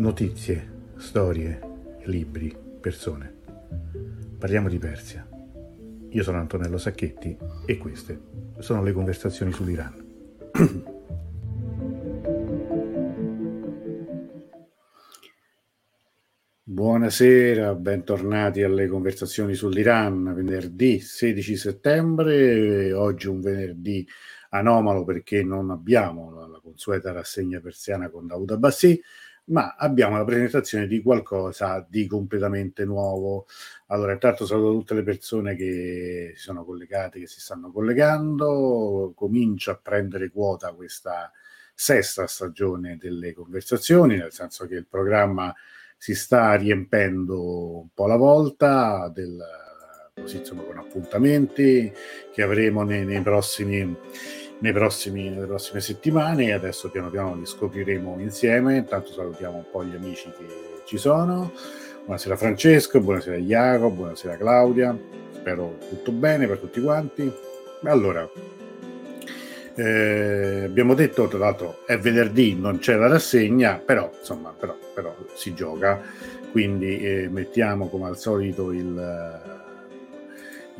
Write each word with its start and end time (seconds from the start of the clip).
notizie, 0.00 0.92
storie, 0.96 1.60
libri, 2.04 2.56
persone. 2.80 3.34
Parliamo 4.38 4.70
di 4.70 4.78
Persia. 4.78 5.28
Io 6.08 6.22
sono 6.22 6.38
Antonello 6.38 6.78
Sacchetti 6.78 7.36
e 7.66 7.76
queste 7.76 8.18
sono 8.60 8.82
le 8.82 8.92
conversazioni 8.92 9.52
sull'Iran. 9.52 10.08
Buonasera, 16.62 17.74
bentornati 17.74 18.62
alle 18.62 18.86
conversazioni 18.86 19.52
sull'Iran, 19.54 20.32
venerdì 20.34 20.98
16 20.98 21.56
settembre, 21.56 22.94
oggi 22.94 23.28
un 23.28 23.42
venerdì 23.42 24.08
anomalo 24.50 25.04
perché 25.04 25.42
non 25.42 25.70
abbiamo 25.70 26.32
la, 26.32 26.58
consueta 26.62 27.12
rassegna 27.12 27.60
persiana 27.60 28.08
con 28.08 28.26
Daud 28.26 28.50
Abbassi, 28.52 28.98
ma 29.50 29.74
abbiamo 29.76 30.16
la 30.16 30.24
presentazione 30.24 30.86
di 30.86 31.02
qualcosa 31.02 31.84
di 31.88 32.06
completamente 32.06 32.84
nuovo. 32.84 33.46
Allora, 33.86 34.12
intanto 34.12 34.46
saluto 34.46 34.78
tutte 34.78 34.94
le 34.94 35.02
persone 35.02 35.54
che 35.56 36.32
si 36.36 36.42
sono 36.42 36.64
collegate, 36.64 37.20
che 37.20 37.26
si 37.26 37.40
stanno 37.40 37.70
collegando, 37.70 39.12
comincia 39.14 39.72
a 39.72 39.80
prendere 39.82 40.30
quota 40.30 40.72
questa 40.72 41.30
sesta 41.74 42.26
stagione 42.26 42.96
delle 42.96 43.32
conversazioni, 43.32 44.16
nel 44.16 44.32
senso 44.32 44.66
che 44.66 44.74
il 44.74 44.86
programma 44.86 45.54
si 45.96 46.14
sta 46.14 46.54
riempendo 46.54 47.80
un 47.80 47.88
po' 47.92 48.04
alla 48.04 48.16
volta, 48.16 49.10
del, 49.12 49.38
così 50.14 50.38
insomma 50.38 50.62
con 50.62 50.78
appuntamenti 50.78 51.92
che 52.32 52.42
avremo 52.42 52.82
nei, 52.82 53.04
nei 53.04 53.22
prossimi 53.22 53.96
nei 54.60 54.72
prossimi, 54.72 55.28
nelle 55.28 55.46
prossime 55.46 55.80
settimane 55.80 56.46
e 56.46 56.52
adesso 56.52 56.90
piano 56.90 57.10
piano 57.10 57.34
li 57.34 57.46
scopriremo 57.46 58.16
insieme. 58.18 58.76
Intanto 58.76 59.12
salutiamo 59.12 59.56
un 59.56 59.64
po' 59.70 59.84
gli 59.84 59.94
amici 59.94 60.30
che 60.36 60.46
ci 60.84 60.98
sono. 60.98 61.52
Buonasera 62.04 62.36
Francesco, 62.36 63.00
buonasera 63.00 63.36
Jacopo, 63.36 63.94
buonasera 63.94 64.36
Claudia. 64.36 64.96
Spero 65.32 65.76
tutto 65.88 66.12
bene 66.12 66.46
per 66.46 66.58
tutti 66.58 66.80
quanti. 66.80 67.32
Allora, 67.84 68.28
eh, 69.74 70.64
abbiamo 70.64 70.94
detto, 70.94 71.26
tra 71.28 71.38
l'altro 71.38 71.86
è 71.86 71.96
venerdì, 71.98 72.54
non 72.54 72.78
c'è 72.78 72.96
la 72.96 73.08
rassegna, 73.08 73.80
però 73.82 74.10
insomma, 74.18 74.54
però, 74.58 74.76
però 74.92 75.14
si 75.34 75.54
gioca, 75.54 76.02
quindi 76.50 77.00
eh, 77.00 77.28
mettiamo 77.30 77.88
come 77.88 78.08
al 78.08 78.18
solito 78.18 78.72
il 78.72 79.59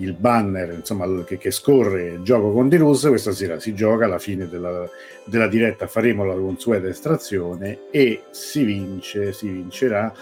il 0.00 0.14
banner 0.14 0.72
insomma, 0.72 1.06
che, 1.24 1.38
che 1.38 1.50
scorre 1.50 2.22
gioco 2.22 2.52
con 2.52 2.68
Dirus, 2.68 3.06
questa 3.08 3.32
sera 3.32 3.60
si 3.60 3.74
gioca 3.74 4.06
alla 4.06 4.18
fine 4.18 4.48
della, 4.48 4.88
della, 5.24 5.46
diretta 5.46 5.86
faremo 5.86 6.24
la 6.24 6.34
consueta 6.34 6.88
estrazione 6.88 7.90
e 7.90 8.22
si 8.30 8.64
vince, 8.64 9.32
si 9.32 9.48
vincerà 9.48 10.12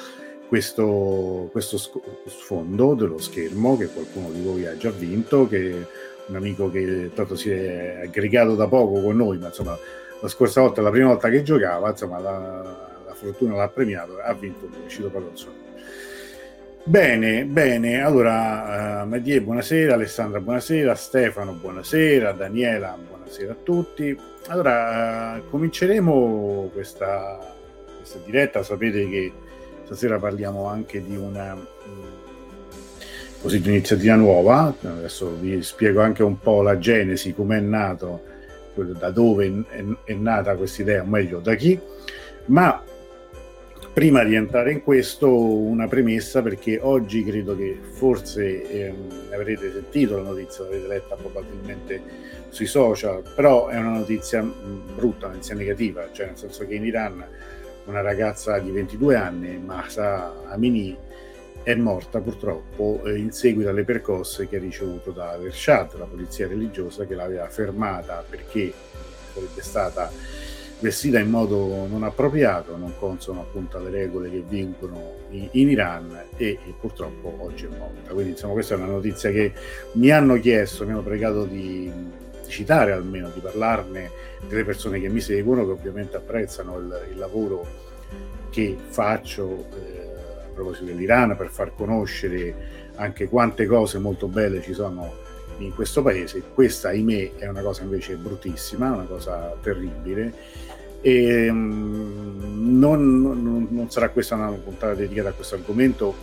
questo, 0.48 1.48
questo 1.52 1.78
sfondo 2.26 2.94
dello 2.94 3.18
schermo 3.18 3.76
che 3.76 3.88
qualcuno 3.88 4.30
di 4.30 4.42
voi 4.42 4.66
ha 4.66 4.76
già 4.76 4.90
vinto, 4.90 5.46
che 5.46 5.86
un 6.26 6.36
amico 6.36 6.70
che 6.70 7.10
tanto 7.14 7.36
si 7.36 7.50
è 7.50 8.00
aggregato 8.04 8.54
da 8.54 8.66
poco 8.66 9.00
con 9.00 9.16
noi, 9.16 9.38
ma 9.38 9.48
insomma 9.48 9.78
la 10.20 10.28
scorsa 10.28 10.60
volta, 10.60 10.80
la 10.82 10.90
prima 10.90 11.08
volta 11.08 11.28
che 11.28 11.42
giocava, 11.42 11.90
insomma 11.90 12.18
la, 12.18 13.02
la 13.06 13.14
fortuna 13.14 13.54
l'ha 13.54 13.68
premiato, 13.68 14.18
ha 14.18 14.32
vinto, 14.34 14.66
il 14.66 14.90
suo 14.90 15.10
Bene, 16.88 17.44
bene. 17.44 18.00
Allora, 18.00 19.02
uh, 19.02 19.06
Mattie, 19.06 19.42
buonasera, 19.42 19.92
Alessandra, 19.92 20.40
buonasera, 20.40 20.94
Stefano, 20.94 21.52
buonasera, 21.52 22.32
Daniela, 22.32 22.96
buonasera 23.06 23.52
a 23.52 23.56
tutti. 23.62 24.18
Allora, 24.46 25.34
uh, 25.36 25.50
cominceremo 25.50 26.70
questa, 26.72 27.38
questa, 27.94 28.18
diretta. 28.24 28.62
Sapete 28.62 29.06
che 29.06 29.32
stasera 29.84 30.18
parliamo 30.18 30.64
anche 30.64 31.04
di 31.04 31.14
una 31.14 31.52
um, 31.52 31.66
così, 33.42 33.60
di 33.60 33.68
un'iniziativa 33.68 34.14
nuova. 34.14 34.74
Adesso 34.80 35.36
vi 35.38 35.62
spiego 35.62 36.00
anche 36.00 36.22
un 36.22 36.38
po' 36.38 36.62
la 36.62 36.78
genesi, 36.78 37.34
come 37.34 37.58
è 37.58 37.60
nato, 37.60 38.22
da 38.74 39.10
dove 39.10 39.64
è, 39.68 39.84
è 40.04 40.14
nata 40.14 40.56
questa 40.56 40.80
idea, 40.80 41.02
o 41.02 41.04
meglio, 41.06 41.40
da 41.40 41.54
chi. 41.54 41.78
Ma 42.46 42.82
prima 43.98 44.22
di 44.22 44.36
entrare 44.36 44.70
in 44.70 44.84
questo, 44.84 45.28
una 45.28 45.88
premessa 45.88 46.40
perché 46.40 46.78
oggi 46.80 47.24
credo 47.24 47.56
che 47.56 47.76
forse 47.94 48.70
ehm, 48.70 49.10
avrete 49.32 49.72
sentito 49.72 50.18
la 50.18 50.22
notizia, 50.22 50.62
l'avete 50.62 50.86
letta 50.86 51.16
probabilmente 51.16 52.00
sui 52.48 52.66
social, 52.66 53.24
però 53.34 53.66
è 53.66 53.76
una 53.76 53.98
notizia 53.98 54.40
brutta, 54.40 55.26
una 55.26 55.34
notizia 55.34 55.56
negativa, 55.56 56.08
cioè 56.12 56.26
nel 56.26 56.36
senso 56.36 56.64
che 56.64 56.76
in 56.76 56.84
Iran 56.84 57.26
una 57.86 58.00
ragazza 58.00 58.60
di 58.60 58.70
22 58.70 59.16
anni, 59.16 59.58
Masa 59.58 60.44
Amini, 60.46 60.96
è 61.64 61.74
morta 61.74 62.20
purtroppo 62.20 63.02
eh, 63.04 63.18
in 63.18 63.32
seguito 63.32 63.68
alle 63.68 63.82
percosse 63.82 64.46
che 64.46 64.58
ha 64.58 64.60
ricevuto 64.60 65.10
da 65.10 65.36
Ershad, 65.42 65.98
la 65.98 66.04
polizia 66.04 66.46
religiosa 66.46 67.04
che 67.04 67.16
l'aveva 67.16 67.48
fermata 67.48 68.24
perché 68.30 68.72
sarebbe 69.32 69.60
stata 69.60 70.08
vestita 70.80 71.18
in 71.18 71.28
modo 71.28 71.86
non 71.88 72.04
appropriato, 72.04 72.76
non 72.76 72.94
consono 72.98 73.40
appunto 73.40 73.78
alle 73.78 73.90
regole 73.90 74.30
che 74.30 74.44
vincono 74.46 75.14
in, 75.30 75.48
in 75.52 75.70
Iran 75.70 76.24
e, 76.36 76.46
e, 76.46 76.74
purtroppo 76.78 77.36
oggi 77.40 77.64
è 77.64 77.68
morta. 77.68 78.12
Quindi 78.12 78.32
insomma 78.32 78.52
questa 78.52 78.74
è 78.74 78.76
una 78.78 78.86
notizia 78.86 79.30
che 79.30 79.52
mi 79.92 80.10
hanno 80.10 80.38
chiesto, 80.38 80.84
mi 80.84 80.92
hanno 80.92 81.02
pregato 81.02 81.44
di, 81.44 81.90
di 82.44 82.48
citare 82.48 82.92
almeno, 82.92 83.30
di 83.34 83.40
parlarne 83.40 84.10
delle 84.46 84.64
persone 84.64 85.00
che 85.00 85.08
mi 85.08 85.20
seguono, 85.20 85.64
che 85.66 85.72
ovviamente 85.72 86.16
apprezzano 86.16 86.78
il, 86.78 87.08
il 87.12 87.18
lavoro 87.18 87.86
che 88.50 88.76
faccio 88.88 89.66
eh, 89.74 90.46
a 90.46 90.48
proposito 90.54 90.84
dell'Iran 90.86 91.36
per 91.36 91.48
far 91.48 91.74
conoscere 91.74 92.76
anche 92.94 93.28
quante 93.28 93.66
cose 93.66 93.98
molto 93.98 94.26
belle 94.26 94.62
ci 94.62 94.72
sono 94.72 95.26
in 95.58 95.74
questo 95.74 96.02
paese. 96.02 96.42
Questa, 96.54 96.88
ahimè, 96.88 97.34
è 97.36 97.48
una 97.48 97.62
cosa 97.62 97.82
invece 97.82 98.14
bruttissima, 98.14 98.92
una 98.92 99.04
cosa 99.04 99.56
terribile 99.60 100.32
e, 101.00 101.48
um, 101.48 102.78
non, 102.78 103.20
non, 103.20 103.66
non, 103.70 103.90
sarà 103.90 104.10
questa 104.10 104.34
una 104.34 104.50
puntata 104.50 104.94
dedicata 104.94 105.30
a 105.30 105.32
questo 105.32 105.54
argomento, 105.54 106.14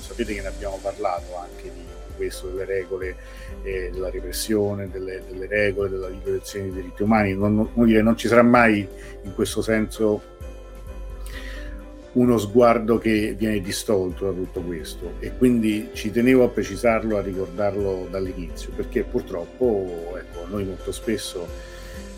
sapete 0.00 0.34
che 0.34 0.40
ne 0.40 0.48
abbiamo 0.48 0.78
parlato 0.80 1.36
anche 1.36 1.64
di 1.64 1.82
questo, 2.16 2.48
delle 2.48 2.64
regole, 2.64 3.16
eh, 3.62 3.90
della 3.92 4.10
repressione, 4.10 4.88
delle, 4.90 5.22
delle, 5.28 5.46
regole, 5.46 5.88
della 5.88 6.08
violazione 6.08 6.66
dei 6.66 6.82
diritti 6.82 7.02
umani. 7.02 7.34
Non, 7.34 7.68
non, 7.74 8.16
ci 8.16 8.28
sarà 8.28 8.42
mai 8.42 8.86
in 9.22 9.34
questo 9.34 9.60
senso 9.62 10.30
uno 12.12 12.36
sguardo 12.36 12.98
che 12.98 13.34
viene 13.36 13.60
distolto 13.60 14.26
da 14.26 14.32
tutto 14.32 14.60
questo 14.60 15.14
e 15.18 15.32
quindi 15.38 15.90
ci 15.94 16.10
tenevo 16.10 16.44
a 16.44 16.48
precisarlo, 16.48 17.16
a 17.16 17.22
ricordarlo 17.22 18.06
dall'inizio, 18.10 18.70
perché 18.76 19.02
purtroppo 19.02 20.14
ecco, 20.16 20.46
noi 20.48 20.64
molto 20.64 20.92
spesso 20.92 21.48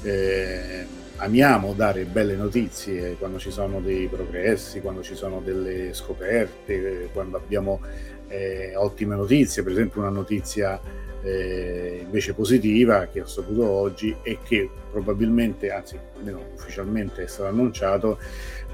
eh, 0.02 0.84
amiamo 1.24 1.72
dare 1.72 2.04
belle 2.04 2.36
notizie 2.36 3.16
quando 3.18 3.38
ci 3.38 3.50
sono 3.50 3.80
dei 3.80 4.08
progressi, 4.08 4.82
quando 4.82 5.02
ci 5.02 5.14
sono 5.14 5.40
delle 5.42 5.94
scoperte, 5.94 7.08
quando 7.12 7.38
abbiamo 7.38 7.80
eh, 8.28 8.74
ottime 8.76 9.16
notizie, 9.16 9.62
per 9.62 9.72
esempio 9.72 10.02
una 10.02 10.10
notizia 10.10 10.78
eh, 11.22 12.00
invece 12.04 12.34
positiva 12.34 13.06
che 13.10 13.22
ho 13.22 13.26
saputo 13.26 13.66
oggi 13.66 14.14
e 14.22 14.38
che 14.44 14.68
probabilmente, 14.90 15.70
anzi 15.70 15.98
almeno 16.16 16.44
ufficialmente 16.54 17.24
è 17.24 17.26
stato 17.26 17.48
annunciato, 17.48 18.18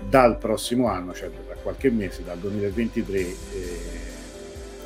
dal 0.09 0.37
prossimo 0.39 0.89
anno, 0.89 1.15
cioè 1.15 1.31
tra 1.47 1.55
qualche 1.63 1.91
mese, 1.91 2.25
dal 2.25 2.39
2023, 2.39 3.19
eh, 3.19 3.35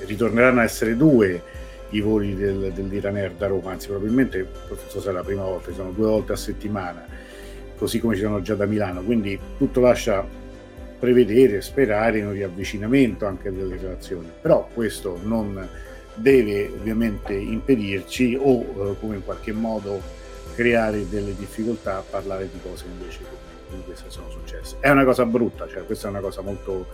ritorneranno 0.05 0.61
a 0.61 0.65
essere 0.65 0.97
due 0.97 1.43
i 1.91 2.01
voli 2.01 2.35
del, 2.35 2.73
dell'Iraner 2.75 3.33
da 3.33 3.47
Roma, 3.47 3.71
anzi 3.71 3.89
probabilmente, 3.89 4.47
forse 4.67 5.01
sarà 5.01 5.19
la 5.19 5.25
prima 5.25 5.45
volta, 5.45 5.73
sono 5.73 5.93
due 5.93 6.09
volte 6.09 6.33
a 6.33 6.37
settimana 6.37 7.14
così 7.77 8.01
come 8.01 8.15
ci 8.15 8.23
sono 8.23 8.41
già 8.43 8.55
da 8.55 8.67
Milano, 8.67 9.03
quindi 9.03 9.39
tutto 9.57 9.81
lascia 9.81 10.27
prevedere, 10.99 11.61
sperare 11.61 12.19
in 12.19 12.27
un 12.27 12.33
riavvicinamento 12.33 13.27
anche 13.27 13.53
delle 13.53 13.77
relazioni, 13.77 14.31
però 14.41 14.69
questo 14.73 15.19
non 15.23 15.69
deve 16.15 16.71
ovviamente 16.73 17.35
impedirci 17.35 18.39
o 18.41 18.61
eh, 18.61 18.97
come 19.01 19.17
in 19.17 19.25
qualche 19.25 19.53
modo 19.53 20.01
creare 20.55 21.09
delle 21.09 21.35
difficoltà 21.37 21.99
a 21.99 22.05
parlare 22.09 22.49
di 22.51 22.61
cose 22.63 22.85
invece 22.87 23.19
come 23.69 23.83
queste 23.85 24.09
sono 24.09 24.31
successe. 24.31 24.77
È 24.81 24.89
una 24.91 25.05
cosa 25.05 25.25
brutta, 25.25 25.67
cioè 25.69 25.85
questa 25.85 26.07
è 26.09 26.11
una 26.11 26.21
cosa 26.21 26.41
molto... 26.41 26.87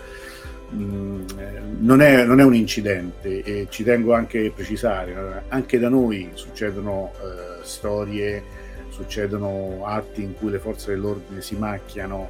Mm, 0.72 1.22
eh, 1.36 1.60
non, 1.80 2.00
è, 2.00 2.24
non, 2.24 2.40
è, 2.40 2.44
un 2.44 2.54
incidente 2.54 3.42
e 3.42 3.66
ci 3.70 3.82
tengo 3.82 4.14
anche 4.14 4.46
a 4.46 4.50
precisare, 4.52 5.42
anche 5.48 5.78
da 5.80 5.88
noi 5.88 6.30
succedono 6.34 7.12
eh, 7.20 7.64
storie 7.64 8.42
succedono 9.00 9.84
atti 9.86 10.22
in 10.22 10.34
cui 10.34 10.50
le 10.50 10.58
forze 10.58 10.90
dell'ordine 10.90 11.40
si 11.40 11.56
macchiano 11.56 12.28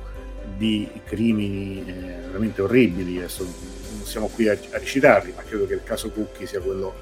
di 0.56 0.88
crimini 1.05 1.84
eh, 1.87 1.93
veramente 2.26 2.62
orribili, 2.62 3.19
adesso 3.19 3.44
non 3.44 4.05
siamo 4.05 4.28
qui 4.28 4.49
a, 4.49 4.52
a 4.52 4.78
ricitarli, 4.78 5.32
ma 5.34 5.43
credo 5.43 5.67
che 5.67 5.75
il 5.75 5.82
caso 5.82 6.11
Cucchi 6.11 6.46
sia 6.46 6.61
quello 6.61 6.94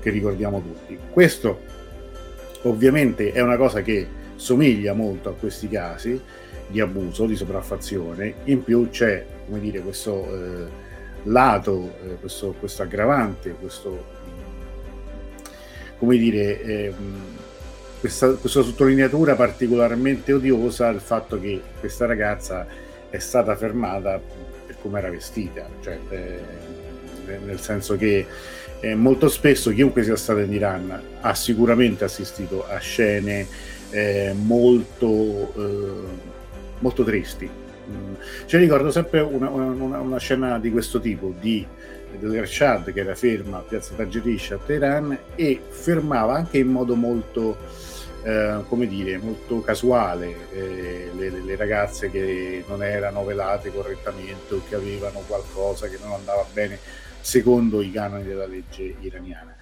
che 0.00 0.10
ricordiamo 0.10 0.60
tutti. 0.60 0.98
Questo 1.10 1.60
ovviamente 2.62 3.32
è 3.32 3.40
una 3.40 3.56
cosa 3.56 3.82
che 3.82 4.06
somiglia 4.36 4.92
molto 4.92 5.30
a 5.30 5.34
questi 5.34 5.68
casi 5.68 6.20
di 6.66 6.80
abuso, 6.80 7.26
di 7.26 7.36
sopraffazione, 7.36 8.34
in 8.44 8.62
più 8.62 8.88
c'è, 8.90 9.24
come 9.46 9.60
dire, 9.60 9.80
questo 9.80 10.26
eh, 10.32 10.66
lato, 11.24 11.94
eh, 12.04 12.16
questo, 12.20 12.54
questo, 12.58 12.82
aggravante, 12.82 13.54
questo, 13.58 14.04
come 15.98 16.16
dire, 16.16 16.62
eh, 16.62 16.94
questa, 18.04 18.34
questa 18.34 18.60
sottolineatura 18.60 19.34
particolarmente 19.34 20.34
odiosa 20.34 20.90
il 20.90 21.00
fatto 21.00 21.40
che 21.40 21.58
questa 21.80 22.04
ragazza 22.04 22.66
è 23.08 23.18
stata 23.18 23.56
fermata 23.56 24.20
per 24.66 24.76
come 24.82 24.98
era 24.98 25.08
vestita, 25.08 25.66
cioè, 25.80 25.98
eh, 26.10 27.38
nel 27.46 27.58
senso 27.58 27.96
che 27.96 28.26
eh, 28.80 28.94
molto 28.94 29.30
spesso 29.30 29.70
chiunque 29.70 30.02
sia 30.02 30.16
stato 30.16 30.40
in 30.40 30.52
Iran 30.52 31.00
ha 31.22 31.34
sicuramente 31.34 32.04
assistito 32.04 32.68
a 32.68 32.76
scene 32.76 33.46
eh, 33.88 34.34
molto, 34.36 35.54
eh, 35.56 36.02
molto 36.80 37.04
tristi. 37.04 37.48
Mm. 37.90 38.14
Ricordo 38.48 38.90
sempre 38.90 39.20
una, 39.20 39.48
una, 39.48 39.98
una, 40.00 40.18
scena 40.18 40.58
di 40.58 40.70
questo 40.70 41.00
tipo 41.00 41.32
di 41.40 41.66
dell'Ershad 42.18 42.92
che 42.92 43.00
era 43.00 43.14
ferma 43.14 43.58
a 43.58 43.60
Piazza 43.60 43.94
Tagerish 43.94 44.50
a 44.50 44.58
Teheran 44.58 45.18
e 45.34 45.58
fermava 45.68 46.34
anche 46.34 46.58
in 46.58 46.68
modo 46.68 46.94
molto 46.94 47.56
eh, 48.24 48.64
come 48.68 48.86
dire, 48.86 49.18
molto 49.18 49.60
casuale 49.60 50.50
eh, 50.52 51.10
le, 51.14 51.28
le, 51.28 51.56
ragazze 51.56 52.10
che 52.10 52.64
non 52.66 52.82
erano 52.82 53.22
velate 53.22 53.70
correttamente 53.70 54.54
o 54.54 54.62
che 54.66 54.74
avevano 54.74 55.20
qualcosa 55.26 55.88
che 55.88 55.98
non 56.02 56.12
andava 56.12 56.42
bene 56.50 56.78
secondo 57.20 57.82
i 57.82 57.90
canoni 57.90 58.24
della 58.24 58.46
legge 58.46 58.94
iraniana. 59.00 59.54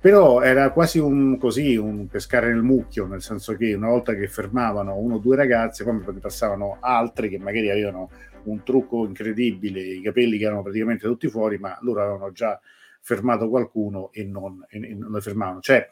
Però 0.00 0.42
era 0.42 0.70
quasi 0.70 0.98
un, 0.98 1.38
così, 1.38 1.76
un 1.76 2.08
pescare 2.08 2.48
nel 2.48 2.62
mucchio, 2.62 3.06
nel 3.06 3.22
senso 3.22 3.56
che 3.56 3.74
una 3.74 3.88
volta 3.88 4.14
che 4.14 4.26
fermavano 4.26 4.96
uno 4.96 5.16
o 5.16 5.18
due 5.18 5.36
ragazze, 5.36 5.84
poi 5.84 6.00
ne 6.04 6.20
passavano 6.20 6.78
altre 6.80 7.28
che 7.28 7.38
magari 7.38 7.70
avevano 7.70 8.10
un 8.44 8.62
trucco 8.64 9.04
incredibile, 9.04 9.80
i 9.80 10.00
capelli 10.00 10.38
che 10.38 10.44
erano 10.44 10.62
praticamente 10.62 11.06
tutti 11.06 11.28
fuori, 11.28 11.58
ma 11.58 11.76
loro 11.82 12.02
avevano 12.02 12.32
già 12.32 12.60
fermato 13.00 13.48
qualcuno 13.48 14.10
e 14.12 14.24
non, 14.24 14.64
e, 14.68 14.90
e 14.90 14.94
non 14.94 15.12
le 15.12 15.20
fermavano. 15.20 15.60
Cioè 15.60 15.88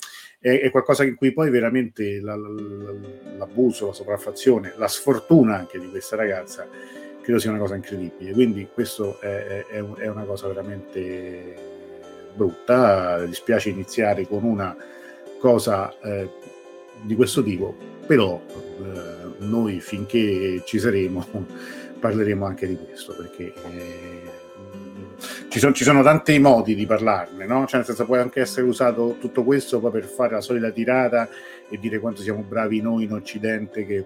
è, 0.47 0.61
è, 0.61 0.71
qualcosa 0.71 1.03
in 1.03 1.17
cui 1.17 1.33
poi 1.33 1.51
veramente 1.51 2.21
la, 2.21 2.37
la, 2.37 2.49
l'abuso, 3.37 3.87
la 3.87 3.93
sopraffazione, 3.93 4.75
la 4.77 4.87
sfortuna 4.87 5.57
anche 5.57 5.81
di 5.81 5.89
questa 5.91 6.15
ragazza 6.15 6.69
credo 7.21 7.41
sia 7.41 7.51
una 7.51 7.59
cosa 7.59 7.75
incredibile. 7.75 8.33
Quindi 8.33 8.69
questo 8.73 9.19
è, 9.21 9.65
è, 9.67 9.83
è 9.83 10.07
una 10.07 10.23
cosa 10.23 10.47
veramente 10.47 11.55
brutta. 12.33 13.25
Dispiace 13.25 13.71
iniziare 13.71 14.29
con 14.29 14.45
una 14.45 14.77
cosa 15.41 15.93
eh, 16.01 16.31
di 17.03 17.17
questo 17.17 17.43
tipo, 17.43 17.75
però 18.07 18.41
eh, 18.49 19.45
noi 19.45 19.81
finché 19.81 20.63
ci 20.65 20.79
saremo 20.79 21.27
parleremo 21.99 22.47
anche 22.47 22.69
di 22.69 22.77
questo 22.77 23.17
perché 23.17 23.53
eh, 23.73 24.46
ci, 25.57 25.63
son, 25.63 25.73
ci, 25.73 25.85
sono 25.85 26.03
tanti 26.03 26.39
modi 26.39 26.75
di 26.75 26.85
parlarne, 26.85 27.47
no? 27.47 27.65
Cioè, 27.65 27.79
nel 27.79 27.87
senso, 27.87 28.05
può 28.05 28.17
anche 28.17 28.41
essere 28.41 28.67
usato 28.67 29.17
tutto 29.19 29.43
questo 29.43 29.81
poi 29.81 29.91
per 29.91 30.05
fare 30.05 30.35
la 30.35 30.43
solita 30.43 30.71
tirata 30.71 31.31
e 31.71 31.79
dire 31.79 31.99
quanto 31.99 32.21
siamo 32.21 32.45
bravi 32.47 32.83
noi 32.83 33.05
in 33.05 33.13
Occidente 33.13 33.87
che, 33.87 34.05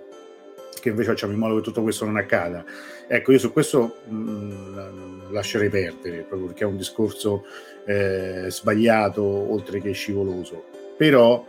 che 0.81 0.91
invece 0.91 1.11
facciamo 1.11 1.32
in 1.32 1.41
modo 1.41 1.56
che 1.56 1.62
tutto 1.62 1.82
questo 1.82 2.05
non 2.05 2.19
accada. 2.19 2.64
Ecco, 3.08 3.32
io 3.32 3.38
su 3.38 3.52
questo 3.52 3.97
mh, 4.06 4.14
mm, 4.14 5.32
lascerei 5.32 5.69
perdere, 5.69 6.19
proprio 6.19 6.47
perché 6.47 6.62
è 6.62 6.69
un 6.69 6.76
discorso 6.76 7.44
eh, 7.85 8.47
sbagliato 8.47 9.25
oltre 9.25 9.81
che 9.81 9.91
scivoloso. 9.91 10.67
Però, 10.97 11.44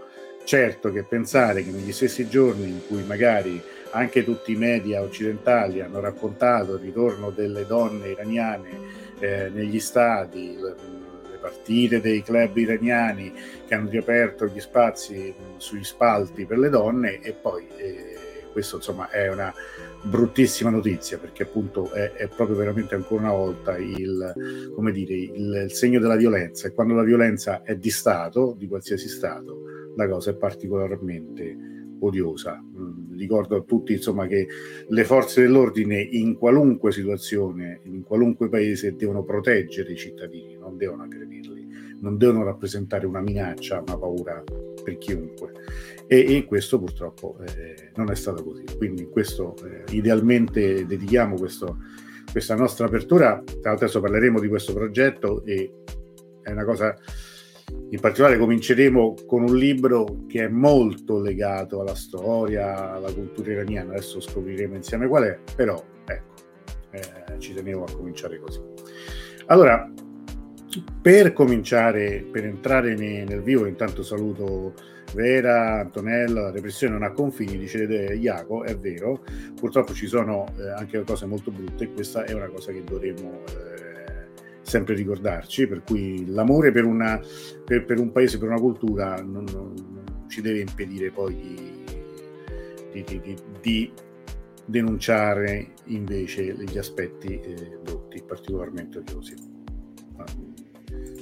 certo 0.45 0.91
che 0.91 1.03
pensare 1.03 1.63
che 1.63 1.69
negli 1.69 1.91
stessi 1.91 2.27
giorni 2.27 2.69
in 2.69 2.87
cui 2.87 3.03
magari 3.03 3.61
anche 3.91 4.23
tutti 4.23 4.53
i 4.53 4.55
media 4.55 5.03
occidentali 5.03 5.79
hanno 5.79 5.99
raccontato 5.99 6.73
il 6.73 6.79
ritorno 6.79 7.29
delle 7.29 7.67
donne 7.67 8.07
iraniane 8.07 9.00
eh, 9.21 9.49
negli 9.49 9.79
stadi, 9.79 10.57
le, 10.59 10.75
partite 11.41 11.99
dei 11.99 12.21
club 12.21 12.55
iraniani 12.55 13.33
che 13.65 13.73
hanno 13.73 13.89
riaperto 13.89 14.45
gli 14.45 14.59
spazi 14.59 15.33
mh, 15.35 15.57
sugli 15.57 15.83
spalti 15.83 16.45
per 16.45 16.59
le 16.59 16.69
donne 16.69 17.19
e 17.19 17.33
poi 17.33 17.67
eh, 17.77 18.15
questo 18.51 18.75
insomma 18.75 19.09
è 19.09 19.27
una 19.27 19.51
bruttissima 20.03 20.69
notizia 20.69 21.17
perché 21.17 21.43
appunto 21.43 21.91
è, 21.91 22.11
è 22.13 22.27
proprio 22.27 22.57
veramente 22.57 22.95
ancora 22.95 23.23
una 23.23 23.31
volta 23.31 23.77
il, 23.77 24.33
dire, 24.91 25.13
il, 25.13 25.61
il 25.65 25.71
segno 25.71 25.99
della 25.99 26.15
violenza. 26.15 26.67
E 26.67 26.73
quando 26.73 26.93
la 26.93 27.03
violenza 27.03 27.63
è 27.63 27.75
di 27.75 27.89
Stato, 27.89 28.53
di 28.57 28.67
qualsiasi 28.67 29.07
Stato, 29.07 29.61
la 29.95 30.07
cosa 30.07 30.31
è 30.31 30.35
particolarmente 30.35 31.80
odiosa. 32.01 32.61
Mm, 32.61 33.17
ricordo 33.17 33.55
a 33.55 33.61
tutti 33.61 33.93
insomma, 33.93 34.27
che 34.27 34.47
le 34.87 35.03
forze 35.03 35.41
dell'ordine 35.41 35.99
in 35.99 36.35
qualunque 36.35 36.91
situazione, 36.91 37.81
in 37.83 38.03
qualunque 38.03 38.49
paese, 38.49 38.95
devono 38.95 39.23
proteggere 39.23 39.91
i 39.91 39.97
cittadini, 39.97 40.57
non 40.57 40.77
devono 40.77 41.03
aggredirli, 41.03 41.67
non 41.99 42.17
devono 42.17 42.43
rappresentare 42.43 43.05
una 43.05 43.21
minaccia, 43.21 43.83
una 43.85 43.97
paura 43.97 44.43
per 44.83 44.97
chiunque. 44.97 45.51
E, 46.07 46.35
e 46.35 46.45
questo 46.45 46.79
purtroppo 46.79 47.37
eh, 47.39 47.91
non 47.95 48.11
è 48.11 48.15
stato 48.15 48.43
così. 48.43 48.63
Quindi 48.77 49.07
questo 49.07 49.55
eh, 49.63 49.83
idealmente 49.95 50.85
dedichiamo 50.85 51.35
questo, 51.35 51.77
questa 52.31 52.55
nostra 52.55 52.87
apertura. 52.87 53.41
Tra 53.43 53.69
l'altro 53.69 53.85
adesso 53.85 54.01
parleremo 54.01 54.39
di 54.39 54.47
questo 54.47 54.73
progetto 54.73 55.43
e 55.45 55.71
è 56.41 56.51
una 56.51 56.65
cosa 56.65 56.97
in 57.89 57.99
particolare 57.99 58.37
cominceremo 58.37 59.15
con 59.25 59.43
un 59.43 59.55
libro 59.55 60.23
che 60.27 60.45
è 60.45 60.47
molto 60.47 61.19
legato 61.19 61.81
alla 61.81 61.95
storia, 61.95 62.93
alla 62.93 63.11
cultura 63.11 63.51
iraniana, 63.51 63.91
adesso 63.91 64.21
scopriremo 64.21 64.75
insieme 64.75 65.07
qual 65.07 65.23
è, 65.23 65.39
però 65.55 65.83
ecco, 66.05 66.33
eh, 66.91 67.39
ci 67.39 67.53
tenevo 67.53 67.83
a 67.83 67.91
cominciare 67.91 68.39
così. 68.39 68.61
Allora, 69.47 69.91
per 71.01 71.33
cominciare, 71.33 72.25
per 72.31 72.45
entrare 72.45 72.95
ne, 72.95 73.25
nel 73.25 73.41
vivo, 73.41 73.65
intanto 73.65 74.03
saluto 74.03 74.73
Vera, 75.13 75.79
Antonella, 75.79 76.41
la 76.41 76.51
repressione 76.51 76.93
non 76.93 77.03
ha 77.03 77.11
confini, 77.11 77.57
dice 77.57 77.83
Iaco, 77.83 78.63
è 78.63 78.77
vero, 78.77 79.23
purtroppo 79.55 79.93
ci 79.93 80.07
sono 80.07 80.45
eh, 80.57 80.69
anche 80.69 81.03
cose 81.03 81.25
molto 81.25 81.51
brutte 81.51 81.83
e 81.83 81.91
questa 81.91 82.23
è 82.23 82.33
una 82.33 82.47
cosa 82.47 82.71
che 82.71 82.83
dovremmo... 82.83 83.41
Eh, 83.49 83.70
sempre 84.61 84.95
ricordarci, 84.95 85.67
per 85.67 85.83
cui 85.83 86.25
l'amore 86.27 86.71
per, 86.71 86.85
una, 86.85 87.19
per, 87.65 87.85
per 87.85 87.99
un 87.99 88.11
paese, 88.11 88.37
per 88.37 88.49
una 88.49 88.59
cultura 88.59 89.21
non, 89.21 89.45
non 89.51 90.25
ci 90.27 90.41
deve 90.41 90.59
impedire 90.59 91.11
poi 91.11 91.83
di, 92.91 93.03
di, 93.03 93.21
di, 93.21 93.35
di 93.61 93.91
denunciare 94.65 95.73
invece 95.85 96.55
gli 96.65 96.77
aspetti 96.77 97.39
eh, 97.39 97.77
brutti, 97.81 98.23
particolarmente 98.25 98.99
odiosi. 98.99 99.35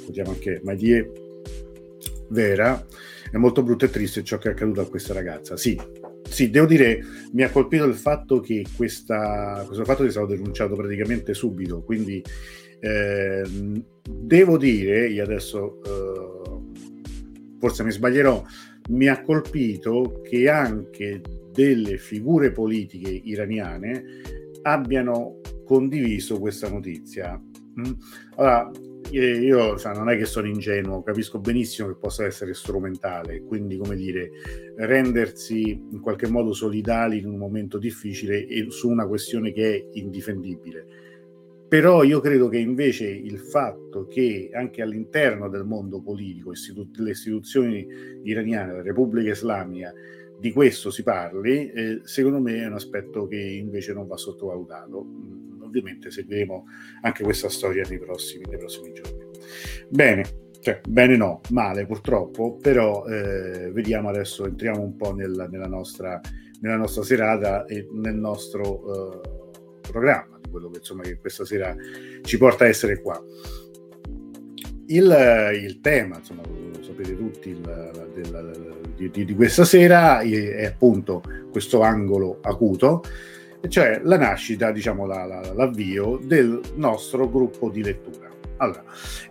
Vediamo 0.05 0.31
anche 0.31 0.61
Madie 0.63 1.11
Vera, 2.29 2.85
è 3.31 3.37
molto 3.37 3.63
brutto 3.63 3.85
e 3.85 3.89
triste 3.89 4.23
ciò 4.23 4.37
che 4.37 4.49
è 4.49 4.51
accaduto 4.51 4.81
a 4.81 4.87
questa 4.87 5.13
ragazza. 5.13 5.57
Sì, 5.57 5.79
sì, 6.29 6.49
devo 6.49 6.67
dire, 6.67 7.01
mi 7.33 7.43
ha 7.43 7.49
colpito 7.49 7.85
il 7.85 7.95
fatto 7.95 8.39
che 8.39 8.65
questa, 8.75 9.63
questo 9.65 9.83
fatto 9.83 10.03
sia 10.03 10.11
stato 10.11 10.27
denunciato 10.27 10.75
praticamente 10.75 11.33
subito, 11.33 11.81
quindi 11.81 12.23
eh, 12.79 13.43
devo 14.09 14.57
dire, 14.57 15.07
io 15.07 15.23
adesso 15.23 15.81
eh, 15.83 16.39
forse 17.59 17.83
mi 17.83 17.91
sbaglierò, 17.91 18.43
mi 18.89 19.07
ha 19.07 19.21
colpito 19.21 20.21
che 20.23 20.49
anche 20.49 21.21
delle 21.51 21.97
figure 21.97 22.51
politiche 22.51 23.09
iraniane 23.09 24.03
abbiano 24.63 25.39
condiviso 25.65 26.39
questa 26.39 26.69
notizia. 26.69 27.39
Mm? 27.79 27.91
Allora, 28.35 28.71
io 29.11 29.77
cioè, 29.77 29.93
non 29.95 30.09
è 30.09 30.17
che 30.17 30.25
sono 30.25 30.47
ingenuo, 30.47 31.01
capisco 31.01 31.39
benissimo 31.39 31.87
che 31.89 31.95
possa 31.95 32.25
essere 32.25 32.53
strumentale, 32.53 33.43
quindi 33.43 33.77
come 33.77 33.95
dire, 33.95 34.29
rendersi 34.77 35.71
in 35.71 35.99
qualche 35.99 36.27
modo 36.27 36.53
solidali 36.53 37.17
in 37.17 37.25
un 37.25 37.37
momento 37.37 37.77
difficile 37.77 38.45
e 38.45 38.67
su 38.69 38.89
una 38.89 39.07
questione 39.07 39.51
che 39.51 39.75
è 39.75 39.87
indifendibile 39.93 41.08
però 41.69 42.01
io 42.01 42.19
credo 42.19 42.49
che 42.49 42.57
invece 42.57 43.07
il 43.07 43.37
fatto 43.37 44.07
che 44.07 44.49
anche 44.51 44.81
all'interno 44.81 45.49
del 45.49 45.65
mondo 45.65 46.01
politico, 46.01 46.51
istitu- 46.51 46.97
le 46.97 47.11
istituzioni 47.11 47.87
iraniane, 48.23 48.73
la 48.73 48.81
Repubblica 48.81 49.29
Islamica, 49.29 49.93
di 50.39 50.51
questo 50.51 50.89
si 50.89 51.03
parli, 51.03 51.69
eh, 51.69 52.01
secondo 52.05 52.39
me 52.39 52.55
è 52.55 52.65
un 52.65 52.73
aspetto 52.73 53.27
che 53.27 53.39
invece 53.39 53.93
non 53.93 54.07
va 54.07 54.17
sottovalutato. 54.17 55.03
Mm, 55.03 55.61
ovviamente 55.61 56.09
seguiremo 56.09 56.65
anche 57.01 57.23
questa 57.23 57.49
storia 57.49 57.85
nei 57.87 57.99
prossimi, 57.99 58.45
nei 58.49 58.57
prossimi 58.57 58.91
giorni. 58.91 59.25
Bene, 59.89 60.23
cioè, 60.61 60.81
bene 60.89 61.17
no, 61.17 61.41
male 61.51 61.85
purtroppo, 61.85 62.55
però 62.55 63.05
eh, 63.05 63.69
vediamo 63.71 64.09
adesso, 64.09 64.43
entriamo 64.45 64.81
un 64.81 64.95
po' 64.95 65.13
nel, 65.13 65.47
nella, 65.51 65.67
nostra, 65.67 66.19
nella, 66.61 66.77
nostra, 66.77 67.03
serata 67.03 67.65
e 67.65 67.87
nel 67.91 68.15
nostro 68.15 69.21
eh, 69.21 69.29
programma 69.81 70.38
quello 70.49 70.69
che, 70.69 70.77
insomma, 70.79 71.03
che 71.03 71.17
questa 71.17 71.45
sera 71.45 71.75
ci 72.21 72.37
porta 72.37 72.65
a 72.65 72.67
essere 72.67 73.01
qua. 73.01 73.21
il, 74.87 75.59
il 75.61 75.79
tema, 75.81 76.17
insomma, 76.17 76.41
lo 76.45 76.83
sapete 76.83 77.15
tutti, 77.15 77.49
il, 77.49 78.09
del, 78.13 78.79
di, 78.95 79.25
di, 79.25 79.35
questa 79.35 79.63
sera 79.63 80.19
è 80.19 80.65
appunto 80.65 81.21
questo 81.51 81.81
angolo 81.81 82.39
acuto, 82.41 83.03
cioè 83.67 84.01
la 84.03 84.17
nascita, 84.17 84.71
diciamo, 84.71 85.05
la, 85.05 85.25
la, 85.25 85.53
l'avvio 85.53 86.19
del 86.21 86.59
nostro 86.75 87.29
gruppo 87.29 87.69
di 87.69 87.83
lettura. 87.83 88.28
Allora, 88.61 88.83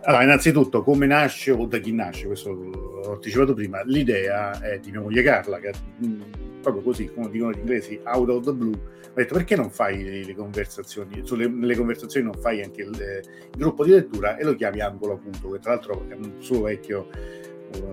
allora, 0.03 0.23
innanzitutto, 0.23 0.81
come 0.81 1.05
nasce 1.05 1.51
o 1.51 1.65
da 1.65 1.77
chi 1.77 1.93
nasce, 1.93 2.25
questo 2.25 2.51
l'ho 2.51 3.13
anticipato 3.13 3.53
prima, 3.53 3.83
l'idea 3.83 4.59
è 4.59 4.79
di 4.79 4.89
mia 4.89 5.01
moglie 5.01 5.21
Carla, 5.21 5.59
che 5.59 5.71
mh, 5.97 6.61
proprio 6.61 6.81
così, 6.81 7.11
come 7.13 7.29
dicono 7.29 7.51
gli 7.51 7.59
inglesi, 7.59 7.99
out 8.05 8.29
of 8.29 8.45
the 8.45 8.53
blue, 8.53 8.73
ho 8.73 9.13
detto 9.13 9.35
perché 9.35 9.55
non 9.55 9.69
fai 9.69 10.03
le, 10.03 10.23
le 10.23 10.35
conversazioni, 10.35 11.21
sulle 11.23 11.47
le 11.47 11.75
conversazioni 11.75 12.25
non 12.25 12.41
fai 12.41 12.63
anche 12.63 12.81
il, 12.81 12.89
il, 12.89 13.57
gruppo 13.57 13.83
di 13.83 13.91
lettura 13.91 14.35
e 14.35 14.43
lo 14.43 14.55
chiami 14.55 14.81
angolo 14.81 15.13
appunto, 15.13 15.51
che 15.51 15.59
tra 15.59 15.73
l'altro 15.73 16.05
è 16.07 16.13
un 16.13 16.35
suo 16.39 16.61
vecchio 16.61 17.07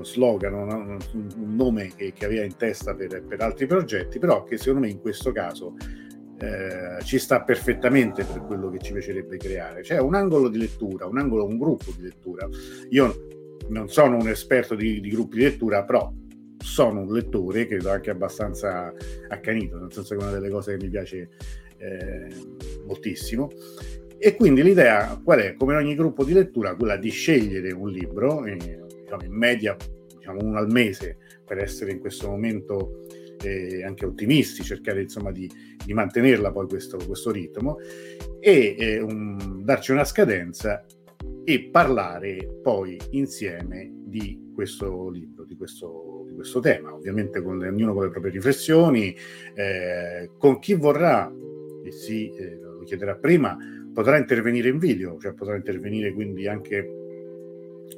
slogan, 0.01 0.55
un, 0.55 0.99
un 1.13 1.55
nome 1.55 1.93
che, 1.95 2.15
che, 2.15 2.25
aveva 2.25 2.45
in 2.45 2.57
testa 2.57 2.95
per, 2.95 3.23
per 3.25 3.43
altri 3.43 3.67
progetti, 3.67 4.19
però 4.19 4.43
che 4.45 4.57
secondo 4.57 4.81
me 4.87 4.89
in 4.89 5.01
questo 5.01 5.33
caso 5.33 5.75
eh, 6.39 7.03
ci 7.05 7.19
sta 7.19 7.43
perfettamente 7.43 8.25
per 8.25 8.43
quello 8.43 8.71
che 8.71 8.79
ci 8.79 8.93
piacerebbe 8.93 9.37
creare. 9.37 9.83
Cioè 9.83 9.99
un 9.99 10.15
angolo 10.15 10.49
di 10.49 10.59
lettura, 10.59 11.07
un 11.07 11.19
angolo, 11.19 11.47
un 11.47 11.59
gruppo 11.59 11.93
di 11.97 12.03
lettura. 12.03 12.49
Io 12.91 13.29
non 13.69 13.89
sono 13.89 14.17
un 14.17 14.29
esperto 14.29 14.75
di, 14.75 15.01
di 15.01 15.09
gruppi 15.09 15.39
di 15.39 15.45
lettura, 15.45 15.85
però 15.85 16.13
sono 16.59 17.01
un 17.01 17.13
lettore, 17.13 17.67
credo 17.67 17.91
anche 17.91 18.11
abbastanza 18.11 18.93
accanito, 19.29 19.79
nel 19.79 19.93
senso 19.93 20.17
che 20.17 20.21
è 20.21 20.25
una 20.25 20.35
delle 20.35 20.51
cose 20.51 20.77
che 20.77 20.85
mi 20.85 20.91
piace 20.91 21.29
eh, 21.79 22.29
moltissimo. 22.87 23.51
E 24.19 24.35
quindi 24.35 24.63
l'idea 24.63 25.21
qual 25.23 25.41
è? 25.41 25.55
Come 25.55 25.75
in 25.75 25.79
ogni 25.79 25.95
gruppo 25.95 26.25
di 26.25 26.33
lettura, 26.33 26.75
quella 26.75 26.97
di 26.97 27.11
scegliere 27.11 27.71
un 27.73 27.91
libro, 27.91 28.45
eh, 28.45 28.57
diciamo 28.57 29.23
in 29.25 29.33
media 29.33 29.77
diciamo 30.17 30.43
uno 30.43 30.59
al 30.59 30.71
mese, 30.71 31.19
per 31.45 31.59
essere 31.59 31.93
in 31.93 32.01
questo 32.01 32.29
momento 32.29 33.05
eh, 33.43 33.85
anche 33.85 34.07
ottimisti, 34.07 34.63
cercare 34.63 35.03
insomma 35.03 35.33
di, 35.33 35.51
di 35.85 35.93
mantenerla 35.93 36.53
poi 36.53 36.67
questo, 36.67 36.99
questo 37.07 37.31
ritmo 37.31 37.79
e 38.41 38.77
eh, 38.79 39.01
un, 39.01 39.63
darci 39.65 39.93
una 39.93 40.05
scadenza 40.05 40.85
e 41.45 41.69
parlare 41.71 42.59
poi 42.63 42.99
insieme 43.11 43.93
di 44.05 44.51
questo 44.55 45.11
libro, 45.11 45.45
di 45.45 45.57
questo, 45.57 46.25
di 46.27 46.35
questo 46.35 46.61
tema, 46.61 46.93
ovviamente 46.95 47.43
con 47.43 47.59
le, 47.59 47.69
ognuno 47.69 47.93
con 47.93 48.05
le 48.05 48.11
proprie 48.11 48.33
riflessioni, 48.33 49.15
eh, 49.55 50.31
con 50.39 50.59
chi 50.59 50.75
vorrà, 50.75 51.33
e 51.85 51.93
si 51.93 52.31
eh, 52.31 52.59
lo 52.61 52.83
chiederà 52.85 53.17
prima, 53.17 53.57
potrà 53.93 54.19
intervenire 54.19 54.69
in 54.69 54.79
video, 54.79 55.19
cioè 55.19 55.35
potrà 55.35 55.57
intervenire 55.57 56.13
quindi 56.13 56.49
anche 56.49 57.06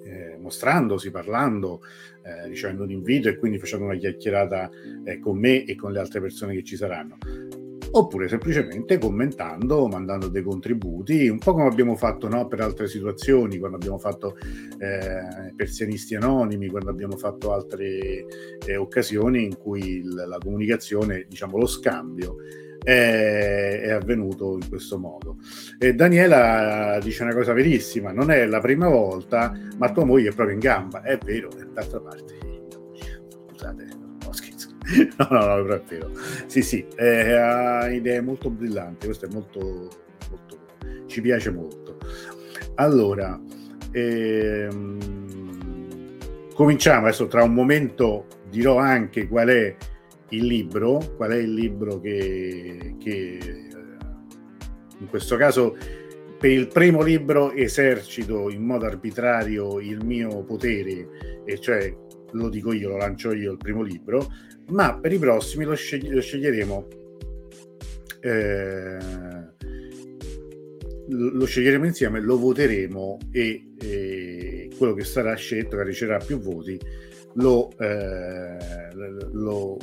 eh, 0.04 0.36
mostrandosi, 0.38 1.10
parlando, 1.10 1.80
eh, 2.22 2.48
ricevendo 2.48 2.82
un 2.82 2.90
invito 2.90 3.28
e 3.28 3.36
quindi 3.36 3.58
facendo 3.58 3.86
una 3.86 3.96
chiacchierata 3.96 4.70
eh, 5.04 5.18
con 5.18 5.38
me 5.38 5.64
e 5.64 5.74
con 5.76 5.92
le 5.92 6.00
altre 6.00 6.20
persone 6.20 6.54
che 6.54 6.64
ci 6.64 6.76
saranno. 6.76 7.16
Oppure 7.90 8.28
semplicemente 8.28 8.98
commentando, 8.98 9.86
mandando 9.86 10.28
dei 10.28 10.42
contributi, 10.42 11.28
un 11.28 11.38
po' 11.38 11.54
come 11.54 11.68
abbiamo 11.68 11.96
fatto 11.96 12.28
no, 12.28 12.46
per 12.46 12.60
altre 12.60 12.86
situazioni, 12.86 13.58
quando 13.58 13.78
abbiamo 13.78 13.96
fatto 13.96 14.36
eh, 14.78 15.54
persianisti 15.56 16.14
anonimi, 16.14 16.68
quando 16.68 16.90
abbiamo 16.90 17.16
fatto 17.16 17.54
altre 17.54 18.26
eh, 18.66 18.76
occasioni 18.76 19.44
in 19.44 19.56
cui 19.56 20.00
il, 20.00 20.12
la 20.12 20.38
comunicazione, 20.38 21.24
diciamo 21.26 21.56
lo 21.56 21.66
scambio, 21.66 22.36
è, 22.88 23.80
è 23.82 23.90
avvenuto 23.90 24.54
in 24.54 24.66
questo 24.66 24.98
modo. 24.98 25.36
E 25.78 25.94
Daniela 25.94 26.98
dice 27.02 27.22
una 27.22 27.34
cosa 27.34 27.52
verissima, 27.52 28.12
non 28.12 28.30
è 28.30 28.46
la 28.46 28.60
prima 28.60 28.88
volta, 28.88 29.52
ma 29.76 29.92
tua 29.92 30.06
moglie 30.06 30.30
è 30.30 30.34
proprio 30.34 30.54
in 30.54 30.60
gamba, 30.60 31.02
è 31.02 31.18
vero, 31.18 31.50
d'altra 31.72 32.00
parte, 32.00 32.38
scusate, 33.50 33.88
no 34.24 34.32
scherzo, 34.32 34.70
no, 35.18 35.28
no, 35.30 35.62
no, 35.62 35.74
è 35.74 35.82
vero, 35.86 36.10
sì, 36.46 36.62
sì, 36.62 36.86
eh, 36.96 37.32
ha 37.34 37.90
idee 37.90 38.22
molto 38.22 38.48
brillanti, 38.48 39.04
questo 39.04 39.26
è 39.26 39.28
molto, 39.30 39.60
molto, 40.30 40.58
ci 41.06 41.20
piace 41.20 41.50
molto. 41.50 41.98
Allora, 42.76 43.38
ehm, 43.90 44.98
cominciamo 46.54 47.06
adesso 47.06 47.26
tra 47.26 47.42
un 47.42 47.52
momento 47.52 48.24
dirò 48.48 48.78
anche 48.78 49.28
qual 49.28 49.48
è 49.48 49.76
il 50.30 50.44
libro, 50.44 50.98
qual 51.16 51.30
è 51.30 51.36
il 51.36 51.54
libro 51.54 52.00
che, 52.00 52.96
che 52.98 53.38
eh, 53.38 53.68
in 54.98 55.06
questo 55.08 55.36
caso 55.36 55.76
per 56.38 56.50
il 56.50 56.68
primo 56.68 57.02
libro 57.02 57.52
esercito 57.52 58.48
in 58.50 58.62
modo 58.62 58.86
arbitrario 58.86 59.80
il 59.80 60.04
mio 60.04 60.44
potere, 60.44 61.42
e 61.44 61.58
cioè 61.58 61.92
lo 62.32 62.48
dico 62.48 62.72
io, 62.72 62.90
lo 62.90 62.96
lancio 62.96 63.32
io 63.32 63.52
il 63.52 63.58
primo 63.58 63.82
libro, 63.82 64.32
ma 64.68 64.98
per 64.98 65.12
i 65.12 65.18
prossimi 65.18 65.64
lo, 65.64 65.74
scegli- 65.74 66.12
lo 66.12 66.20
sceglieremo. 66.20 66.86
Eh, 68.20 68.98
lo 71.10 71.46
sceglieremo 71.46 71.86
insieme, 71.86 72.20
lo 72.20 72.38
voteremo 72.38 73.18
e, 73.32 73.70
e, 73.80 74.70
quello 74.76 74.92
che 74.92 75.04
sarà 75.04 75.34
scelto, 75.34 75.76
che 75.76 75.84
riceverà 75.84 76.22
più 76.22 76.38
voti, 76.38 76.78
lo, 77.34 77.70
eh, 77.78 78.58
lo 79.32 79.78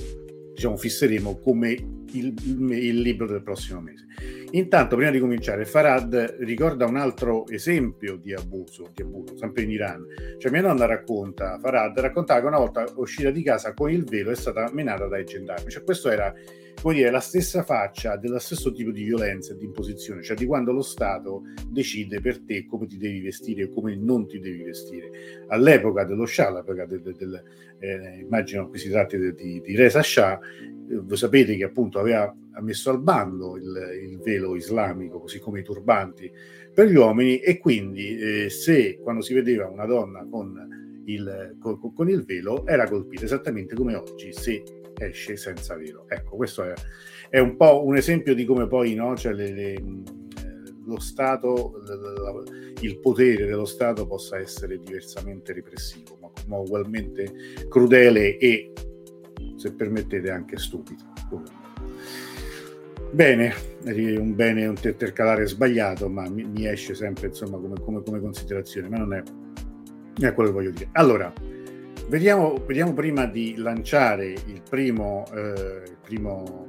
diciamo, 0.56 0.78
fisseremo 0.78 1.38
come 1.40 2.04
il, 2.18 2.72
il, 2.72 3.02
libro 3.02 3.28
del 3.28 3.42
prossimo 3.42 3.82
mese. 3.82 4.06
Intanto, 4.52 4.96
prima 4.96 5.12
di 5.12 5.20
cominciare, 5.20 5.66
Farad 5.66 6.38
ricorda 6.40 6.86
un 6.86 6.98
altro 6.98 7.48
esempio 7.48 8.16
di 8.16 8.34
abuso, 8.34 8.92
di 8.94 9.02
abuso, 9.02 9.38
sempre 9.38 9.64
in 9.64 9.72
Iran. 9.72 10.06
Cioè, 10.38 10.52
mia 10.52 10.62
nonna 10.62 10.86
racconta, 10.86 11.58
Farad 11.60 11.98
raccontava 12.00 12.40
che 12.40 12.48
una 12.48 12.58
volta 12.58 12.86
uscita 12.96 13.32
di 13.32 13.44
casa 13.44 13.74
con 13.74 13.92
il 13.92 14.04
velo 14.06 14.32
è 14.32 14.36
stata 14.36 14.70
menata 14.72 15.08
dai 15.08 15.26
gendarmi. 15.26 15.70
Cioè, 15.70 15.84
questo 15.84 16.10
era 16.10 16.34
come 16.82 16.96
dire, 16.96 17.10
la 17.10 17.20
stessa 17.20 17.64
faccia 17.64 18.16
dello 18.18 18.38
stesso 18.38 18.72
tipo 18.72 18.92
di 18.92 19.04
violenza 19.04 19.54
e 19.54 19.58
di 19.58 19.66
imposizione, 19.66 20.22
cioè 20.22 20.36
di 20.36 20.46
quando 20.46 20.72
lo 20.72 20.82
Stato 20.82 21.44
decide 21.68 22.22
per 22.22 22.42
te 22.42 22.66
come 22.66 22.86
ti 22.86 22.98
devi 22.98 23.22
vestire 23.22 23.64
e 23.64 23.70
come 23.70 23.96
non 23.96 24.28
ti 24.28 24.40
devi 24.40 24.64
vestire. 24.64 25.10
All'epoca 25.48 26.04
dello 26.04 26.26
Shah, 26.26 26.48
all'epoca 26.48 26.86
del, 26.86 27.02
del, 27.02 27.16
del 27.16 27.44
eh, 27.80 28.20
immagino 28.20 28.70
qui 28.70 28.78
si 28.78 28.90
tratti 28.90 29.18
di, 29.18 29.34
di, 29.34 29.62
di 29.62 29.76
Reza 29.76 30.04
Shah, 30.04 30.40
eh, 30.40 30.98
voi 30.98 31.18
sapete 31.18 31.56
che 31.56 31.64
appunto 31.64 32.00
aveva 32.14 32.36
messo 32.62 32.90
al 32.90 33.02
bando 33.02 33.58
il, 33.58 34.00
il, 34.04 34.20
velo 34.20 34.56
islamico, 34.56 35.20
così 35.20 35.40
come 35.40 35.60
i 35.60 35.64
turbanti 35.64 36.32
per 36.74 36.88
gli 36.88 36.96
uomini, 36.96 37.40
e 37.40 37.58
quindi 37.58 38.18
eh, 38.18 38.50
se 38.50 39.00
quando 39.02 39.22
si 39.22 39.34
vedeva 39.34 39.68
una 39.68 39.86
donna 39.86 40.26
con 40.30 41.04
il, 41.06 41.58
con, 41.60 41.94
con 41.94 42.10
il 42.10 42.24
velo 42.24 42.66
era 42.66 42.88
colpita 42.88 43.26
esattamente 43.26 43.76
come 43.76 43.96
oggi 43.96 44.34
se 44.34 44.64
esce 44.98 45.38
senza 45.38 45.76
velo. 45.76 46.06
Ecco, 46.08 46.36
questo 46.36 46.64
è, 46.64 46.74
è 47.30 47.40
un 47.40 47.56
po' 47.56 47.86
un 47.86 47.96
esempio 47.98 48.34
di 48.34 48.46
come 48.46 48.68
poi 48.68 48.94
no, 48.94 49.16
cioè 49.16 49.34
le, 49.34 49.52
le, 49.52 49.76
lo 50.86 51.00
Stato, 51.00 51.82
il 52.82 53.00
potere 53.00 53.46
dello 53.46 53.66
Stato 53.66 54.06
possa 54.06 54.38
essere 54.38 54.78
diversamente 54.80 55.54
repressivo, 55.54 56.18
ma, 56.22 56.32
ma 56.48 56.58
ugualmente 56.58 57.32
crudele 57.68 58.38
e, 58.38 58.72
se 59.56 59.74
permettete, 59.74 60.30
anche 60.30 60.58
stupido. 60.58 61.04
Bene, 63.16 63.54
un 63.86 64.36
bene 64.36 64.68
un 64.68 64.76
intercalare 64.84 65.48
sbagliato, 65.48 66.10
ma 66.10 66.30
mi, 66.30 66.44
mi 66.44 66.68
esce 66.68 66.94
sempre 66.94 67.28
insomma 67.28 67.58
come, 67.58 67.80
come, 67.80 68.04
come, 68.04 68.20
considerazione, 68.20 68.90
ma 68.90 68.98
non 68.98 69.14
è, 69.14 69.24
è 70.20 70.34
quello 70.34 70.50
che 70.50 70.56
voglio 70.56 70.72
dire. 70.72 70.90
Allora, 70.92 71.32
Vediamo, 72.08 72.62
vediamo, 72.68 72.94
prima 72.94 73.26
di 73.26 73.56
lanciare 73.56 74.28
il 74.28 74.62
primo, 74.70 75.24
eh, 75.34 75.82
il 75.88 75.98
primo 76.04 76.68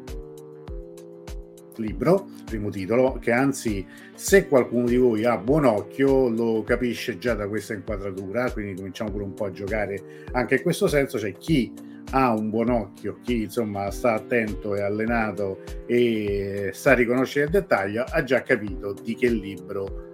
libro, 1.77 2.29
primo 2.47 2.71
titolo, 2.71 3.19
che 3.21 3.33
anzi 3.33 3.85
se 4.15 4.47
qualcuno 4.47 4.87
di 4.87 4.97
voi 4.97 5.25
ha 5.25 5.37
buon 5.37 5.65
occhio 5.65 6.29
lo 6.29 6.63
capisce 6.63 7.19
già 7.19 7.35
da 7.35 7.49
questa 7.49 7.75
inquadratura, 7.75 8.51
quindi 8.53 8.77
cominciamo 8.77 9.11
pure 9.11 9.25
un 9.25 9.35
po' 9.35 9.47
a 9.47 9.51
giocare 9.51 10.25
anche 10.33 10.55
in 10.55 10.63
questo 10.63 10.87
senso, 10.87 11.19
cioè 11.19 11.33
chi 11.33 11.71
ha 12.11 12.33
un 12.33 12.51
buon 12.51 12.71
occhio, 12.71 13.19
chi 13.23 13.43
insomma 13.43 13.91
sta 13.91 14.15
attento 14.15 14.75
e 14.75 14.83
allenato 14.83 15.61
e 15.87 16.71
sa 16.73 16.95
riconoscere 16.95 17.47
il 17.47 17.51
dettaglio, 17.51 18.05
ha 18.09 18.23
già 18.23 18.43
capito 18.43 18.93
di 18.93 19.15
che 19.15 19.29
libro 19.29 20.07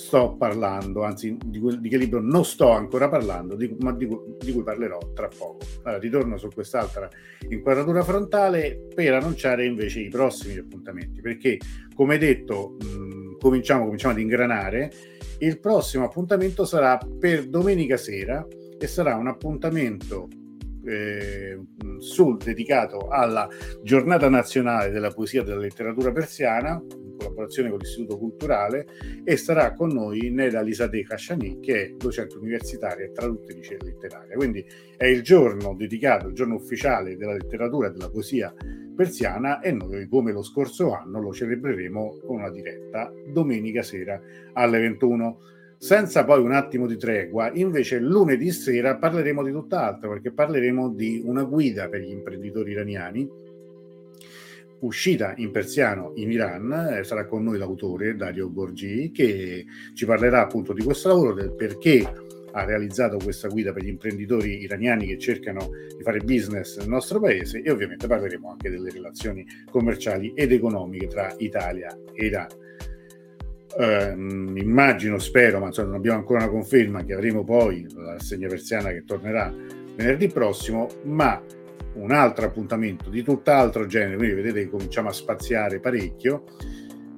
sto 0.00 0.34
parlando, 0.36 1.02
anzi 1.02 1.36
di, 1.44 1.60
di, 1.78 1.88
che 1.88 1.96
libro 1.96 2.20
non 2.20 2.44
sto 2.44 2.70
ancora 2.70 3.08
parlando, 3.08 3.54
di, 3.54 3.76
ma 3.80 3.92
di, 3.92 4.08
di, 4.38 4.52
cui 4.52 4.62
parlerò 4.62 4.98
tra 5.14 5.28
poco. 5.28 5.58
Allora, 5.82 6.00
ritorno 6.00 6.38
su 6.38 6.48
quest'altra 6.48 7.08
inquadratura 7.48 8.02
frontale 8.02 8.88
per 8.94 9.14
annunciare 9.14 9.66
invece 9.66 10.00
i 10.00 10.08
prossimi 10.08 10.56
appuntamenti, 10.56 11.20
perché 11.20 11.58
come 11.94 12.18
detto 12.18 12.76
mh, 12.80 13.38
cominciamo, 13.38 13.84
cominciamo 13.84 14.14
ad 14.14 14.20
ingranare, 14.20 14.90
il 15.38 15.60
prossimo 15.60 16.04
appuntamento 16.04 16.64
sarà 16.64 16.98
per 17.18 17.46
domenica 17.46 17.96
sera 17.96 18.46
e 18.78 18.86
sarà 18.86 19.16
un 19.16 19.28
appuntamento 19.28 20.28
eh, 20.84 21.58
sul, 21.98 22.36
dedicato 22.38 23.08
alla 23.08 23.48
giornata 23.82 24.28
nazionale 24.28 24.90
della 24.90 25.10
poesia 25.10 25.42
e 25.42 25.44
della 25.44 25.60
letteratura 25.60 26.12
persiana, 26.12 26.82
collaborazione 27.20 27.68
con 27.68 27.78
l'Istituto 27.78 28.18
Culturale 28.18 28.86
e 29.24 29.36
sarà 29.36 29.74
con 29.74 29.90
noi 29.90 30.30
Neda 30.30 30.62
Lisade 30.62 31.02
Khashani 31.02 31.60
che 31.60 31.82
è 31.82 31.90
docente 31.90 32.36
universitaria 32.36 33.04
e 33.04 33.12
traduttrice 33.12 33.76
letteraria. 33.80 34.36
Quindi 34.36 34.64
è 34.96 35.06
il 35.06 35.22
giorno 35.22 35.74
dedicato, 35.74 36.28
il 36.28 36.34
giorno 36.34 36.54
ufficiale 36.54 37.16
della 37.16 37.34
letteratura 37.34 37.88
e 37.88 37.90
della 37.90 38.10
poesia 38.10 38.54
persiana 38.96 39.60
e 39.60 39.72
noi 39.72 40.08
come 40.08 40.32
lo 40.32 40.42
scorso 40.42 40.92
anno 40.92 41.20
lo 41.20 41.32
celebreremo 41.32 42.18
con 42.24 42.36
una 42.36 42.50
diretta 42.50 43.12
domenica 43.32 43.82
sera 43.82 44.20
alle 44.54 44.80
21. 44.80 45.38
Senza 45.82 46.26
poi 46.26 46.42
un 46.42 46.52
attimo 46.52 46.86
di 46.86 46.98
tregua, 46.98 47.50
invece 47.54 47.98
lunedì 48.00 48.50
sera 48.50 48.98
parleremo 48.98 49.42
di 49.42 49.50
tutt'altro 49.50 50.10
perché 50.10 50.30
parleremo 50.30 50.90
di 50.90 51.22
una 51.24 51.42
guida 51.44 51.88
per 51.88 52.02
gli 52.02 52.10
imprenditori 52.10 52.72
iraniani 52.72 53.26
uscita 54.80 55.32
in 55.38 55.50
persiano 55.50 56.12
in 56.16 56.30
Iran, 56.32 56.98
eh, 56.98 57.02
sarà 57.02 57.24
con 57.24 57.44
noi 57.44 57.56
l'autore 57.56 58.14
Dario 58.14 58.50
Borgi 58.50 59.10
che 59.10 59.64
ci 59.94 60.04
parlerà 60.04 60.42
appunto 60.42 60.74
di 60.74 60.82
questo 60.82 61.08
lavoro, 61.08 61.32
del 61.32 61.54
perché 61.54 62.06
ha 62.52 62.64
realizzato 62.66 63.16
questa 63.16 63.48
guida 63.48 63.72
per 63.72 63.82
gli 63.82 63.88
imprenditori 63.88 64.60
iraniani 64.60 65.06
che 65.06 65.18
cercano 65.18 65.70
di 65.96 66.02
fare 66.02 66.20
business 66.20 66.76
nel 66.76 66.88
nostro 66.88 67.20
paese 67.20 67.62
e 67.62 67.70
ovviamente 67.70 68.06
parleremo 68.06 68.50
anche 68.50 68.68
delle 68.68 68.90
relazioni 68.90 69.46
commerciali 69.70 70.34
ed 70.34 70.52
economiche 70.52 71.06
tra 71.06 71.34
Italia 71.38 71.98
e 72.12 72.26
Iran. 72.26 72.48
Eh, 73.78 74.12
immagino, 74.12 75.18
spero, 75.18 75.60
ma 75.60 75.66
insomma, 75.66 75.88
non 75.88 75.96
abbiamo 75.96 76.18
ancora 76.18 76.42
una 76.42 76.50
conferma 76.50 77.04
che 77.04 77.14
avremo 77.14 77.44
poi 77.44 77.86
la 77.94 78.18
segna 78.18 78.48
persiana 78.48 78.90
che 78.90 79.04
tornerà 79.04 79.52
venerdì 79.94 80.28
prossimo, 80.28 80.88
ma 81.04 81.40
un 81.94 82.12
altro 82.12 82.46
appuntamento 82.46 83.10
di 83.10 83.22
tutt'altro 83.22 83.86
genere, 83.86 84.16
quindi 84.16 84.34
vedete 84.34 84.62
che 84.62 84.70
cominciamo 84.70 85.08
a 85.08 85.12
spaziare 85.12 85.80
parecchio 85.80 86.44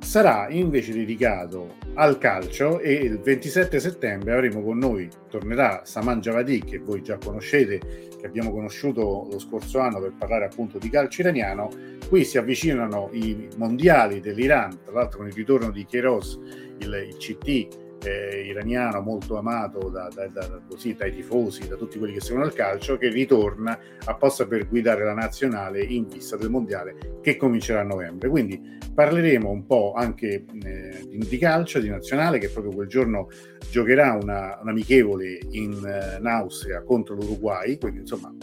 sarà 0.02 0.48
invece 0.50 0.92
dedicato 0.92 1.76
al 1.94 2.18
calcio 2.18 2.80
e 2.80 2.92
il 2.92 3.18
27 3.18 3.78
settembre 3.78 4.32
avremo 4.32 4.62
con 4.62 4.78
noi, 4.78 5.08
tornerà 5.28 5.82
Saman 5.84 6.20
Javadi 6.20 6.62
che 6.62 6.78
voi 6.78 7.02
già 7.02 7.18
conoscete, 7.18 7.78
che 8.18 8.26
abbiamo 8.26 8.50
conosciuto 8.50 9.26
lo 9.30 9.38
scorso 9.38 9.78
anno 9.78 10.00
per 10.00 10.14
parlare 10.16 10.46
appunto 10.46 10.78
di 10.78 10.88
calcio 10.88 11.20
iraniano, 11.20 11.70
qui 12.08 12.24
si 12.24 12.38
avvicinano 12.38 13.10
i 13.12 13.48
mondiali 13.56 14.20
dell'Iran, 14.20 14.78
tra 14.84 14.92
l'altro 14.92 15.18
con 15.18 15.26
il 15.26 15.34
ritorno 15.34 15.70
di 15.70 15.84
Keiros, 15.84 16.38
il, 16.78 17.06
il 17.08 17.16
CT 17.16 17.81
eh, 18.04 18.42
iraniano 18.46 19.00
molto 19.00 19.36
amato 19.36 19.88
da, 19.88 20.08
da, 20.14 20.26
da, 20.28 20.60
così, 20.68 20.94
dai 20.94 21.12
tifosi, 21.12 21.68
da 21.68 21.76
tutti 21.76 21.98
quelli 21.98 22.14
che 22.14 22.20
seguono 22.20 22.46
il 22.46 22.52
calcio, 22.54 22.96
che 22.96 23.08
ritorna 23.08 23.78
apposta 24.04 24.46
per 24.46 24.68
guidare 24.68 25.04
la 25.04 25.14
nazionale 25.14 25.82
in 25.82 26.06
vista 26.06 26.36
del 26.36 26.50
mondiale 26.50 27.18
che 27.22 27.36
comincerà 27.36 27.80
a 27.80 27.84
novembre. 27.84 28.28
Quindi 28.28 28.60
parleremo 28.94 29.48
un 29.48 29.66
po' 29.66 29.92
anche 29.94 30.44
eh, 30.64 31.08
di 31.08 31.38
calcio, 31.38 31.80
di 31.80 31.88
nazionale, 31.88 32.38
che 32.38 32.48
proprio 32.48 32.74
quel 32.74 32.88
giorno 32.88 33.28
giocherà 33.70 34.12
una, 34.12 34.58
un 34.60 34.68
amichevole 34.68 35.38
in, 35.50 35.84
eh, 35.84 36.18
in 36.18 36.26
Austria 36.26 36.82
contro 36.82 37.14
l'Uruguay, 37.14 37.78
quindi 37.78 38.00
insomma 38.00 38.34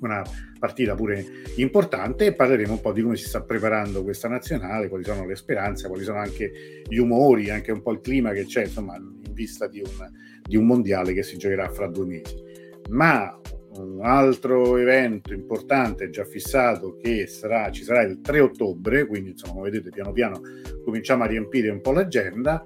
una 0.00 0.22
partita 0.58 0.94
pure 0.94 1.24
importante 1.56 2.26
e 2.26 2.34
parleremo 2.34 2.72
un 2.72 2.80
po' 2.80 2.92
di 2.92 3.02
come 3.02 3.16
si 3.16 3.26
sta 3.26 3.42
preparando 3.42 4.02
questa 4.02 4.28
nazionale, 4.28 4.88
quali 4.88 5.04
sono 5.04 5.26
le 5.26 5.36
speranze, 5.36 5.88
quali 5.88 6.04
sono 6.04 6.18
anche 6.18 6.82
gli 6.86 6.96
umori, 6.96 7.50
anche 7.50 7.72
un 7.72 7.82
po' 7.82 7.92
il 7.92 8.00
clima 8.00 8.32
che 8.32 8.44
c'è 8.44 8.64
insomma 8.64 8.96
in 8.96 9.32
vista 9.32 9.66
di 9.66 9.80
un, 9.80 10.10
di 10.42 10.56
un 10.56 10.66
mondiale 10.66 11.12
che 11.12 11.22
si 11.22 11.36
giocherà 11.36 11.68
fra 11.70 11.86
due 11.88 12.06
mesi. 12.06 12.42
Ma 12.88 13.38
un 13.78 14.00
altro 14.02 14.76
evento 14.76 15.32
importante 15.32 16.08
già 16.08 16.24
fissato 16.24 16.96
che 16.96 17.26
sarà, 17.26 17.70
ci 17.70 17.82
sarà 17.82 18.02
il 18.02 18.20
3 18.20 18.40
ottobre, 18.40 19.06
quindi 19.06 19.30
insomma 19.30 19.54
come 19.54 19.70
vedete 19.70 19.90
piano 19.90 20.12
piano 20.12 20.40
cominciamo 20.84 21.24
a 21.24 21.26
riempire 21.26 21.68
un 21.68 21.80
po' 21.80 21.92
l'agenda, 21.92 22.64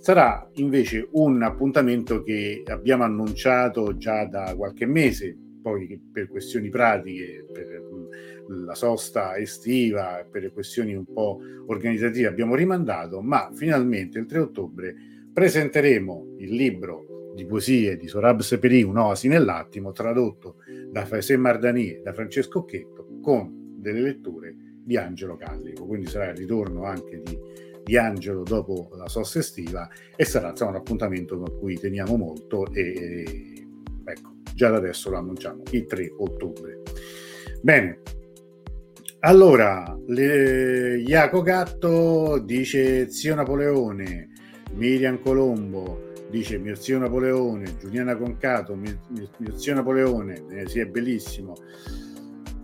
sarà 0.00 0.48
invece 0.54 1.08
un 1.12 1.42
appuntamento 1.42 2.22
che 2.22 2.62
abbiamo 2.66 3.04
annunciato 3.04 3.96
già 3.96 4.26
da 4.26 4.54
qualche 4.56 4.86
mese, 4.86 5.36
poi 5.68 6.00
per 6.10 6.28
questioni 6.28 6.70
pratiche, 6.70 7.44
per 7.52 7.82
la 8.48 8.74
sosta 8.74 9.36
estiva, 9.36 10.26
per 10.28 10.50
questioni 10.52 10.94
un 10.94 11.04
po' 11.04 11.40
organizzative 11.66 12.26
abbiamo 12.26 12.54
rimandato, 12.54 13.20
ma 13.20 13.50
finalmente 13.52 14.18
il 14.18 14.26
3 14.26 14.38
ottobre 14.38 14.94
presenteremo 15.32 16.36
il 16.38 16.54
libro 16.54 17.32
di 17.34 17.44
poesie 17.44 17.96
di 17.96 18.08
Sorab 18.08 18.40
Seperi, 18.40 18.82
Un'oasi 18.82 19.28
nell'attimo, 19.28 19.92
tradotto 19.92 20.56
da 20.90 21.04
Faisè 21.04 21.36
Mardani 21.36 21.90
e 21.90 22.00
da 22.02 22.12
Francesco 22.12 22.64
Chetto, 22.64 23.18
con 23.20 23.76
delle 23.76 24.00
letture 24.00 24.56
di 24.82 24.96
Angelo 24.96 25.36
Callico. 25.36 25.86
Quindi 25.86 26.06
sarà 26.06 26.30
il 26.30 26.36
ritorno 26.36 26.84
anche 26.84 27.20
di, 27.22 27.38
di 27.84 27.96
Angelo 27.98 28.42
dopo 28.42 28.88
la 28.96 29.08
sosta 29.08 29.38
estiva 29.38 29.88
e 30.16 30.24
sarà 30.24 30.50
insomma, 30.50 30.70
un 30.70 30.76
appuntamento 30.76 31.40
a 31.42 31.50
cui 31.50 31.78
teniamo 31.78 32.16
molto 32.16 32.66
e, 32.72 33.57
già 34.58 34.70
da 34.70 34.78
adesso 34.78 35.08
lo 35.08 35.18
annunciamo, 35.18 35.62
il 35.70 35.86
3 35.86 36.14
ottobre. 36.16 36.82
Bene, 37.62 38.00
allora, 39.20 39.96
le, 40.08 40.98
Iaco 40.98 41.42
Gatto 41.42 42.40
dice 42.40 43.08
zio 43.08 43.36
Napoleone, 43.36 44.30
Miriam 44.72 45.20
Colombo 45.20 46.06
dice 46.28 46.58
mio 46.58 46.74
zio 46.74 46.98
Napoleone, 46.98 47.76
Giuliana 47.78 48.16
Concato, 48.16 48.74
mio, 48.74 49.00
mio, 49.08 49.56
zio 49.56 49.74
Napoleone, 49.74 50.44
eh, 50.50 50.68
sì 50.68 50.80
è 50.80 50.86
bellissimo. 50.86 51.54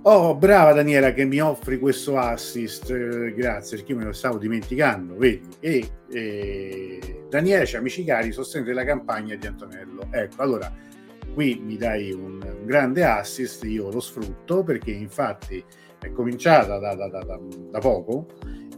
Oh, 0.02 0.34
brava 0.34 0.72
Daniela 0.72 1.12
che 1.12 1.24
mi 1.24 1.40
offri 1.40 1.78
questo 1.78 2.18
assist, 2.18 2.90
eh, 2.90 3.32
grazie 3.34 3.76
perché 3.78 3.94
me 3.94 4.04
lo 4.04 4.12
stavo 4.12 4.36
dimenticando, 4.38 5.16
vedi? 5.16 5.48
E 5.60 5.88
eh, 6.10 7.24
Daniela, 7.30 7.78
amici 7.78 8.04
cari, 8.04 8.32
sostenete 8.32 8.72
la 8.72 8.84
campagna 8.84 9.36
di 9.36 9.46
Antonello. 9.46 10.08
Ecco, 10.10 10.42
allora 10.42 10.84
qui 11.34 11.60
mi 11.62 11.76
dai 11.76 12.12
un, 12.12 12.40
un 12.42 12.64
grande 12.64 13.04
assist, 13.04 13.64
io 13.64 13.90
lo 13.90 14.00
sfrutto 14.00 14.62
perché 14.62 14.92
infatti 14.92 15.62
è 16.00 16.10
cominciata 16.12 16.78
da, 16.78 16.94
da, 16.94 17.08
da, 17.08 17.40
da 17.70 17.78
poco 17.80 18.26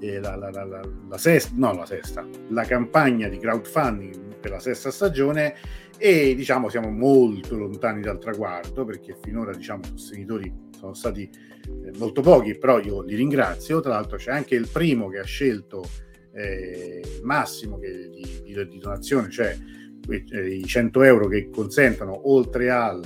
la, 0.01 0.37
la, 0.37 0.51
la, 0.51 0.65
la, 1.09 1.19
sesta, 1.19 1.53
no, 1.55 1.73
la 1.73 1.87
sesta, 1.87 2.27
la 2.49 2.65
campagna 2.65 3.29
di 3.29 3.39
crowdfunding 3.39 4.37
per 4.39 4.51
la 4.51 4.59
sesta 4.59 4.91
stagione 4.91 5.55
e 5.99 6.35
diciamo 6.35 6.69
siamo 6.69 6.91
molto 6.91 7.57
lontani 7.57 8.03
dal 8.03 8.19
traguardo 8.19 8.85
perché 8.85 9.17
finora 9.21 9.55
diciamo 9.55 9.83
i 9.85 9.89
sostenitori 9.95 10.53
sono 10.79 10.95
stati 10.95 11.23
eh, 11.23 11.99
molto 11.99 12.21
pochi, 12.21 12.57
però 12.57 12.79
io 12.79 13.03
li 13.03 13.15
ringrazio. 13.15 13.81
Tra 13.81 13.93
l'altro 13.93 14.19
c'è 14.19 14.31
anche 14.31 14.55
il 14.55 14.69
primo 14.71 15.09
che 15.09 15.19
ha 15.19 15.25
scelto 15.25 15.89
eh, 16.35 17.01
il 17.03 17.25
massimo 17.25 17.79
che, 17.79 18.11
di, 18.11 18.43
di, 18.43 18.69
di 18.69 18.79
donazione, 18.79 19.31
cioè 19.31 19.57
i 20.09 20.65
100 20.65 21.03
euro 21.03 21.29
che 21.29 21.51
consentono 21.51 22.31
oltre 22.31 22.71
al 22.71 23.03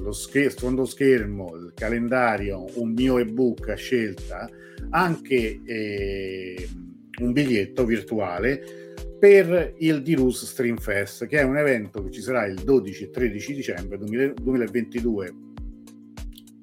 lo 0.00 0.12
scher- 0.12 0.50
sfondo 0.50 0.84
schermo, 0.84 1.54
il 1.56 1.72
calendario, 1.74 2.64
un 2.76 2.92
mio 2.92 3.18
ebook 3.18 3.68
a 3.68 3.74
scelta, 3.74 4.48
anche 4.90 5.60
eh, 5.64 6.68
un 7.20 7.32
biglietto 7.32 7.84
virtuale 7.84 8.94
per 9.18 9.74
il 9.78 10.02
Dirus 10.02 10.46
Stream 10.46 10.78
Fest, 10.78 11.26
che 11.26 11.40
è 11.40 11.42
un 11.42 11.58
evento 11.58 12.02
che 12.02 12.10
ci 12.10 12.22
sarà 12.22 12.46
il 12.46 12.54
12 12.54 13.04
e 13.04 13.10
13 13.10 13.54
dicembre 13.54 13.98
2022 13.98 15.49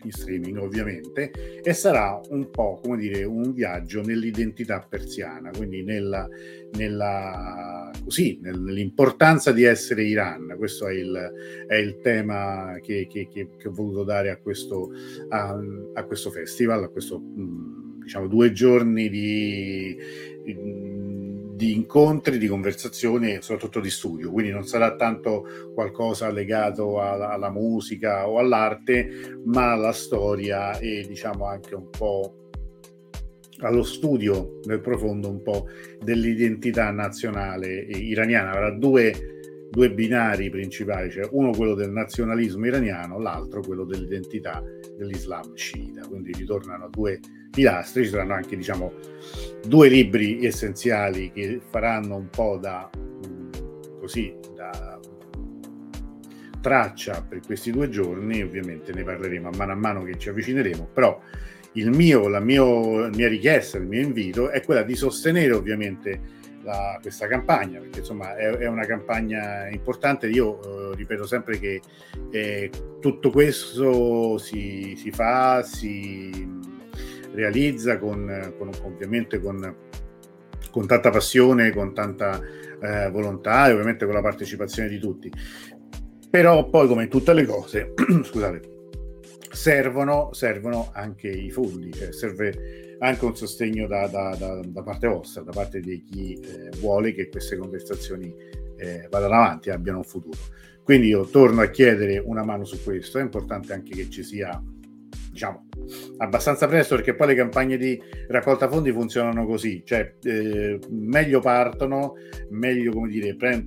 in 0.08 0.12
streaming 0.12 0.58
ovviamente, 0.58 1.62
e 1.62 1.74
sarà 1.74 2.20
un 2.30 2.50
po' 2.50 2.80
come 2.82 2.98
dire 2.98 3.24
un 3.24 3.54
viaggio 3.54 4.02
nell'identità 4.02 4.86
persiana, 4.88 5.52
quindi 5.52 5.84
nella, 5.84 6.28
nella, 6.74 7.92
così, 8.04 8.40
nell'importanza 8.42 9.52
di 9.52 9.64
essere 9.64 10.04
Iran. 10.04 10.56
Questo 10.58 10.88
è 10.88 10.94
il, 10.94 11.34
è 11.68 11.76
il 11.76 12.00
tema 12.02 12.78
che, 12.82 13.08
che, 13.10 13.28
che, 13.32 13.50
che, 13.58 13.68
ho 13.68 13.72
voluto 13.72 14.04
dare 14.04 14.30
a 14.30 14.38
questo, 14.38 14.92
a, 15.30 15.58
a 15.94 16.04
questo 16.04 16.32
festival, 16.32 16.84
a 16.84 16.90
questo 16.90 17.22
diciamo 18.08 18.28
due 18.28 18.54
giorni 18.54 19.10
di, 19.10 19.98
di 20.44 20.54
di 21.58 21.74
incontri, 21.74 22.38
di 22.38 22.46
conversazioni 22.46 23.34
e 23.34 23.42
soprattutto 23.42 23.80
di 23.80 23.90
studio, 23.90 24.32
quindi 24.32 24.52
non 24.52 24.68
sarà 24.68 24.96
tanto 24.96 25.72
qualcosa 25.74 26.30
legato 26.30 27.02
alla, 27.02 27.32
alla 27.32 27.50
musica 27.50 28.30
o 28.30 28.38
all'arte, 28.38 29.42
ma 29.44 29.72
alla 29.72 29.92
storia 29.92 30.78
e 30.78 31.04
diciamo 31.08 31.48
anche 31.48 31.74
un 31.74 31.90
po' 31.90 32.50
allo 33.62 33.82
studio 33.82 34.60
nel 34.66 34.82
profondo 34.82 35.32
un 35.32 35.42
po' 35.42 35.66
dell'identità 36.00 36.92
nazionale 36.92 37.74
iraniana. 37.74 38.52
Avrà 38.52 38.70
due, 38.70 39.37
due 39.70 39.92
binari 39.92 40.50
principali, 40.50 41.12
cioè 41.12 41.28
uno 41.32 41.52
quello 41.52 41.74
del 41.74 41.92
nazionalismo 41.92 42.66
iraniano, 42.66 43.20
l'altro 43.20 43.62
quello 43.62 43.84
dell'identità 43.84 44.64
dell'Islam 44.98 45.56
sciita. 45.56 46.08
Quindi 46.08 46.34
ritornano 46.34 46.90
due 46.90 47.20
pilastri, 47.52 48.04
ci 48.04 48.10
saranno 48.10 48.34
anche 48.34 48.56
diciamo 48.56 48.94
due 49.66 49.90
libri 49.90 50.46
essenziali 50.46 51.32
che 51.32 51.62
faranno 51.70 52.16
un 52.16 52.30
po' 52.30 52.58
da 52.58 52.90
così 54.00 54.34
da 54.56 55.00
traccia 56.62 57.26
per 57.28 57.40
questi 57.46 57.72
due 57.72 57.90
giorni, 57.90 58.42
ovviamente 58.42 58.94
ne 58.94 59.04
parleremo 59.04 59.50
a 59.50 59.56
mano 59.56 59.72
a 59.72 59.76
mano 59.76 60.04
che 60.04 60.18
ci 60.18 60.30
avvicineremo, 60.30 60.90
però 60.92 61.20
il 61.74 61.92
mio, 61.92 62.28
la, 62.28 62.40
mio, 62.40 63.02
la 63.02 63.10
mia 63.10 63.28
richiesta, 63.28 63.78
il 63.78 63.86
mio 63.86 64.02
invito 64.02 64.50
è 64.50 64.62
quella 64.64 64.84
di 64.84 64.96
sostenere 64.96 65.54
ovviamente 65.54 66.20
la, 66.68 67.00
questa 67.02 67.28
campagna, 67.28 67.80
perché 67.80 68.00
insomma 68.00 68.36
è, 68.36 68.46
è 68.50 68.68
una 68.68 68.86
campagna 68.86 69.70
importante. 69.70 70.28
Io 70.28 70.92
eh, 70.92 70.96
ripeto 70.96 71.26
sempre 71.26 71.58
che 71.58 71.82
eh, 72.30 72.70
tutto 73.00 73.32
questo 73.32 74.38
si, 74.38 74.96
si, 74.98 75.10
fa, 75.12 75.64
si 75.64 76.30
realizza 77.32 77.98
con, 77.98 78.54
con 78.58 78.70
ovviamente 78.84 79.40
con, 79.40 79.76
con, 80.70 80.86
tanta 80.86 81.10
passione, 81.10 81.72
con 81.72 81.94
tanta 81.94 82.40
eh, 82.82 83.10
volontà 83.10 83.70
e 83.70 83.72
ovviamente 83.72 84.06
con 84.06 84.14
la 84.14 84.22
partecipazione 84.22 84.90
di 84.90 85.00
tutti. 85.00 85.32
Però 86.30 86.70
poi 86.70 86.88
come 86.88 87.04
in 87.04 87.10
tutte 87.10 87.34
le 87.34 87.46
cose, 87.46 87.94
scusate, 88.24 88.76
servono, 89.58 90.32
servono 90.34 90.92
anche 90.94 91.28
i 91.30 91.50
fondi, 91.50 91.92
cioè 91.92 92.14
serve 92.14 92.96
anche 93.00 93.26
un 93.26 93.36
sostegno 93.36 93.88
da, 93.88 94.08
da, 94.08 94.36
da, 94.38 94.62
da 94.64 94.84
parte 94.84 95.08
vostra, 95.08 95.42
da 95.42 95.52
parte 95.52 95.80
di 95.80 96.04
chi 96.04 96.34
eh, 96.34 96.70
vuole 96.78 97.12
che 97.14 97.28
queste 97.28 97.58
conversazioni 97.58 98.34
eh, 98.78 99.08
vadano 99.10 99.34
avanti, 99.34 99.72
abbiano 99.72 99.98
un 99.98 100.04
futuro. 100.04 100.38
Quindi 100.84 101.08
io 101.08 101.26
torno 101.26 101.62
a 101.62 101.70
chiedere 101.70 102.20
una 102.20 102.44
mano 102.44 102.66
su 102.66 102.82
questo, 102.84 103.18
è 103.18 103.24
importante 103.24 103.74
anche 103.74 103.96
che 103.96 104.10
ci 104.10 104.24
sia 104.24 104.62
diciamo 105.32 105.68
abbastanza 106.18 106.68
presto 106.68 106.96
perché 106.96 107.14
poi 107.14 107.28
le 107.28 107.36
campagne 107.36 107.78
di 107.78 108.00
raccolta 108.28 108.70
fondi 108.70 108.92
funzionano 108.92 109.46
così, 109.46 109.82
cioè 109.84 110.16
eh, 110.24 110.80
meglio 110.90 111.40
partono, 111.42 112.14
meglio 112.52 112.92
come 112.92 113.10
dire, 113.10 113.36
pre- 113.36 113.66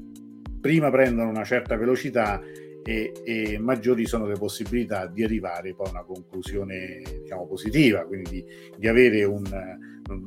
prima 0.60 0.90
prendono 0.90 1.30
una 1.30 1.44
certa 1.44 1.76
velocità 1.76 2.40
e, 2.82 3.12
e, 3.24 3.58
maggiori 3.58 4.06
sono 4.06 4.26
le 4.26 4.36
possibilità 4.36 5.06
di 5.06 5.22
arrivare 5.22 5.74
poi 5.74 5.86
a 5.88 5.90
una 5.90 6.04
conclusione 6.04 7.02
diciamo, 7.22 7.46
positiva, 7.46 8.00
quindi 8.04 8.30
di, 8.30 8.44
di, 8.76 8.88
avere 8.88 9.24
un, 9.24 9.44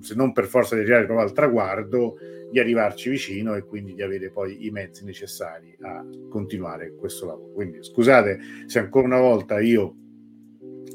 se 0.02 0.16
non 0.16 0.32
per 0.34 0.46
forza 0.46 0.76
di 0.76 0.82
arrivare 0.82 1.06
proprio 1.06 1.26
al 1.26 1.34
traguardo, 1.34 2.18
di 2.52 2.60
arrivarci 2.60 3.10
vicino 3.10 3.56
e 3.56 3.63
quindi 3.63 3.96
di 3.96 4.04
avere 4.04 4.30
poi 4.30 4.66
i 4.66 4.70
mezzi 4.70 5.04
necessari 5.04 5.76
a 5.82 6.06
continuare 6.30 6.94
questo 6.96 7.26
lavoro. 7.26 7.52
Quindi 7.52 7.84
scusate 7.84 8.39
se 8.68 8.80
ancora 8.80 9.08
una 9.08 9.20
volta 9.20 9.60
io 9.60 9.96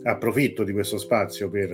approfitto 0.05 0.63
di 0.63 0.73
questo 0.73 0.99
spazio 0.99 1.51
per, 1.51 1.73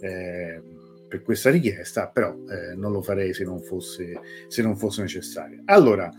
eh, 0.00 0.62
per 1.06 1.22
questa 1.22 1.50
richiesta, 1.50 2.08
però 2.08 2.34
eh, 2.48 2.74
non 2.74 2.92
lo 2.92 3.02
farei 3.02 3.32
se 3.32 3.44
non 3.44 3.60
fosse, 3.60 4.20
se 4.48 4.62
non 4.62 4.76
fosse 4.76 5.02
necessario. 5.02 5.62
Allora, 5.66 6.12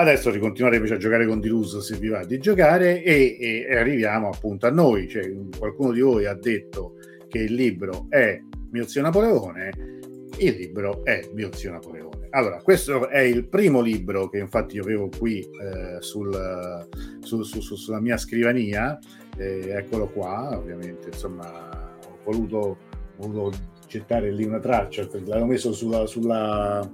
Adesso 0.00 0.30
ricontinuare 0.30 0.76
invece 0.76 0.94
a 0.94 0.98
giocare 0.98 1.26
con 1.26 1.40
Dilus 1.40 1.78
se 1.78 1.96
vi 1.96 2.06
va 2.06 2.24
di 2.24 2.38
giocare 2.38 3.02
e, 3.02 3.36
e, 3.40 3.76
arriviamo 3.76 4.28
appunto 4.28 4.68
a 4.68 4.70
noi. 4.70 5.08
Cioè, 5.08 5.28
qualcuno 5.58 5.90
di 5.90 6.00
voi 6.00 6.24
ha 6.24 6.34
detto 6.34 6.94
che 7.26 7.38
il 7.38 7.54
libro 7.54 8.06
è 8.08 8.40
Mio 8.70 8.86
zio 8.86 9.02
Napoleone, 9.02 9.70
il 10.36 10.54
libro 10.54 11.04
è 11.04 11.28
Mio 11.34 11.52
zio 11.52 11.72
Napoleone. 11.72 12.28
Allora, 12.30 12.62
questo 12.62 13.08
è 13.08 13.22
il 13.22 13.48
primo 13.48 13.80
libro 13.80 14.28
che 14.28 14.38
infatti 14.38 14.76
io 14.76 14.82
avevo 14.82 15.08
qui 15.18 15.40
eh, 15.40 15.96
sul, 15.98 16.86
su, 17.18 17.42
su, 17.42 17.60
su, 17.60 17.74
sulla 17.74 18.00
mia 18.00 18.18
scrivania, 18.18 18.96
eh, 19.36 19.70
eccolo 19.70 20.06
qua, 20.10 20.56
ovviamente, 20.56 21.08
insomma, 21.08 21.96
ho 22.06 22.18
voluto, 22.22 22.76
voluto 23.16 23.56
gettare 23.88 24.30
lì 24.30 24.44
una 24.44 24.60
traccia, 24.60 25.08
l'avevo 25.24 25.46
messo 25.46 25.72
sulla, 25.72 26.06
sulla 26.06 26.88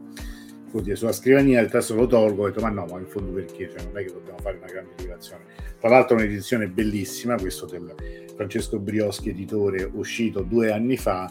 oddio, 0.79 0.97
sulla 0.97 1.13
scrivania 1.13 1.61
il 1.61 1.71
testo 1.71 1.95
lo 1.95 2.07
tolgo 2.07 2.43
ho 2.43 2.47
detto 2.47 2.61
ma 2.61 2.71
no 2.71 2.87
ma 2.87 2.99
in 2.99 3.07
fondo 3.07 3.33
perché? 3.33 3.71
Cioè, 3.71 3.85
non 3.85 3.99
è 3.99 4.05
che 4.05 4.13
dobbiamo 4.13 4.39
fare 4.39 4.57
una 4.57 4.67
grande 4.67 4.91
rivelazione. 4.97 5.45
Tra 5.79 5.89
l'altro 5.89 6.17
un'edizione 6.17 6.69
bellissima 6.69 7.37
questo 7.37 7.67
del 7.67 7.95
Francesco 8.35 8.79
Brioschi 8.79 9.31
editore 9.31 9.89
uscito 9.93 10.43
due 10.43 10.73
anni 10.73 10.97
fa 10.97 11.31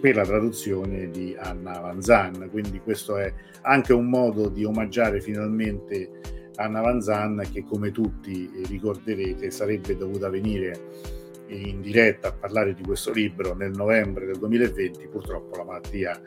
per 0.00 0.16
la 0.16 0.24
traduzione 0.24 1.10
di 1.10 1.36
Anna 1.38 1.78
Vanzan 1.78 2.48
quindi 2.50 2.80
questo 2.80 3.18
è 3.18 3.32
anche 3.62 3.92
un 3.92 4.08
modo 4.08 4.48
di 4.48 4.64
omaggiare 4.64 5.20
finalmente 5.20 6.48
Anna 6.54 6.80
Vanzan 6.80 7.46
che 7.52 7.64
come 7.64 7.90
tutti 7.90 8.50
ricorderete 8.66 9.50
sarebbe 9.50 9.96
dovuta 9.96 10.30
venire 10.30 11.18
in 11.48 11.82
diretta 11.82 12.28
a 12.28 12.32
parlare 12.32 12.72
di 12.74 12.82
questo 12.82 13.12
libro 13.12 13.54
nel 13.54 13.72
novembre 13.72 14.24
del 14.24 14.38
2020 14.38 15.08
purtroppo 15.08 15.56
la 15.56 15.64
malattia 15.64 16.18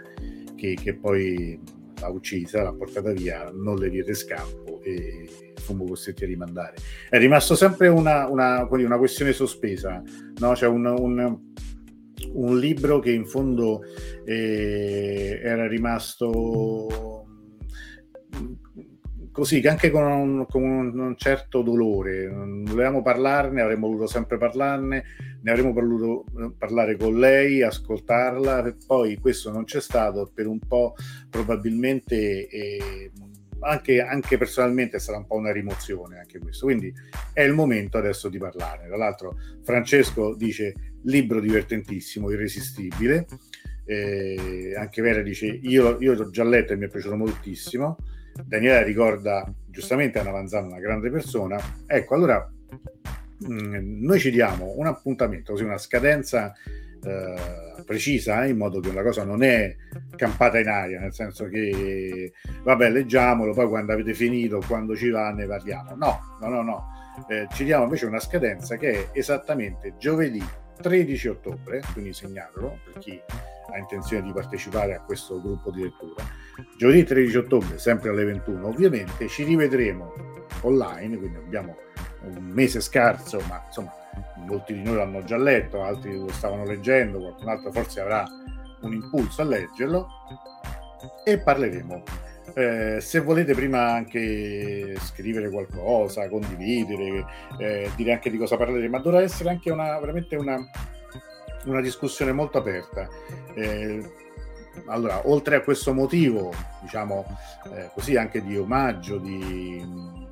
che, 0.55 0.77
che 0.79 0.93
poi 0.93 1.59
l'ha 2.03 2.09
uccisa, 2.09 2.61
l'ha 2.61 2.73
portata 2.73 3.11
via, 3.11 3.49
non 3.53 3.77
le 3.77 3.89
diede 3.89 4.13
scampo 4.13 4.81
e 4.83 5.53
fummo 5.55 5.85
costretti 5.85 6.25
a 6.25 6.27
rimandare. 6.27 6.75
È 7.09 7.17
rimasto 7.17 7.55
sempre 7.55 7.87
una, 7.87 8.27
una, 8.27 8.67
una 8.69 8.97
questione 8.97 9.31
sospesa, 9.31 10.01
no? 10.39 10.51
C'è 10.51 10.67
un, 10.67 10.85
un, 10.85 11.39
un, 12.33 12.59
libro 12.59 12.99
che 12.99 13.11
in 13.11 13.25
fondo 13.25 13.81
eh, 14.25 15.39
era 15.41 15.67
rimasto 15.67 17.25
così, 19.31 19.61
che 19.61 19.69
anche 19.69 19.89
con 19.89 20.03
un, 20.03 20.45
con 20.47 20.63
un, 20.63 21.15
certo 21.17 21.61
dolore. 21.61 22.27
Volevamo 22.27 23.01
parlarne, 23.01 23.61
avremmo 23.61 23.87
voluto 23.87 24.07
sempre 24.07 24.37
parlarne, 24.37 25.03
ne 25.43 25.51
avremmo 25.51 25.71
voluto 25.71 26.25
eh, 26.39 26.51
parlare 26.57 26.97
con 26.97 27.19
lei, 27.19 27.61
ascoltarla, 27.61 28.75
poi 28.87 29.17
questo 29.17 29.51
non 29.51 29.65
c'è 29.65 29.79
stato, 29.79 30.31
per 30.33 30.47
un 30.47 30.59
po' 30.59 30.95
probabilmente 31.29 32.47
eh, 32.47 33.11
anche, 33.59 34.01
anche, 34.01 34.37
personalmente 34.37 34.99
sarà 34.99 35.17
un 35.17 35.25
po' 35.27 35.35
una 35.35 35.51
rimozione 35.51 36.17
anche 36.17 36.39
questo. 36.39 36.65
Quindi 36.65 36.93
è 37.31 37.41
il 37.41 37.53
momento 37.53 37.97
adesso 37.97 38.27
di 38.27 38.37
parlarne. 38.37 38.87
Tra 38.87 38.97
l'altro 38.97 39.37
Francesco 39.63 40.35
dice 40.35 40.73
libro 41.03 41.39
divertentissimo, 41.39 42.31
irresistibile. 42.31 43.25
Eh, 43.85 44.73
anche 44.77 45.01
Vera 45.01 45.21
dice 45.21 45.45
io, 45.47 45.97
io 45.99 46.13
l'ho 46.13 46.29
già 46.29 46.43
letto 46.43 46.71
e 46.71 46.77
mi 46.77 46.85
è 46.85 46.89
piaciuto 46.89 47.17
moltissimo 47.17 47.97
Daniela 48.41 48.81
ricorda 48.81 49.51
giustamente 49.67 50.19
Anna 50.19 50.31
Vanzana 50.31 50.67
una 50.67 50.79
grande 50.79 51.11
persona. 51.11 51.59
Ecco, 51.85 52.15
allora 52.15 52.51
mm, 53.47 54.03
noi 54.03 54.19
ci 54.19 54.31
diamo 54.31 54.73
un 54.77 54.87
appuntamento, 54.87 55.53
così 55.53 55.63
una 55.63 55.77
scadenza 55.77 56.53
eh, 57.03 57.83
precisa, 57.85 58.43
eh, 58.43 58.49
in 58.49 58.57
modo 58.57 58.79
che 58.79 58.93
la 58.93 59.03
cosa 59.03 59.23
non 59.23 59.43
è 59.43 59.75
campata 60.15 60.59
in 60.59 60.67
aria, 60.67 60.99
nel 60.99 61.13
senso 61.13 61.47
che 61.47 62.31
vabbè, 62.63 62.89
leggiamolo, 62.89 63.53
poi 63.53 63.67
quando 63.67 63.93
avete 63.93 64.13
finito, 64.13 64.61
quando 64.65 64.95
ci 64.95 65.09
va, 65.09 65.31
ne 65.31 65.45
parliamo. 65.45 65.95
No, 65.95 66.19
no, 66.39 66.47
no, 66.47 66.61
no. 66.61 66.87
Eh, 67.27 67.47
ci 67.53 67.63
diamo 67.63 67.83
invece 67.83 68.05
una 68.05 68.19
scadenza 68.19 68.77
che 68.77 68.91
è 68.91 69.09
esattamente 69.13 69.95
giovedì 69.99 70.43
13 70.81 71.27
ottobre, 71.27 71.81
quindi 71.93 72.13
segnatelo 72.13 72.79
per 72.85 72.97
chi 72.99 73.21
ha 73.71 73.77
intenzione 73.77 74.23
di 74.23 74.33
partecipare 74.33 74.95
a 74.95 75.01
questo 75.01 75.41
gruppo 75.41 75.71
di 75.71 75.83
lettura. 75.83 76.23
Giovedì 76.77 77.03
13 77.03 77.37
ottobre, 77.37 77.77
sempre 77.77 78.09
alle 78.09 78.23
21, 78.25 78.67
ovviamente 78.67 79.27
ci 79.27 79.43
rivedremo 79.43 80.13
online, 80.61 81.17
quindi 81.17 81.37
abbiamo 81.37 81.75
un 82.23 82.45
mese 82.45 82.81
scarso, 82.81 83.39
ma 83.47 83.63
insomma 83.65 83.93
molti 84.35 84.73
di 84.73 84.81
noi 84.81 84.95
l'hanno 84.95 85.23
già 85.23 85.37
letto, 85.37 85.83
altri 85.83 86.17
lo 86.17 86.31
stavano 86.31 86.65
leggendo, 86.65 87.19
qualcun 87.19 87.47
altro 87.47 87.71
forse 87.71 88.01
avrà 88.01 88.25
un 88.81 88.93
impulso 88.93 89.41
a 89.41 89.45
leggerlo 89.45 90.07
e 91.23 91.39
parleremo. 91.39 92.03
Eh, 92.55 92.97
se 92.99 93.19
volete 93.21 93.53
prima 93.53 93.91
anche 93.91 94.95
scrivere 94.99 95.49
qualcosa, 95.49 96.27
condividere, 96.29 97.25
eh, 97.57 97.89
dire 97.95 98.13
anche 98.13 98.29
di 98.29 98.37
cosa 98.37 98.57
parleremo, 98.57 98.97
ma 98.97 98.99
dovrà 99.01 99.21
essere 99.21 99.49
anche 99.49 99.71
una, 99.71 99.97
veramente 99.99 100.35
una, 100.35 100.57
una 101.65 101.81
discussione 101.81 102.31
molto 102.31 102.57
aperta. 102.57 103.07
Eh, 103.55 104.21
allora, 104.87 105.27
oltre 105.27 105.55
a 105.55 105.61
questo 105.61 105.93
motivo, 105.93 106.51
diciamo 106.81 107.25
eh, 107.73 107.89
così, 107.93 108.17
anche 108.17 108.43
di 108.43 108.57
omaggio 108.57 109.17
di, 109.17 110.22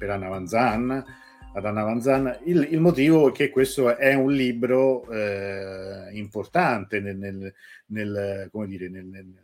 per 0.00 0.08
Anna 0.08 0.28
Vanzan, 0.28 1.04
ad 1.52 1.64
Anna 1.66 1.82
Vanzan, 1.82 2.40
il, 2.44 2.68
il, 2.70 2.80
motivo 2.80 3.28
è 3.28 3.32
che 3.32 3.50
questo 3.50 3.94
è 3.98 4.14
un 4.14 4.32
libro 4.32 5.06
eh, 5.10 6.08
importante 6.12 7.00
nel, 7.00 7.18
nel, 7.18 7.52
nel, 7.86 8.48
come 8.50 8.66
dire, 8.66 8.88
nel, 8.88 9.34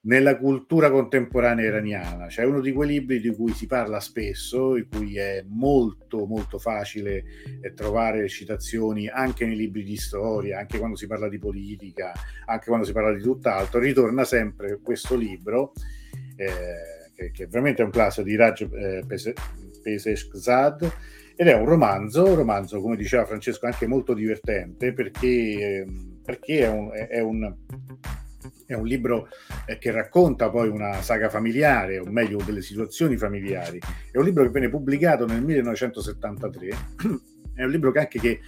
nella 0.00 0.38
cultura 0.38 0.90
contemporanea 0.90 1.66
iraniana. 1.66 2.30
Cioè 2.30 2.46
uno 2.46 2.62
di 2.62 2.72
quei 2.72 2.88
libri 2.88 3.20
di 3.20 3.34
cui 3.34 3.52
si 3.52 3.66
parla 3.66 4.00
spesso, 4.00 4.78
in 4.78 4.88
cui 4.88 5.18
è 5.18 5.44
molto 5.46 6.24
molto 6.24 6.58
facile 6.58 7.22
eh, 7.60 7.74
trovare 7.74 8.28
citazioni 8.28 9.08
anche 9.08 9.44
nei 9.44 9.56
libri 9.56 9.82
di 9.82 9.96
storia, 9.96 10.60
anche 10.60 10.78
quando 10.78 10.96
si 10.96 11.06
parla 11.06 11.28
di 11.28 11.38
politica, 11.38 12.14
anche 12.46 12.66
quando 12.66 12.86
si 12.86 12.92
parla 12.92 13.12
di 13.12 13.22
tutt'altro, 13.22 13.78
ritorna 13.78 14.24
sempre 14.24 14.80
questo 14.80 15.16
libro, 15.16 15.72
eh, 16.36 16.95
che, 17.16 17.30
che, 17.32 17.46
veramente 17.46 17.82
un 17.82 17.90
classico 17.90 18.26
di 18.26 18.36
Raj 18.36 18.68
eh, 18.70 19.04
Peseshzad, 19.82 20.92
ed 21.34 21.48
è 21.48 21.54
un 21.54 21.66
romanzo, 21.66 22.24
un 22.24 22.36
romanzo, 22.36 22.80
come 22.80 22.96
diceva 22.96 23.24
Francesco, 23.24 23.66
anche 23.66 23.86
molto 23.86 24.14
divertente, 24.14 24.92
perché, 24.92 25.80
ehm, 25.80 26.20
perché 26.24 26.60
è 26.60 26.68
un, 26.68 26.90
è 26.92 27.20
un 27.20 27.54
è 28.66 28.74
un 28.74 28.86
libro 28.86 29.28
eh, 29.66 29.78
che 29.78 29.90
racconta 29.90 30.50
poi 30.50 30.68
una 30.68 31.00
saga 31.02 31.28
familiare, 31.28 31.98
o 31.98 32.06
meglio 32.06 32.38
delle 32.44 32.62
situazioni 32.62 33.16
familiari. 33.16 33.80
È 34.10 34.18
un 34.18 34.24
libro 34.24 34.44
che 34.44 34.50
viene 34.50 34.68
pubblicato 34.68 35.26
nel 35.26 35.42
1973, 35.42 36.68
è 37.54 37.64
un 37.64 37.70
libro 37.70 37.92
che 37.92 37.98
anche 37.98 38.18
che 38.18 38.40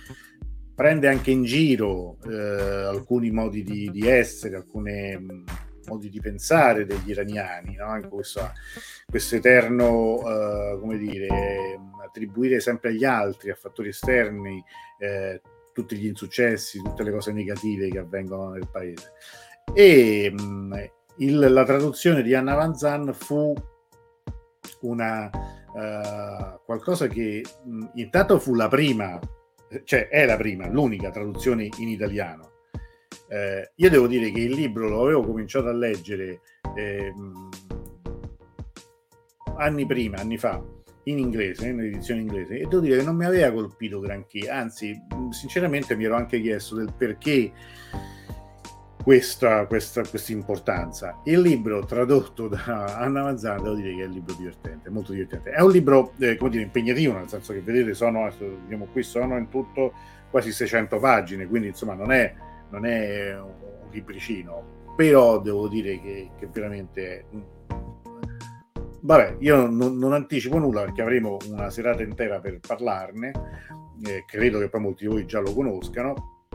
prende 0.75 1.09
anche 1.09 1.31
in 1.31 1.43
giro 1.43 2.19
eh, 2.29 2.35
alcuni 2.35 3.31
modi 3.31 3.63
di, 3.65 3.91
di 3.91 4.07
essere, 4.07 4.57
alcuni 4.57 5.17
mm, 5.19 5.45
modi 5.89 6.09
di 6.11 6.21
pensare 6.21 6.85
degli 6.85 7.11
iraniani, 7.11 7.77
no? 7.77 8.01
questo, 8.09 8.53
questo, 9.07 9.37
eterno, 9.37 10.15
uh, 10.15 10.81
come 10.81 10.99
dire, 10.99 11.79
attribuire 12.05 12.61
sempre 12.61 12.91
agli 12.91 13.05
altri, 13.05 13.51
a 13.51 13.55
fattori 13.55 13.89
esterni, 13.89 14.63
eh, 14.99 15.41
tutti 15.73 15.97
gli 15.97 16.07
insuccessi, 16.07 16.83
tutte 16.83 17.03
le 17.03 17.13
cose 17.13 17.33
negative 17.33 17.89
che 17.89 17.99
avvengono 17.99 18.51
nel 18.51 18.69
paese. 18.71 19.13
E 19.73 20.33
mh, 20.33 20.43
mm, 20.43 20.73
il, 21.19 21.39
la 21.39 21.65
traduzione 21.65 22.23
di 22.23 22.35
Anna 22.35 22.55
Van 22.55 22.75
Zan 22.75 23.13
fu 23.13 23.55
una 24.81 25.29
uh, 25.29 26.61
qualcosa 26.65 27.07
che 27.07 27.45
mh, 27.65 27.71
mm, 27.71 27.83
intanto 27.95 28.39
fu 28.39 28.55
la 28.55 28.69
prima 28.69 29.19
cioè 29.85 30.09
è 30.09 30.25
la 30.25 30.37
prima, 30.37 30.67
l'unica 30.69 31.11
traduzione 31.11 31.69
in 31.79 31.89
italiano. 31.89 32.57
Eh, 33.29 33.73
io 33.75 33.91
devo 33.91 34.07
dire 34.07 34.31
che 34.31 34.41
il 34.41 34.53
libro 34.53 34.89
lo 34.89 35.03
avevo 35.03 35.23
cominciato 35.25 35.69
a 35.69 35.73
leggere 35.73 36.41
eh, 36.77 37.13
anni 39.57 39.87
prima, 39.87 40.19
anni 40.19 40.39
fa, 40.39 40.63
in 41.05 41.19
inglese, 41.19 41.69
in 41.69 41.81
edizione 41.81 42.21
inglese, 42.21 42.59
e 42.59 42.67
devo 42.67 42.81
dire 42.81 42.99
che 42.99 43.05
non 43.05 43.17
mi 43.17 43.25
aveva 43.25 43.53
colpito 43.53 44.01
granché, 44.01 44.49
anzi, 44.51 44.99
sinceramente 45.31 45.97
mi 45.97 46.05
ero 46.05 46.17
anche 46.17 46.41
chiesto 46.41 46.77
del 46.77 46.93
perché 46.97 47.53
questa, 49.03 49.67
questa, 49.67 50.03
questa 50.03 50.33
importanza. 50.33 51.21
Il 51.25 51.41
libro 51.41 51.85
tradotto 51.85 52.49
da 52.49 52.97
Anna 52.99 53.23
Mazzana, 53.23 53.63
devo 53.63 53.75
dire 53.75 53.95
che 53.95 54.03
è 54.03 54.07
un 54.07 54.13
libro 54.13 54.35
divertente, 54.35 54.91
molto 54.91 55.13
divertente. 55.13 55.51
È 55.51 55.61
un 55.61 55.71
libro, 55.71 56.13
eh, 56.19 56.37
come 56.37 56.51
dire, 56.51 56.63
impegnativo, 56.63 57.15
nel 57.15 57.29
senso 57.29 57.53
che 57.53 57.63
vedete, 57.63 57.95
sono, 57.95 58.31
diciamo, 58.67 58.87
qui 58.93 59.03
sono 59.03 59.39
in 59.39 59.49
tutto 59.49 59.93
quasi 60.31 60.53
600 60.53 60.99
pagine, 60.99 61.47
quindi 61.47 61.69
insomma 61.69 61.95
non 61.95 62.13
è, 62.13 62.35
non 62.71 62.87
è 62.87 63.39
un 63.39 63.89
libricino, 63.91 64.95
però 64.97 65.41
devo 65.41 65.69
dire 65.69 66.01
che, 66.01 66.31
che 66.39 66.49
veramente... 66.51 67.27
Vabbè, 69.01 69.37
io 69.39 69.67
non, 69.67 69.97
non, 69.97 70.13
anticipo 70.13 70.59
nulla 70.59 70.83
perché 70.83 71.03
avremo 71.03 71.37
una 71.49 71.71
serata 71.71 72.03
intera 72.03 72.41
per 72.41 72.59
parlarne, 72.59 73.31
eh, 74.05 74.25
credo 74.27 74.59
che 74.59 74.69
poi 74.69 74.81
molti 74.81 75.05
di 75.05 75.11
voi 75.11 75.25
già 75.25 75.39
lo 75.39 75.55
conoscano, 75.55 76.47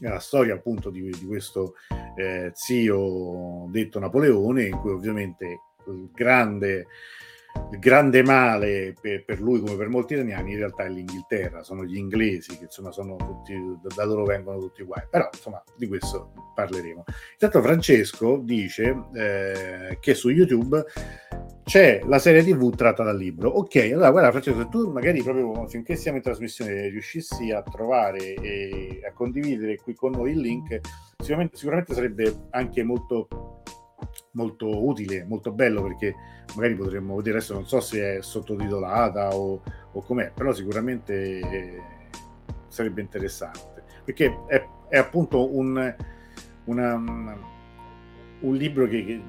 la 0.00 0.20
storia 0.20 0.54
appunto 0.54 0.90
di, 0.90 1.10
di 1.10 1.26
questo 1.26 1.74
eh, 2.16 2.50
zio 2.54 3.66
detto 3.68 3.98
Napoleone, 3.98 4.66
in 4.66 4.78
cui 4.78 4.92
ovviamente 4.92 5.60
il 5.88 6.10
grande, 6.12 6.86
il 7.72 7.78
grande 7.78 8.22
male 8.22 8.94
per, 9.00 9.24
per, 9.24 9.40
lui 9.40 9.60
come 9.60 9.76
per 9.76 9.88
molti 9.88 10.12
italiani 10.14 10.52
in 10.52 10.58
realtà 10.58 10.84
è 10.84 10.88
l'Inghilterra, 10.88 11.62
sono 11.62 11.84
gli 11.84 11.96
inglesi 11.96 12.56
che 12.58 12.64
insomma 12.64 12.92
sono 12.92 13.16
tutti, 13.16 13.54
da 13.94 14.04
loro 14.04 14.24
vengono 14.24 14.58
tutti 14.58 14.82
guai, 14.82 15.02
però 15.10 15.28
insomma 15.32 15.62
di 15.76 15.86
questo 15.86 16.32
parleremo. 16.54 17.04
Intanto 17.32 17.62
Francesco 17.62 18.36
dice 18.36 19.04
eh, 19.14 19.98
che 20.00 20.14
su 20.14 20.28
YouTube 20.28 20.84
c'è 21.64 22.02
la 22.04 22.18
serie 22.18 22.42
TV 22.42 22.74
tratta 22.74 23.02
dal 23.02 23.16
libro. 23.16 23.48
Ok, 23.48 23.76
allora 23.76 24.10
guarda 24.10 24.30
Francesco, 24.30 24.58
se 24.58 24.68
tu 24.68 24.90
magari 24.90 25.22
proprio 25.22 25.66
finché 25.68 25.96
siamo 25.96 26.18
in 26.18 26.22
trasmissione 26.22 26.88
riuscissi 26.88 27.50
a 27.50 27.62
trovare 27.62 28.34
e 28.34 29.00
a 29.08 29.12
condividere 29.12 29.76
qui 29.76 29.94
con 29.94 30.12
noi 30.12 30.32
il 30.32 30.40
link, 30.40 30.80
sicuramente, 31.18 31.56
sicuramente 31.56 31.94
sarebbe 31.94 32.46
anche 32.50 32.82
molto 32.82 33.62
molto 34.32 34.84
utile, 34.86 35.24
molto 35.24 35.52
bello 35.52 35.82
perché 35.82 36.14
magari 36.56 36.74
potremmo 36.74 37.16
vedere 37.16 37.38
adesso 37.38 37.54
non 37.54 37.66
so 37.66 37.80
se 37.80 38.16
è 38.16 38.22
sottotitolata 38.22 39.34
o, 39.34 39.62
o 39.92 40.02
com'è, 40.02 40.30
però 40.34 40.52
sicuramente 40.52 41.38
eh, 41.40 41.82
sarebbe 42.68 43.00
interessante 43.00 43.82
perché 44.04 44.44
è, 44.46 44.66
è 44.88 44.98
appunto 44.98 45.56
un, 45.56 45.94
una, 46.64 46.94
un 48.40 48.54
libro 48.54 48.86
che, 48.86 49.04
che 49.04 49.22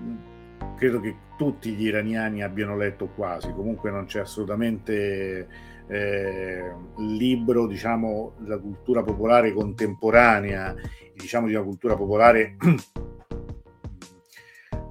credo 0.75 0.99
che 0.99 1.15
tutti 1.37 1.71
gli 1.71 1.85
iraniani 1.85 2.43
abbiano 2.43 2.75
letto 2.75 3.07
quasi, 3.07 3.51
comunque 3.51 3.91
non 3.91 4.05
c'è 4.05 4.21
assolutamente 4.21 5.47
eh, 5.87 6.73
libro, 6.97 7.67
diciamo, 7.67 8.33
della 8.39 8.59
cultura 8.59 9.03
popolare 9.03 9.53
contemporanea, 9.53 10.75
diciamo 11.15 11.47
di 11.47 11.53
una 11.53 11.63
cultura 11.63 11.95
popolare, 11.95 12.55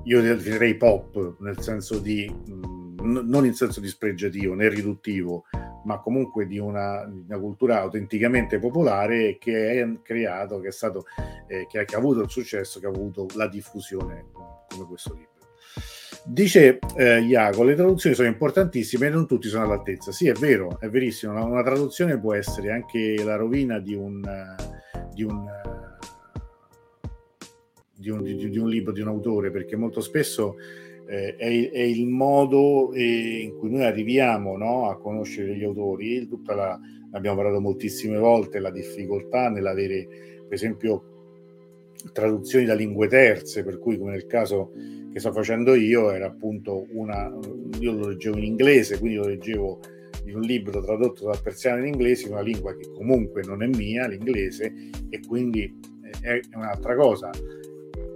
io 0.04 0.36
direi 0.36 0.76
pop, 0.76 1.36
nel 1.40 1.60
senso 1.60 1.98
di, 1.98 2.28
mh, 2.28 2.92
non 3.02 3.44
in 3.44 3.54
senso 3.54 3.80
dispregiativo 3.80 4.54
né 4.54 4.68
riduttivo, 4.68 5.44
ma 5.84 6.00
comunque 6.00 6.46
di 6.46 6.58
una, 6.58 7.04
una, 7.04 7.38
cultura 7.38 7.80
autenticamente 7.80 8.58
popolare 8.58 9.36
che 9.38 9.80
è 9.80 9.88
creato, 10.02 10.60
che 10.60 10.68
è 10.68 10.72
stato, 10.72 11.04
eh, 11.48 11.66
che, 11.68 11.80
ha, 11.80 11.84
che 11.84 11.94
ha 11.94 11.98
avuto 11.98 12.20
il 12.20 12.30
successo, 12.30 12.78
che 12.78 12.86
ha 12.86 12.90
avuto 12.90 13.26
la 13.34 13.48
diffusione 13.48 14.26
come 14.68 14.86
questo 14.86 15.14
libro. 15.14 15.30
Dice 16.24 16.78
eh, 16.96 17.20
Iago, 17.20 17.64
le 17.64 17.74
traduzioni 17.74 18.14
sono 18.14 18.28
importantissime 18.28 19.06
e 19.06 19.10
non 19.10 19.26
tutti 19.26 19.48
sono 19.48 19.64
all'altezza. 19.64 20.12
Sì, 20.12 20.28
è 20.28 20.34
vero, 20.34 20.78
è 20.78 20.88
verissimo. 20.88 21.32
Una, 21.32 21.44
una 21.44 21.62
traduzione 21.62 22.18
può 22.18 22.34
essere 22.34 22.70
anche 22.70 23.22
la 23.24 23.34
rovina 23.34 23.80
di 23.80 23.94
un, 23.94 24.22
di 25.12 25.24
un, 25.24 25.44
di 28.02 28.10
un, 28.10 28.22
di, 28.22 28.50
di 28.50 28.58
un 28.58 28.68
libro, 28.68 28.92
di 28.92 29.00
un 29.00 29.08
autore, 29.08 29.52
perché 29.52 29.76
molto 29.76 30.00
spesso 30.00 30.56
eh, 31.06 31.36
è, 31.36 31.70
è, 31.70 31.80
il 31.80 32.06
modo 32.08 32.92
eh, 32.92 33.40
in 33.40 33.56
cui 33.56 33.70
noi 33.70 33.84
arriviamo 33.84 34.56
no, 34.56 34.90
a 34.90 34.98
conoscere 34.98 35.56
gli 35.56 35.62
autori. 35.62 36.26
Tutta 36.26 36.54
la, 36.54 36.80
abbiamo 37.12 37.36
parlato 37.36 37.60
moltissime 37.60 38.18
volte, 38.18 38.58
la 38.58 38.70
difficoltà 38.70 39.48
nell'avere, 39.48 40.06
per 40.48 40.54
esempio, 40.54 41.04
traduzioni 42.12 42.64
da 42.64 42.74
lingue 42.74 43.06
terze, 43.06 43.62
per 43.62 43.78
cui 43.78 43.96
come 43.96 44.10
nel 44.10 44.26
caso 44.26 44.72
che 45.12 45.20
sto 45.20 45.32
facendo 45.32 45.74
io 45.74 46.10
era 46.10 46.26
appunto 46.26 46.86
una, 46.90 47.32
io 47.78 47.92
lo 47.92 48.08
leggevo 48.08 48.38
in 48.38 48.44
inglese, 48.44 48.98
quindi 48.98 49.18
lo 49.18 49.26
leggevo 49.26 49.80
in 50.24 50.36
un 50.36 50.40
libro 50.42 50.82
tradotto 50.82 51.26
dal 51.26 51.40
persiano 51.40 51.78
in 51.80 51.92
inglese, 51.92 52.26
in 52.26 52.32
una 52.32 52.42
lingua 52.42 52.74
che 52.74 52.90
comunque 52.92 53.42
non 53.44 53.62
è 53.62 53.66
mia, 53.66 54.08
l'inglese, 54.08 54.72
e 55.08 55.20
quindi 55.26 55.78
è 56.20 56.40
un'altra 56.54 56.94
cosa. 56.94 57.30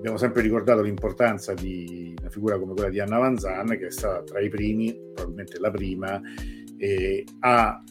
Abbiamo 0.07 0.23
sempre 0.23 0.43
ricordato 0.43 0.83
l'importanza 0.83 1.53
di 1.53 2.15
una 2.21 2.31
figura 2.31 2.61
come 2.61 2.75
quella 2.75 2.91
di 2.91 3.01
Anna 3.01 3.19
Van 3.19 3.37
Zan, 3.37 3.67
che 3.71 3.89
è 3.89 3.91
stata 3.91 4.23
tra 4.23 4.39
i 4.39 4.49
primi, 4.49 4.97
probabilmente 5.13 5.59
la 5.59 5.71
prima, 5.73 6.21
eh, 6.77 7.25
a 7.41 7.83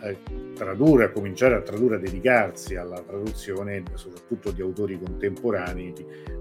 tradurre, 0.54 1.04
a 1.04 1.12
cominciare 1.12 1.56
a 1.56 1.62
tradurre, 1.62 1.98
a 1.98 2.00
dedicarsi 2.00 2.78
alla 2.78 3.02
traduzione 3.02 3.84
soprattutto 3.96 4.52
di 4.52 4.62
autori 4.62 4.98
contemporanei 4.98 5.94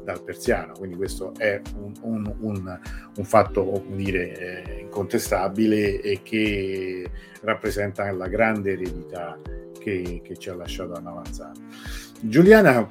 dal 0.04 0.22
persiano. 0.22 0.74
Quindi 0.78 0.94
questo 0.94 1.32
è 1.38 1.60
un, 1.76 1.92
un, 2.02 2.37
un, 2.38 2.80
un 3.16 3.24
fatto 3.24 3.84
dire, 3.96 4.38
eh, 4.38 4.80
incontestabile 4.82 6.00
e 6.00 6.20
che 6.22 7.10
rappresenta 7.42 8.08
la 8.12 8.28
grande 8.28 8.74
eredità 8.74 9.37
che, 9.80 10.20
che 10.22 10.37
ci 10.37 10.50
ha 10.50 10.54
lasciato 10.54 10.92
Anna 10.92 11.10
Manzano. 11.10 11.54
Giuliana 12.20 12.88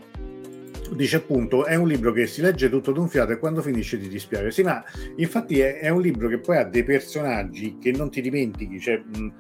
dice 0.94 1.18
appunto 1.18 1.66
è 1.66 1.76
un 1.76 1.88
libro 1.88 2.12
che 2.12 2.28
si 2.28 2.42
legge 2.42 2.70
tutto 2.70 2.92
d'un 2.92 3.08
fiato 3.08 3.32
e 3.32 3.38
quando 3.40 3.62
finisce 3.62 4.00
ti 4.00 4.08
dispiace. 4.08 4.52
Sì 4.52 4.64
ma 4.64 4.84
infatti 5.18 5.60
è, 5.60 5.80
è 5.80 5.90
un 5.90 6.02
libro 6.02 6.28
che 6.28 6.40
poi 6.40 6.58
ha 6.58 6.64
dei 6.64 6.84
personaggi 6.84 7.78
che 7.80 7.92
non 7.92 8.10
ti 8.10 8.22
dimentichi 8.22 8.80
cioè 8.80 8.98
mh, 8.98 9.32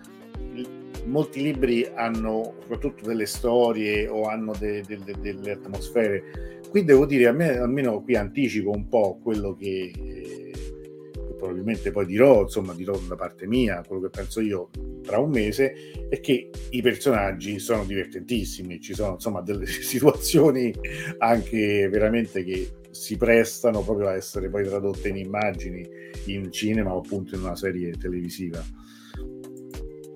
molti 1.05 1.41
libri 1.41 1.87
hanno 1.93 2.55
soprattutto 2.61 3.05
delle 3.05 3.25
storie 3.25 4.07
o 4.07 4.27
hanno 4.27 4.53
de, 4.57 4.83
de, 4.85 4.99
de, 5.03 5.15
delle 5.19 5.51
atmosfere. 5.51 6.61
Qui 6.69 6.83
devo 6.83 7.05
dire 7.05 7.27
a 7.27 7.31
me 7.31 7.57
almeno 7.57 8.01
qui 8.01 8.15
anticipo 8.15 8.71
un 8.71 8.87
po' 8.87 9.19
quello 9.21 9.55
che, 9.55 10.51
probabilmente 11.43 11.91
poi 11.91 12.05
dirò 12.05 12.43
insomma 12.43 12.73
dirò 12.73 12.97
da 13.07 13.15
parte 13.15 13.45
mia 13.45 13.83
quello 13.85 14.03
che 14.03 14.09
penso 14.09 14.39
io 14.39 14.69
tra 15.03 15.19
un 15.19 15.29
mese 15.29 15.73
è 16.09 16.21
che 16.21 16.49
i 16.69 16.81
personaggi 16.81 17.59
sono 17.59 17.83
divertentissimi, 17.83 18.79
ci 18.79 18.93
sono 18.93 19.13
insomma 19.13 19.41
delle 19.41 19.65
situazioni 19.67 20.73
anche 21.17 21.89
veramente 21.89 22.43
che 22.43 22.71
si 22.91 23.17
prestano 23.17 23.81
proprio 23.81 24.07
a 24.07 24.15
essere 24.15 24.49
poi 24.49 24.63
tradotte 24.63 25.09
in 25.09 25.17
immagini 25.17 25.85
in 26.25 26.51
cinema 26.51 26.93
o 26.93 26.99
appunto 26.99 27.35
in 27.35 27.41
una 27.41 27.55
serie 27.55 27.91
televisiva. 27.97 28.63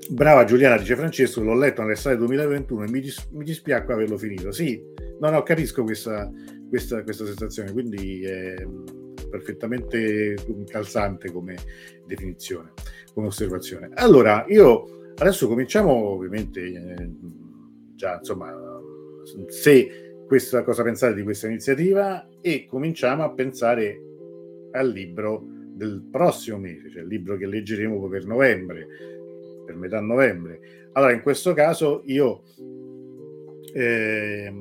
Brava 0.09 0.45
Giuliana, 0.45 0.77
dice 0.77 0.95
Francesco, 0.95 1.41
l'ho 1.41 1.57
letto 1.57 1.81
nell'estate 1.81 2.15
2021 2.15 2.83
e 2.83 2.89
mi, 2.89 3.01
dis- 3.01 3.27
mi 3.31 3.43
dispiace 3.43 3.91
averlo 3.91 4.17
finito. 4.17 4.53
Sì, 4.53 4.81
no, 5.19 5.29
no, 5.29 5.43
capisco 5.43 5.83
questa, 5.83 6.31
questa, 6.69 7.03
questa 7.03 7.25
sensazione, 7.25 7.73
quindi 7.73 8.23
è 8.23 8.55
perfettamente 9.29 10.35
calzante 10.67 11.31
come 11.31 11.55
definizione 12.05 12.73
come 13.17 13.27
osservazione. 13.27 13.89
Allora, 13.95 14.45
io 14.47 15.13
adesso 15.15 15.47
cominciamo 15.47 15.91
ovviamente 15.91 16.61
eh, 16.61 17.09
già 17.95 18.17
insomma 18.19 18.53
se 19.47 20.21
questa 20.27 20.63
cosa 20.63 20.83
pensare 20.83 21.15
di 21.15 21.23
questa 21.23 21.47
iniziativa 21.47 22.27
e 22.41 22.67
cominciamo 22.69 23.23
a 23.23 23.31
pensare 23.31 23.99
al 24.71 24.91
libro 24.91 25.43
del 25.73 26.03
prossimo 26.11 26.59
mese, 26.59 26.91
cioè 26.91 27.01
il 27.01 27.07
libro 27.07 27.37
che 27.37 27.47
leggeremo 27.47 28.07
per 28.07 28.25
novembre, 28.25 28.87
per 29.65 29.75
metà 29.75 29.99
novembre. 29.99 30.89
Allora, 30.91 31.11
in 31.11 31.21
questo 31.21 31.53
caso 31.53 32.03
io 32.05 32.43
eh, 33.73 34.53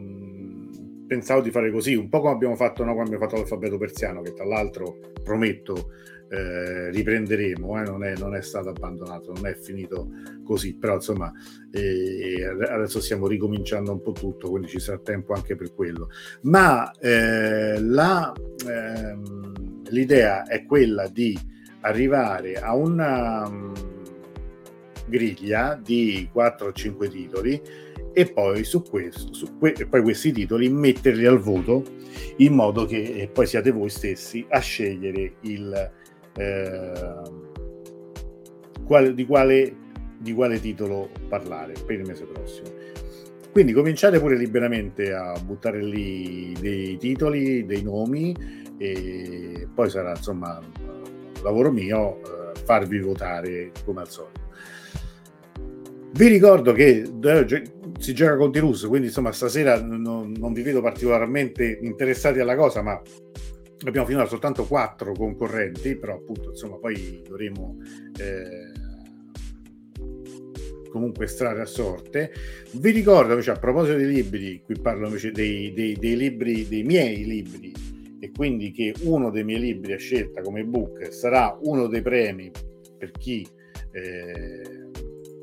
pensavo 1.07 1.41
di 1.41 1.51
fare 1.51 1.71
così, 1.71 1.95
un 1.95 2.09
po' 2.09 2.21
come 2.21 2.33
abbiamo 2.33 2.57
fatto 2.57 2.85
noi 2.85 2.95
quando 2.95 3.15
abbiamo 3.15 3.25
fatto 3.25 3.41
l'alfabeto 3.41 3.79
persiano, 3.79 4.23
che 4.23 4.33
tra 4.33 4.45
l'altro 4.45 4.99
prometto 5.23 5.91
eh, 6.29 6.91
riprenderemo, 6.91 7.81
eh, 7.81 7.85
non, 7.85 8.05
è, 8.05 8.17
non, 8.17 8.35
è, 8.35 8.43
stato 8.43 8.69
abbandonato, 8.69 9.33
non 9.33 9.47
è 9.47 9.55
finito 9.55 10.09
così, 10.45 10.75
però 10.75 10.95
insomma 10.95 11.33
eh, 11.71 12.45
adesso 12.69 13.01
stiamo 13.01 13.27
ricominciando 13.27 13.93
un 13.93 14.03
po' 14.03 14.13
tutto, 14.13 14.51
quindi 14.51 14.69
ci 14.69 14.81
sarà 14.81 14.99
tempo 14.99 15.35
anche 15.35 15.55
per 15.55 15.73
quello. 15.75 16.09
Ma 16.43 16.91
eh, 16.99 17.81
la, 17.81 18.33
ehm, 18.67 19.83
l'idea 19.91 20.45
è 20.47 20.65
quella 20.65 21.09
di 21.09 21.39
arrivare 21.81 22.57
a 22.57 22.75
una 22.75 23.47
um, 23.47 23.73
griglia 25.07 25.81
di 25.81 26.29
4 26.33 26.67
o 26.67 26.73
5 26.73 27.09
titoli 27.09 27.63
e 28.19 28.25
poi 28.33 28.65
su 28.65 28.81
questo, 28.81 29.35
su 29.35 29.59
que- 29.59 29.87
poi 29.87 30.01
questi 30.01 30.33
titoli 30.33 30.71
metterli 30.71 31.27
al 31.27 31.39
voto 31.39 31.83
in 32.39 32.55
modo 32.55 32.87
che 32.87 32.97
eh, 32.97 33.29
poi 33.29 33.47
siate 33.47 33.71
voi 33.71 33.91
stessi 33.91 34.43
a 34.49 34.59
scegliere 34.59 35.35
il, 35.43 35.93
eh, 36.39 37.23
quale, 38.87 39.13
di, 39.13 39.27
quale, 39.27 39.77
di 40.19 40.33
quale 40.33 40.59
titolo 40.61 41.11
parlare 41.29 41.75
per 41.85 42.01
il 42.01 42.07
mese 42.07 42.25
prossimo. 42.25 42.69
Quindi 43.53 43.75
cominciate 43.75 44.19
pure 44.19 44.39
liberamente 44.39 45.13
a 45.13 45.39
buttare 45.39 45.83
lì 45.83 46.55
dei 46.59 46.97
titoli, 46.97 47.67
dei 47.67 47.83
nomi 47.83 48.35
e 48.79 49.69
poi 49.75 49.91
sarà 49.91 50.13
insomma 50.17 50.59
lavoro 51.43 51.71
mio 51.71 52.23
eh, 52.23 52.61
farvi 52.65 52.99
votare 52.99 53.73
come 53.85 54.01
al 54.01 54.09
solito. 54.09 54.46
Vi 56.17 56.29
ricordo 56.29 56.73
che 56.73 57.03
eh, 57.03 57.63
si 57.99 58.15
gioca 58.15 58.37
con 58.37 58.51
Tirus, 58.51 58.87
quindi 58.87 59.09
insomma 59.09 59.33
stasera 59.33 59.79
non, 59.83 60.33
non, 60.33 60.53
vi 60.55 60.63
vedo 60.63 60.81
particolarmente 60.81 61.79
interessati 61.83 62.41
alla 62.41 62.57
cosa, 62.57 62.81
ma 62.81 62.99
abbiamo 63.85 64.07
finora 64.07 64.25
soltanto 64.25 64.65
quattro 64.65 65.13
concorrenti, 65.13 65.95
però 65.97 66.15
appunto 66.15 66.49
insomma 66.49 66.77
poi 66.77 67.23
dovremo 67.23 67.77
eh, 68.19 68.73
comunque 70.89 71.27
estrarre 71.27 71.61
a 71.61 71.67
sorte. 71.67 72.33
Vi 72.73 72.91
ricordo 72.93 73.33
invece 73.33 73.51
a 73.51 73.59
proposito 73.59 73.99
dei 73.99 74.09
libri, 74.09 74.63
qui 74.65 74.81
parlo 74.81 75.09
invece 75.09 75.33
dei, 75.33 75.75
dei, 75.75 75.97
dei 75.97 76.17
libri, 76.17 76.67
dei 76.67 76.83
miei 76.83 77.27
libri, 77.27 77.75
e 78.21 78.31
quindi 78.31 78.71
che 78.73 78.95
uno 79.03 79.31
dei 79.31 79.45
miei 79.45 79.61
libri 79.61 79.93
a 79.93 79.99
scelta 79.99 80.41
come 80.41 80.61
ebook 80.61 81.13
sarà 81.13 81.59
uno 81.61 81.89
dei 81.89 82.01
premi 82.01 82.51
per 82.97 83.11
chi 83.11 83.47
eh, 83.93 84.86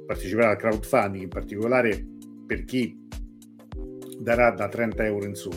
parteciperà 0.06 0.50
al 0.50 0.58
crowdfunding, 0.58 1.24
in 1.24 1.30
particolare 1.30 2.06
per 2.46 2.66
chi 2.66 2.98
darà 4.20 4.52
da 4.52 4.68
30 4.68 5.06
euro 5.06 5.26
in 5.26 5.36
su, 5.36 5.52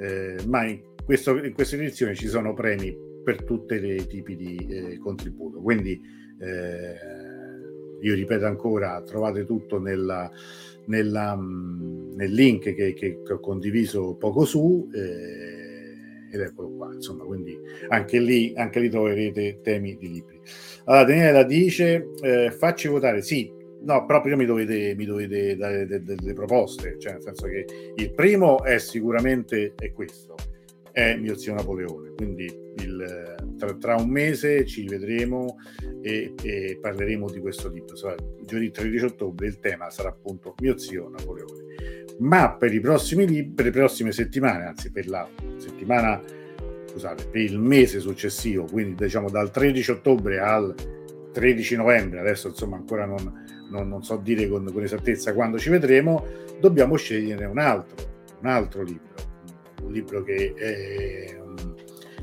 eh, 0.00 0.36
ma 0.46 0.64
in, 0.66 0.80
questo, 1.04 1.36
in, 1.42 1.52
questa 1.52 1.76
edizione 1.76 2.14
ci 2.14 2.28
sono 2.28 2.54
premi 2.54 2.96
per 3.22 3.42
tutti 3.44 3.74
i 3.74 4.06
tipi 4.06 4.36
di 4.36 4.56
eh, 4.56 4.98
contributo. 4.98 5.60
Quindi 5.60 6.00
eh, 6.40 6.94
io 8.00 8.14
ripeto 8.14 8.46
ancora, 8.46 9.02
trovate 9.02 9.44
tutto 9.44 9.78
nella, 9.78 10.30
nella, 10.86 11.34
nel 11.36 12.32
link 12.32 12.74
che, 12.74 12.94
che, 12.94 13.22
che, 13.22 13.32
ho 13.32 13.40
condiviso 13.40 14.14
poco 14.14 14.44
su 14.44 14.88
eh, 14.94 15.60
ed 16.32 16.40
eccolo 16.40 16.70
qua, 16.70 16.94
insomma, 16.94 17.24
quindi 17.24 17.58
anche 17.88 18.20
lì, 18.20 18.52
anche 18.56 18.80
lì 18.80 18.88
troverete 18.88 19.60
temi 19.62 19.96
di 19.96 20.10
libri. 20.10 20.40
Allora, 20.84 21.04
Daniela 21.04 21.42
dice, 21.42 22.10
eh, 22.22 22.50
facci 22.52 22.88
votare, 22.88 23.20
sì, 23.20 23.52
No, 23.82 24.04
proprio 24.04 24.36
mi 24.36 24.44
dovete, 24.44 24.94
mi 24.94 25.04
dovete 25.04 25.56
dare 25.56 25.86
delle, 25.86 26.14
delle 26.14 26.32
proposte, 26.34 26.98
cioè 26.98 27.12
nel 27.12 27.22
senso 27.22 27.46
che 27.46 27.64
il 27.96 28.12
primo 28.12 28.62
è 28.62 28.78
sicuramente 28.78 29.74
è 29.74 29.92
questo, 29.92 30.34
è 30.92 31.16
mio 31.16 31.36
zio 31.36 31.54
Napoleone, 31.54 32.12
quindi 32.14 32.44
il, 32.44 33.54
tra, 33.56 33.74
tra, 33.74 33.96
un 33.96 34.10
mese 34.10 34.66
ci 34.66 34.86
vedremo 34.86 35.56
e, 36.02 36.34
e 36.42 36.78
parleremo 36.80 37.30
di 37.30 37.40
questo 37.40 37.68
libro. 37.68 37.96
Sarà 37.96 38.16
giovedì 38.44 38.70
13 38.70 39.04
ottobre 39.04 39.46
il 39.46 39.60
tema 39.60 39.90
sarà 39.90 40.08
appunto 40.08 40.54
mio 40.60 40.76
zio 40.76 41.08
Napoleone. 41.08 41.68
Ma 42.18 42.52
per 42.52 42.74
i 42.74 42.80
prossimi 42.80 43.26
libri, 43.26 43.52
per 43.54 43.64
le 43.66 43.70
prossime 43.70 44.12
settimane, 44.12 44.64
anzi 44.64 44.90
per 44.92 45.08
la 45.08 45.26
settimana, 45.56 46.22
scusate, 46.86 47.28
per 47.28 47.40
il 47.40 47.58
mese 47.58 47.98
successivo, 48.00 48.64
quindi 48.64 48.94
diciamo 48.94 49.30
dal 49.30 49.50
13 49.50 49.90
ottobre 49.92 50.38
al 50.38 50.74
13 51.32 51.76
novembre, 51.76 52.20
adesso 52.20 52.48
insomma 52.48 52.76
ancora 52.76 53.06
non, 53.06 53.68
non, 53.70 53.88
non 53.88 54.02
so 54.02 54.16
dire 54.16 54.48
con, 54.48 54.70
con, 54.72 54.82
esattezza 54.82 55.32
quando 55.32 55.58
ci 55.58 55.70
vedremo, 55.70 56.26
dobbiamo 56.60 56.96
scegliere 56.96 57.44
un 57.44 57.58
altro, 57.58 57.96
un 58.40 58.46
altro 58.46 58.82
libro, 58.82 59.14
un 59.82 59.92
libro 59.92 60.22
che, 60.22 60.54
è, 60.56 61.38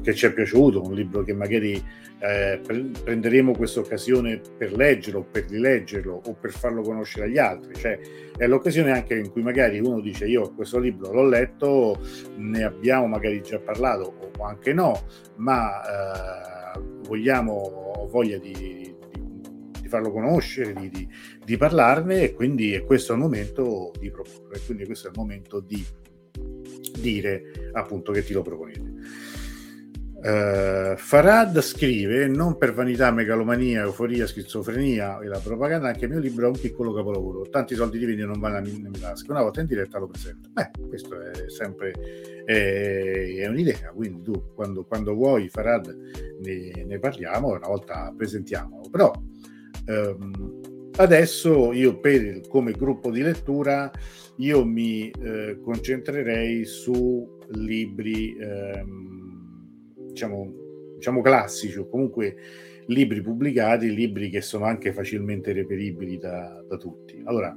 che 0.01 0.13
ci 0.13 0.25
è 0.25 0.33
piaciuto, 0.33 0.83
un 0.83 0.93
libro 0.93 1.23
che 1.23 1.33
magari 1.33 1.83
eh, 2.19 2.59
prenderemo 3.03 3.53
questa 3.53 3.79
occasione 3.79 4.41
per 4.57 4.73
leggerlo, 4.73 5.23
per 5.23 5.45
rileggerlo 5.49 6.21
o 6.25 6.33
per 6.33 6.51
farlo 6.51 6.81
conoscere 6.81 7.25
agli 7.25 7.37
altri. 7.37 7.75
Cioè, 7.75 7.99
è 8.35 8.47
l'occasione 8.47 8.91
anche 8.91 9.15
in 9.15 9.31
cui 9.31 9.43
magari 9.43 9.79
uno 9.79 9.99
dice 10.01 10.25
io 10.25 10.53
questo 10.53 10.79
libro 10.79 11.11
l'ho 11.11 11.27
letto, 11.27 11.99
ne 12.37 12.63
abbiamo 12.63 13.07
magari 13.07 13.41
già 13.41 13.59
parlato 13.59 14.31
o 14.37 14.43
anche 14.43 14.73
no, 14.73 15.03
ma 15.35 15.81
eh, 16.75 16.79
vogliamo, 17.07 17.53
ho 17.53 18.07
voglia 18.07 18.37
di, 18.37 18.95
di 19.87 19.89
farlo 19.89 20.11
conoscere, 20.11 20.73
di, 20.73 20.89
di, 20.89 21.07
di, 21.43 21.57
parlarne 21.57 22.21
e 22.21 22.33
quindi 22.33 22.73
è 22.73 22.83
questo 22.83 23.13
il 23.13 23.19
momento 23.19 23.91
di 23.97 24.11
proporre, 24.11 24.59
quindi 24.65 24.85
questo 24.85 25.07
è 25.07 25.11
il 25.11 25.17
momento 25.17 25.59
di 25.59 25.83
dire 26.99 27.69
appunto 27.71 28.11
che 28.11 28.23
ti 28.23 28.33
lo 28.33 28.41
proponete. 28.41 28.95
Uh, 30.17 30.97
Farad 30.97 31.61
scrive: 31.61 32.27
Non 32.27 32.57
per 32.57 32.73
vanità, 32.73 33.11
megalomania, 33.11 33.83
euforia, 33.83 34.25
schizofrenia 34.25 35.19
e 35.19 35.27
la 35.27 35.37
propaganda, 35.37 35.89
anche 35.89 36.05
il 36.05 36.11
mio 36.11 36.19
libro 36.19 36.47
è 36.47 36.49
un 36.49 36.59
piccolo 36.59 36.91
capolavoro. 36.91 37.47
Tanti 37.49 37.75
soldi 37.75 37.99
di 37.99 38.05
video 38.05 38.25
non 38.25 38.39
vanno 38.39 38.59
mie 38.61 38.89
tasche. 38.99 39.29
Una 39.29 39.43
volta 39.43 39.61
in 39.61 39.67
diretta 39.67 39.99
lo 39.99 40.07
presento. 40.07 40.49
Beh, 40.51 40.71
questo 40.87 41.21
è 41.21 41.49
sempre 41.49 41.93
è, 42.43 43.35
è 43.41 43.47
un'idea. 43.47 43.91
Quindi 43.93 44.23
tu, 44.23 44.53
quando, 44.55 44.85
quando 44.85 45.13
vuoi, 45.13 45.49
Farad, 45.49 45.95
ne, 46.41 46.83
ne 46.83 46.99
parliamo 46.99 47.49
una 47.49 47.67
volta 47.67 48.11
presentiamolo. 48.17 48.89
Però 48.89 49.13
adesso 50.97 51.71
io 51.73 51.99
per, 51.99 52.41
come 52.47 52.73
gruppo 52.73 53.11
di 53.11 53.21
lettura 53.21 53.91
io 54.37 54.65
mi 54.65 55.09
eh, 55.09 55.59
concentrerei 55.61 56.65
su 56.65 57.37
libri 57.49 58.35
ehm, 58.37 60.07
diciamo, 60.09 60.53
diciamo 60.95 61.21
classici 61.21 61.77
o 61.77 61.87
comunque 61.87 62.35
libri 62.87 63.21
pubblicati, 63.21 63.93
libri 63.93 64.29
che 64.29 64.41
sono 64.41 64.65
anche 64.65 64.93
facilmente 64.93 65.53
reperibili 65.53 66.17
da, 66.17 66.63
da 66.67 66.77
tutti. 66.77 67.21
Allora, 67.25 67.53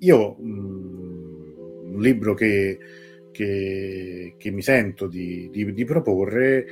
io 0.00 0.36
mh, 0.38 0.50
mm, 0.50 1.94
un 1.94 2.00
libro 2.00 2.34
che, 2.34 2.78
che, 3.30 4.34
che 4.36 4.50
mi 4.50 4.62
sento 4.62 5.06
di, 5.06 5.48
di, 5.50 5.72
di 5.72 5.84
proporre 5.84 6.66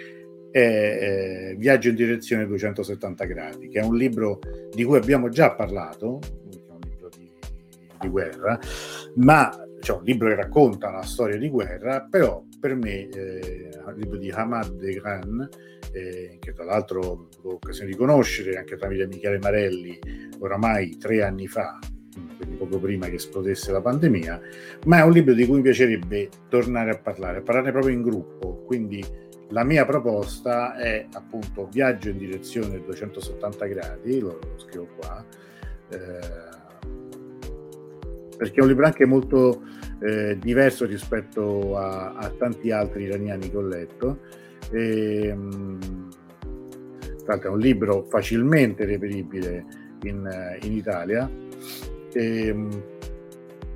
è 0.56 1.54
Viaggio 1.58 1.90
in 1.90 1.94
direzione 1.96 2.46
270 2.46 3.24
gradi, 3.26 3.68
che 3.68 3.80
è 3.80 3.84
un 3.84 3.94
libro 3.94 4.38
di 4.72 4.84
cui 4.84 4.96
abbiamo 4.96 5.28
già 5.28 5.54
parlato, 5.54 6.18
è 6.22 6.72
un 6.72 6.80
libro 6.88 7.10
di, 7.14 7.30
di 8.00 8.08
guerra, 8.08 8.58
ma 9.16 9.50
cioè 9.80 9.98
un 9.98 10.04
libro 10.04 10.28
che 10.28 10.34
racconta 10.34 10.88
una 10.88 11.04
storia 11.04 11.36
di 11.36 11.50
guerra, 11.50 12.06
però 12.08 12.42
per 12.58 12.74
me 12.74 13.08
eh, 13.10 13.68
un 13.84 13.94
libro 13.96 14.16
di 14.16 14.30
Hamad 14.30 14.78
De 14.78 14.94
Gran, 14.94 15.48
eh, 15.92 16.38
che 16.40 16.52
tra 16.54 16.64
l'altro 16.64 17.00
ho 17.00 17.28
l'occasione 17.42 17.90
di 17.90 17.96
conoscere 17.96 18.56
anche 18.56 18.76
tramite 18.76 19.06
Michele 19.06 19.38
Marelli 19.38 19.98
oramai 20.38 20.96
tre 20.96 21.22
anni 21.22 21.46
fa, 21.48 21.78
quindi 22.38 22.56
poco 22.56 22.78
prima 22.78 23.08
che 23.08 23.16
esplodesse 23.16 23.72
la 23.72 23.82
pandemia, 23.82 24.40
ma 24.86 25.00
è 25.00 25.02
un 25.02 25.12
libro 25.12 25.34
di 25.34 25.44
cui 25.44 25.56
mi 25.56 25.62
piacerebbe 25.62 26.30
tornare 26.48 26.92
a 26.92 26.98
parlare, 26.98 27.38
a 27.38 27.42
parlarne 27.42 27.72
proprio 27.72 27.92
in 27.94 28.00
gruppo, 28.00 28.62
quindi 28.64 29.04
la 29.50 29.64
mia 29.64 29.84
proposta 29.84 30.76
è 30.76 31.06
appunto 31.12 31.68
viaggio 31.70 32.08
in 32.08 32.18
direzione 32.18 32.82
270 32.82 33.66
gradi, 33.66 34.20
lo, 34.20 34.38
lo 34.40 34.58
scrivo 34.58 34.88
qua, 34.96 35.24
eh, 35.90 36.54
perché 38.36 38.60
è 38.60 38.62
un 38.62 38.68
libro 38.68 38.86
anche 38.86 39.06
molto 39.06 39.62
eh, 40.00 40.36
diverso 40.38 40.84
rispetto 40.84 41.76
a, 41.76 42.14
a, 42.14 42.28
tanti 42.30 42.70
altri 42.70 43.04
iraniani 43.04 43.50
che 43.50 43.56
ho 43.56 43.62
letto. 43.62 44.18
E, 44.70 45.32
mh, 45.32 46.08
è 47.26 47.46
un 47.46 47.58
libro 47.58 48.04
facilmente 48.04 48.84
reperibile 48.84 49.64
in, 50.02 50.58
in 50.62 50.72
Italia. 50.72 51.30
E, 52.12 52.52
mh, 52.52 52.82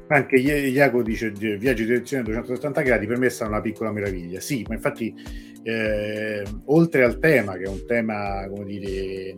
anche 0.08 0.36
Iago 0.36 1.02
dice 1.02 1.30
viaggio 1.30 1.82
in 1.82 1.88
direzione 1.88 2.24
270 2.24 2.80
gradi 2.82 3.06
per 3.06 3.18
me 3.18 3.26
è 3.26 3.30
stata 3.30 3.48
una 3.48 3.60
piccola 3.60 3.92
meraviglia 3.92 4.40
sì 4.40 4.64
ma 4.66 4.74
infatti 4.74 5.14
eh, 5.62 6.42
oltre 6.66 7.04
al 7.04 7.18
tema, 7.18 7.56
che 7.56 7.64
è 7.64 7.68
un 7.68 7.84
tema, 7.86 8.46
come 8.48 8.64
dire, 8.64 9.36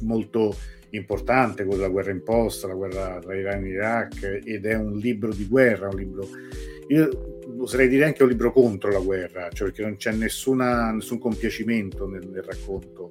molto 0.00 0.54
importante, 0.90 1.64
quello 1.64 1.80
della 1.80 1.92
guerra 1.92 2.10
imposta, 2.10 2.68
la 2.68 2.74
guerra 2.74 3.18
tra 3.20 3.34
Iran 3.34 3.64
e 3.64 3.68
Iraq, 3.68 4.40
ed 4.44 4.66
è 4.66 4.74
un 4.74 4.96
libro 4.96 5.32
di 5.32 5.46
guerra, 5.46 5.88
un 5.88 5.96
libro... 5.96 6.28
Io 6.88 7.08
oserei 7.58 7.88
dire 7.88 8.04
anche 8.04 8.22
un 8.22 8.28
libro 8.28 8.52
contro 8.52 8.90
la 8.90 9.00
guerra, 9.00 9.48
cioè 9.50 9.68
perché 9.68 9.82
non 9.82 9.96
c'è 9.96 10.12
nessuna, 10.12 10.92
nessun 10.92 11.18
compiacimento 11.18 12.06
nel, 12.06 12.28
nel 12.28 12.42
racconto 12.42 13.10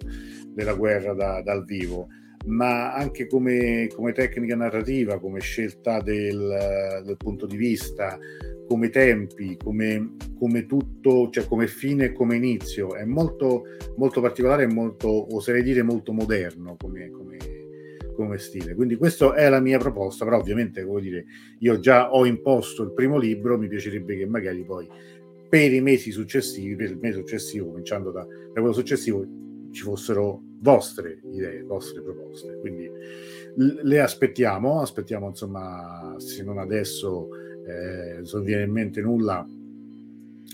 della 0.54 0.74
guerra 0.74 1.14
da, 1.14 1.42
dal 1.42 1.66
vivo. 1.66 2.08
Ma 2.46 2.94
anche 2.94 3.28
come, 3.28 3.90
come, 3.94 4.12
tecnica 4.12 4.56
narrativa, 4.56 5.20
come 5.20 5.40
scelta 5.40 6.00
del, 6.00 7.04
del, 7.04 7.18
punto 7.18 7.48
di 7.48 7.58
vista, 7.58 8.20
come 8.68 8.90
tempi, 8.90 9.58
come, 9.62 10.16
come, 10.38 10.66
tutto, 10.66 11.30
cioè 11.30 11.46
come 11.46 11.68
fine 11.68 12.06
e 12.06 12.12
come 12.12 12.36
inizio. 12.36 12.96
È 12.96 13.06
molto, 13.06 13.64
molto 13.98 14.22
particolare 14.22 14.64
e 14.64 14.68
molto, 14.68 15.36
oserei 15.36 15.64
dire, 15.64 15.84
molto 15.84 16.12
moderno 16.12 16.76
come, 16.78 17.10
come, 17.10 17.38
come 18.16 18.38
stile. 18.38 18.76
Quindi 18.76 18.96
questa 18.96 19.34
è 19.34 19.50
la 19.50 19.60
mia 19.60 19.78
proposta, 19.78 20.26
però 20.26 20.38
ovviamente, 20.38 20.84
come 20.86 21.02
dire, 21.02 21.26
io 21.60 21.80
già 21.80 22.12
ho 22.12 22.26
imposto 22.26 22.84
il 22.84 22.94
primo 22.94 23.18
libro, 23.18 23.58
mi 23.58 23.68
piacerebbe 23.68 24.18
che 24.18 24.26
magari 24.26 24.64
poi 24.64 24.88
per 25.48 25.72
i 25.72 25.82
mesi 25.82 26.12
successivi, 26.12 26.76
per 26.76 26.92
il 26.92 26.98
mese 27.00 27.20
successivo, 27.20 27.68
cominciando 27.68 28.12
da, 28.12 28.22
da 28.26 28.60
quello 28.60 28.74
successivo, 28.74 29.26
ci 29.72 29.84
fossero 29.84 30.42
vostre 30.60 31.20
idee, 31.32 31.62
vostre 31.64 32.02
proposte. 32.02 32.58
Quindi 32.60 32.90
le 33.84 34.00
aspettiamo, 34.00 34.82
aspettiamo 34.82 35.28
insomma, 35.28 36.16
se 36.18 36.44
non 36.44 36.58
adesso, 36.58 37.30
eh, 37.68 38.22
non 38.32 38.44
viene 38.44 38.64
in 38.64 38.72
mente 38.72 39.02
nulla, 39.02 39.46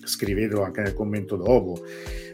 scrivetelo 0.03 0.64
anche 0.64 0.82
nel 0.82 0.93
commento 0.93 1.36
dopo 1.36 1.80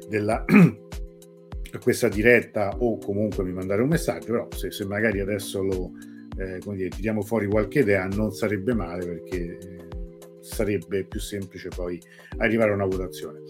della 0.07 0.45
questa 1.81 2.07
diretta 2.07 2.75
o 2.77 2.97
comunque 2.97 3.43
mi 3.43 3.53
mandare 3.53 3.81
un 3.81 3.89
messaggio, 3.89 4.25
però 4.31 4.47
se, 4.51 4.71
se 4.71 4.85
magari 4.85 5.19
adesso 5.19 5.61
lo 5.61 5.91
eh, 6.37 6.59
come 6.63 6.75
dire, 6.77 6.89
tiriamo 6.89 7.21
fuori 7.21 7.47
qualche 7.47 7.79
idea 7.79 8.05
non 8.05 8.31
sarebbe 8.31 8.73
male 8.73 9.05
perché 9.05 9.57
eh, 9.57 9.87
sarebbe 10.39 11.03
più 11.03 11.19
semplice 11.19 11.69
poi 11.69 11.99
arrivare 12.37 12.71
a 12.71 12.75
una 12.75 12.85
votazione. 12.85 13.41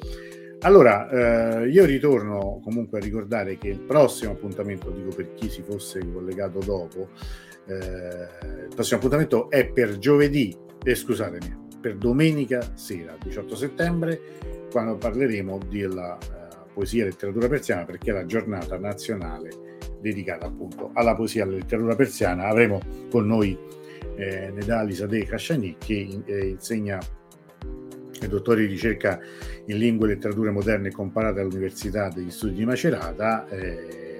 Allora, 0.61 1.61
eh, 1.61 1.69
io 1.69 1.85
ritorno 1.85 2.59
comunque 2.63 2.97
a 2.97 3.01
ricordare 3.01 3.57
che 3.57 3.67
il 3.67 3.79
prossimo 3.79 4.31
appuntamento, 4.31 4.89
dico 4.89 5.13
per 5.15 5.33
chi 5.35 5.49
si 5.49 5.61
fosse 5.61 5.99
collegato 6.11 6.59
dopo, 6.59 7.09
eh, 7.67 7.75
il 7.75 8.71
prossimo 8.73 8.97
appuntamento 8.97 9.51
è 9.51 9.67
per 9.67 9.99
giovedì, 9.99 10.55
eh, 10.87 10.95
scusatemi, 10.95 11.65
per 11.81 11.97
domenica 11.97 12.71
sera, 12.75 13.17
18 13.21 13.55
settembre, 13.55 14.21
quando 14.71 14.95
parleremo 14.95 15.59
della 15.69 16.17
eh, 16.17 16.55
poesia 16.73 17.03
e 17.03 17.07
letteratura 17.07 17.49
persiana, 17.49 17.83
perché 17.83 18.11
è 18.11 18.13
la 18.13 18.25
giornata 18.25 18.77
nazionale 18.77 19.49
dedicata 19.99 20.45
appunto 20.45 20.91
alla 20.93 21.13
poesia 21.13 21.41
e 21.41 21.47
alla 21.47 21.57
letteratura 21.57 21.95
persiana. 21.95 22.47
Avremo 22.47 22.79
con 23.09 23.27
noi 23.27 23.57
eh, 24.15 24.49
Nedali 24.51 24.93
Sadeh 24.93 25.25
Khashani 25.25 25.75
che 25.77 26.21
eh, 26.23 26.47
insegna 26.47 26.99
è 28.19 28.27
dottore 28.27 28.61
di 28.61 28.67
ricerca 28.67 29.19
in 29.65 29.77
lingue 29.77 30.07
e 30.07 30.13
letterature 30.13 30.51
moderne 30.51 30.89
comparate 30.91 31.41
all'Università 31.41 32.07
degli 32.07 32.31
Studi 32.31 32.53
di 32.53 32.65
Macerata. 32.65 33.45
Eh, 33.49 34.19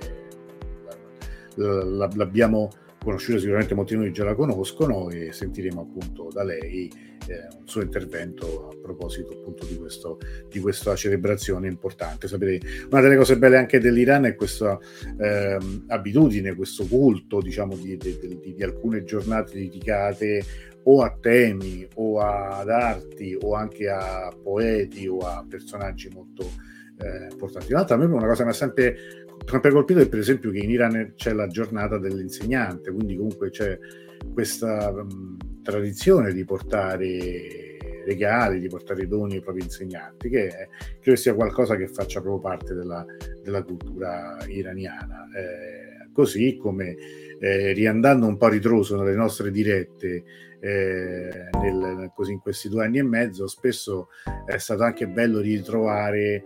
l'abbiamo 1.55 2.70
conosciuta 3.08 3.39
sicuramente 3.39 3.74
molti 3.74 3.95
di 3.95 4.01
noi 4.01 4.12
già 4.12 4.26
la 4.26 4.36
conoscono 4.36 5.10
e 5.10 5.32
sentiremo 5.32 5.80
appunto 5.80 6.30
da 6.30 6.43
lei 6.43 6.91
eh, 7.28 7.47
un 7.58 7.66
suo 7.66 7.82
intervento 7.82 8.68
a 8.68 8.76
proposito 8.82 9.32
appunto 9.32 9.66
di, 9.66 9.78
questo, 9.78 10.20
di 10.49 10.60
questa 10.60 10.93
celebrazione 10.93 11.70
importante. 11.70 12.28
Sapete, 12.28 12.86
una 12.91 12.99
delle 12.99 13.16
cose 13.16 13.38
belle 13.38 13.55
anche 13.55 13.80
dell'Iran 13.80 14.26
è 14.26 14.36
questa 14.36 14.78
eh, 15.18 15.58
abitudine, 15.88 16.53
questo 16.53 16.86
culto 16.86 17.39
diciamo 17.39 17.78
di, 17.78 17.95
di, 17.95 18.53
di, 18.53 18.64
alcune 18.64 19.05
giornate 19.05 19.53
dedicate 19.53 20.43
o 20.84 21.01
a 21.01 21.18
temi 21.18 21.88
o 21.95 22.20
ad 22.20 22.70
arti 22.70 23.38
o 23.41 23.53
anche 23.53 23.88
a 23.88 24.30
poeti 24.43 25.08
o 25.08 25.20
a 25.20 25.45
personaggi 25.47 26.10
molto 26.10 26.43
eh, 26.99 27.32
importanti. 27.32 27.72
L'altra 27.72 27.95
a 27.95 27.99
me 27.99 28.05
una 28.05 28.28
cosa 28.28 28.43
mi 28.43 28.49
ha 28.49 28.53
sempre, 28.53 28.97
sempre 29.48 29.72
colpito 29.72 30.00
è 30.00 30.10
per 30.10 30.20
esempio 30.20 30.52
che 30.52 30.60
in 30.60 30.70
Iran 30.70 31.14
c'è 31.16 31.32
la 31.32 31.48
giornata 31.48 31.98
dell'insegnante, 31.98 32.91
quindi 32.91 33.16
comunque 33.16 33.50
c'è 33.50 33.80
questa 34.34 34.91
mh, 34.91 35.62
tradizione 35.64 36.34
di 36.34 36.43
portare 36.43 37.78
regali, 38.06 38.60
di 38.60 38.68
portare 38.68 39.08
doni 39.08 39.36
ai 39.36 39.41
propri 39.41 39.64
insegnanti, 39.64 40.30
che 40.30 40.48
è, 40.48 40.68
credo 41.02 41.18
sia 41.18 41.34
qualcosa 41.34 41.76
che 41.76 41.88
faccia 41.88 42.22
proprio 42.22 42.41
parte 42.41 42.74
della, 42.74 43.06
della 43.41 43.64
cultura 43.64 44.38
iraniana. 44.48 45.28
Eh, 45.36 46.12
così 46.12 46.58
come 46.58 46.95
eh, 47.39 47.74
riandando 47.74 48.26
un 48.26 48.38
po' 48.38 48.48
ritroso 48.48 48.98
nelle 48.98 49.16
nostre 49.16 49.52
dirette 49.52 50.24
eh, 50.60 51.50
nel, 51.62 52.12
così 52.16 52.32
in 52.32 52.39
questi 52.39 52.70
due 52.70 52.86
anni 52.86 52.98
e 52.98 53.04
mezzo, 53.04 53.48
spesso 53.48 54.10
è 54.45 54.58
stato 54.58 54.84
anche 54.84 55.08
bello 55.08 55.39
ritrovare 55.39 56.18
eh, 56.26 56.43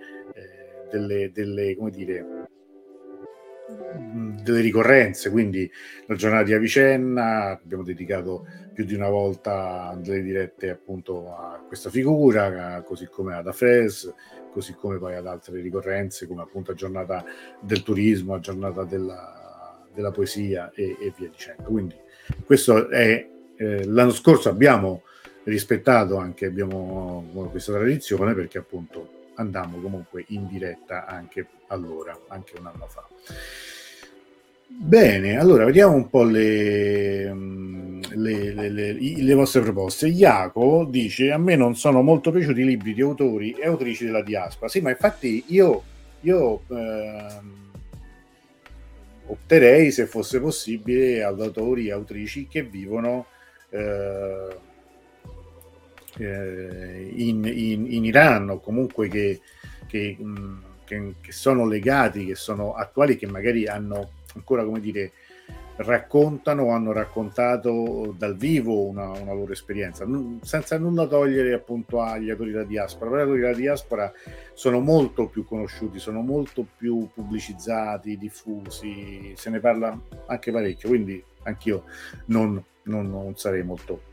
delle, 0.91 1.31
delle, 1.31 1.75
come 1.77 1.89
dire, 1.91 2.40
delle 4.41 4.61
ricorrenze, 4.61 5.29
quindi 5.29 5.69
la 6.07 6.15
giornata 6.15 6.43
di 6.43 6.53
Avicenna, 6.53 7.51
abbiamo 7.51 7.83
dedicato 7.83 8.45
più 8.73 8.85
di 8.85 8.95
una 8.95 9.09
volta 9.09 9.97
delle 10.01 10.21
dirette 10.21 10.69
appunto 10.69 11.35
a 11.35 11.63
questa 11.67 11.89
figura, 11.89 12.81
così 12.85 13.07
come 13.07 13.35
ad 13.35 13.47
Afres, 13.47 14.13
così 14.51 14.73
come 14.73 14.97
poi 14.97 15.15
ad 15.15 15.27
altre 15.27 15.61
ricorrenze 15.61 16.27
come 16.27 16.41
appunto 16.41 16.71
la 16.71 16.77
giornata 16.77 17.23
del 17.59 17.83
turismo, 17.83 18.33
la 18.33 18.39
giornata 18.39 18.83
della, 18.83 19.85
della 19.93 20.11
poesia 20.11 20.71
e, 20.73 20.97
e, 20.99 21.13
via 21.17 21.29
dicendo. 21.29 21.63
Quindi 21.63 21.95
questo 22.45 22.89
è 22.89 23.27
eh, 23.55 23.85
l'anno 23.85 24.11
scorso 24.11 24.49
abbiamo 24.49 25.03
rispettato 25.43 26.17
anche 26.17 26.45
abbiamo 26.45 27.27
questa 27.49 27.73
tradizione 27.73 28.33
perché 28.33 28.59
appunto 28.59 29.20
andammo 29.35 29.79
comunque 29.79 30.25
in 30.29 30.47
diretta 30.47 31.05
anche 31.05 31.47
allora, 31.67 32.17
anche 32.27 32.53
un 32.59 32.67
anno 32.67 32.87
fa. 32.87 33.07
Bene, 34.67 35.37
allora 35.37 35.65
vediamo 35.65 35.95
un 35.95 36.09
po' 36.09 36.23
le, 36.23 37.25
le, 37.25 38.53
le, 38.53 38.93
le, 38.93 39.33
vostre 39.33 39.61
proposte. 39.61 40.07
Iaco 40.07 40.87
dice: 40.89 41.31
A 41.31 41.37
me 41.37 41.55
non 41.55 41.75
sono 41.75 42.01
molto 42.01 42.31
piaciuti 42.31 42.61
i 42.61 42.65
libri 42.65 42.93
di 42.93 43.01
autori 43.01 43.51
e 43.51 43.65
autrici 43.67 44.05
della 44.05 44.23
diaspora. 44.23 44.69
Sì, 44.69 44.79
ma 44.79 44.89
infatti 44.89 45.43
io, 45.47 45.83
io 46.21 46.61
ehm, 46.69 47.71
opterei, 49.27 49.91
se 49.91 50.05
fosse 50.05 50.39
possibile, 50.39 51.23
ad 51.23 51.41
autori 51.41 51.87
e 51.87 51.91
autrici 51.91 52.47
che 52.47 52.63
vivono 52.63 53.25
eh, 53.69 54.57
eh, 56.21 57.11
in, 57.15 57.43
in, 57.45 57.91
in, 57.91 58.05
Iran 58.05 58.49
o 58.49 58.59
comunque 58.59 59.07
che, 59.07 59.41
che, 59.87 60.17
mm, 60.21 60.57
che, 60.83 61.15
che, 61.19 61.31
sono 61.31 61.65
legati, 61.65 62.25
che 62.25 62.35
sono 62.35 62.73
attuali, 62.73 63.17
che 63.17 63.27
magari 63.27 63.67
hanno 63.67 64.11
ancora 64.35 64.63
come 64.63 64.79
dire 64.79 65.11
raccontano 65.77 66.63
o 66.63 66.71
hanno 66.71 66.91
raccontato 66.91 68.13
dal 68.15 68.35
vivo 68.37 68.85
una, 68.85 69.09
una 69.09 69.33
loro 69.33 69.51
esperienza, 69.51 70.05
senza 70.41 70.77
nulla 70.77 71.07
togliere 71.07 71.53
appunto 71.53 72.01
agli 72.01 72.29
autori 72.29 72.51
della 72.51 72.65
diaspora. 72.65 73.09
Però 73.09 73.21
gli 73.21 73.25
autori 73.25 73.41
della 73.41 73.57
diaspora 73.57 74.11
sono 74.53 74.79
molto 74.79 75.27
più 75.27 75.43
conosciuti, 75.43 75.97
sono 75.97 76.21
molto 76.21 76.67
più 76.77 77.09
pubblicizzati, 77.11 78.17
diffusi, 78.17 79.33
se 79.35 79.49
ne 79.49 79.59
parla 79.59 79.99
anche 80.27 80.51
parecchio, 80.51 80.89
quindi 80.89 81.23
anch'io 81.43 81.85
non, 82.25 82.63
non, 82.83 83.09
non 83.09 83.35
sarei 83.35 83.63
molto 83.63 84.09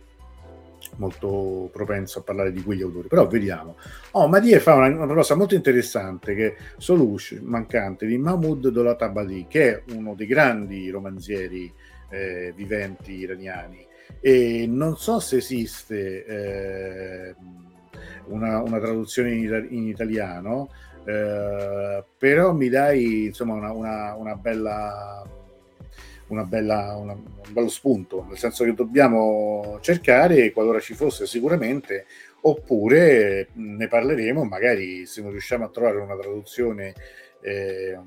molto 0.97 1.68
propenso 1.72 2.20
a 2.20 2.22
parlare 2.22 2.53
di 2.53 2.62
quegli 2.62 2.82
autori, 2.82 3.09
però 3.09 3.26
vediamo. 3.26 3.76
Oh, 4.12 4.28
Madie 4.28 4.61
fa 4.61 4.74
una, 4.74 4.86
una 4.89 5.07
proposta 5.07 5.34
molto 5.34 5.55
interessante 5.55 6.34
che 6.34 6.57
Solush, 6.76 7.39
mancante, 7.43 8.07
di 8.07 8.18
Mahmoud 8.18 8.68
Dolatabadi, 8.68 9.47
che 9.49 9.70
è 9.70 9.82
uno 9.95 10.14
dei 10.14 10.26
grandi 10.26 10.91
romanzieri 10.91 11.72
eh, 12.11 12.53
viventi 12.57 13.12
iraniani 13.12 13.86
e 14.20 14.66
non 14.66 14.97
so 14.97 15.20
se 15.20 15.36
esiste 15.36 16.24
eh, 16.24 17.34
una, 18.26 18.61
una, 18.62 18.78
traduzione 18.78 19.34
in, 19.34 19.66
in 19.70 19.86
italiano, 19.86 20.70
eh, 21.05 22.05
però 22.16 22.53
mi 22.53 22.68
dai 22.68 23.26
insomma 23.26 23.55
una, 23.55 23.72
una, 23.72 24.14
una 24.14 24.34
bella 24.34 25.24
una 26.29 26.45
bella, 26.45 26.97
una, 26.97 27.12
un 27.12 27.53
bello 27.53 27.68
spunto, 27.68 28.24
nel 28.29 28.39
senso 28.39 28.64
che 28.64 28.74
dobbiamo 28.74 29.79
cercare, 29.81 30.53
qualora 30.53 30.81
ci 30.81 30.95
fosse 30.95 31.26
sicuramente, 31.26 32.07
oppure 32.43 33.49
ne 33.55 33.89
parleremo, 33.89 34.45
magari 34.45 35.07
se 35.07 35.22
non 35.22 35.31
riusciamo 35.31 35.64
a 35.64 35.70
trovare 35.70 35.99
una 35.99 36.16
traduzione 36.16 36.95
eh, 37.41 37.99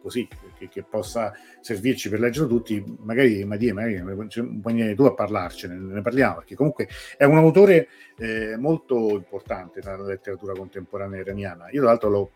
così 0.00 0.28
che, 0.58 0.68
che, 0.68 0.82
possa 0.82 1.32
servirci 1.60 2.10
per 2.10 2.20
leggere 2.20 2.46
tutti, 2.46 2.84
magari 3.00 3.42
Madia, 3.44 3.72
magari 3.72 4.02
puoi 4.60 4.94
tu 4.94 5.04
a 5.04 5.14
parlarcene, 5.14 5.74
ne 5.74 6.02
parliamo, 6.02 6.36
perché 6.36 6.54
comunque 6.54 6.88
è 7.16 7.24
un 7.24 7.38
autore 7.38 7.88
eh, 8.18 8.56
molto 8.58 9.10
importante 9.10 9.80
nella 9.82 10.02
letteratura 10.02 10.52
contemporanea 10.52 11.20
iraniana. 11.20 11.70
Io 11.70 11.80
tra 11.80 11.90
l'altro 11.90 12.08
l'ho 12.10 12.30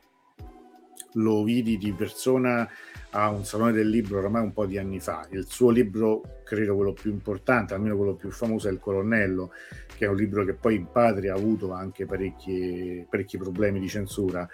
lo 1.13 1.43
vidi 1.43 1.79
di 1.79 1.93
persona 1.93 2.69
a 3.11 3.31
un 3.31 3.45
salone 3.45 3.73
del 3.73 3.89
libro 3.89 4.19
ormai 4.19 4.43
un 4.43 4.53
po' 4.53 4.67
di 4.67 4.79
anni 4.79 5.01
fa. 5.01 5.27
Il 5.31 5.47
suo 5.47 5.71
libro, 5.71 6.41
credo 6.45 6.75
quello 6.75 6.93
più 6.93 7.11
importante, 7.11 7.75
almeno 7.75 7.97
quello 7.97 8.15
più 8.15 8.31
famoso, 8.31 8.69
è 8.69 8.73
Il 8.73 8.79
Colonnello, 8.79 9.53
che 9.97 10.05
è 10.05 10.09
un 10.09 10.17
libro 10.17 10.45
che 10.45 10.55
poi 10.55 10.77
in 10.77 10.91
patria 10.91 11.35
ha 11.35 11.37
avuto 11.37 11.73
anche 11.73 12.07
parecchi, 12.07 13.07
parecchi 13.09 13.39
problemi 13.39 13.81
di 13.81 13.89
censura. 13.89 14.49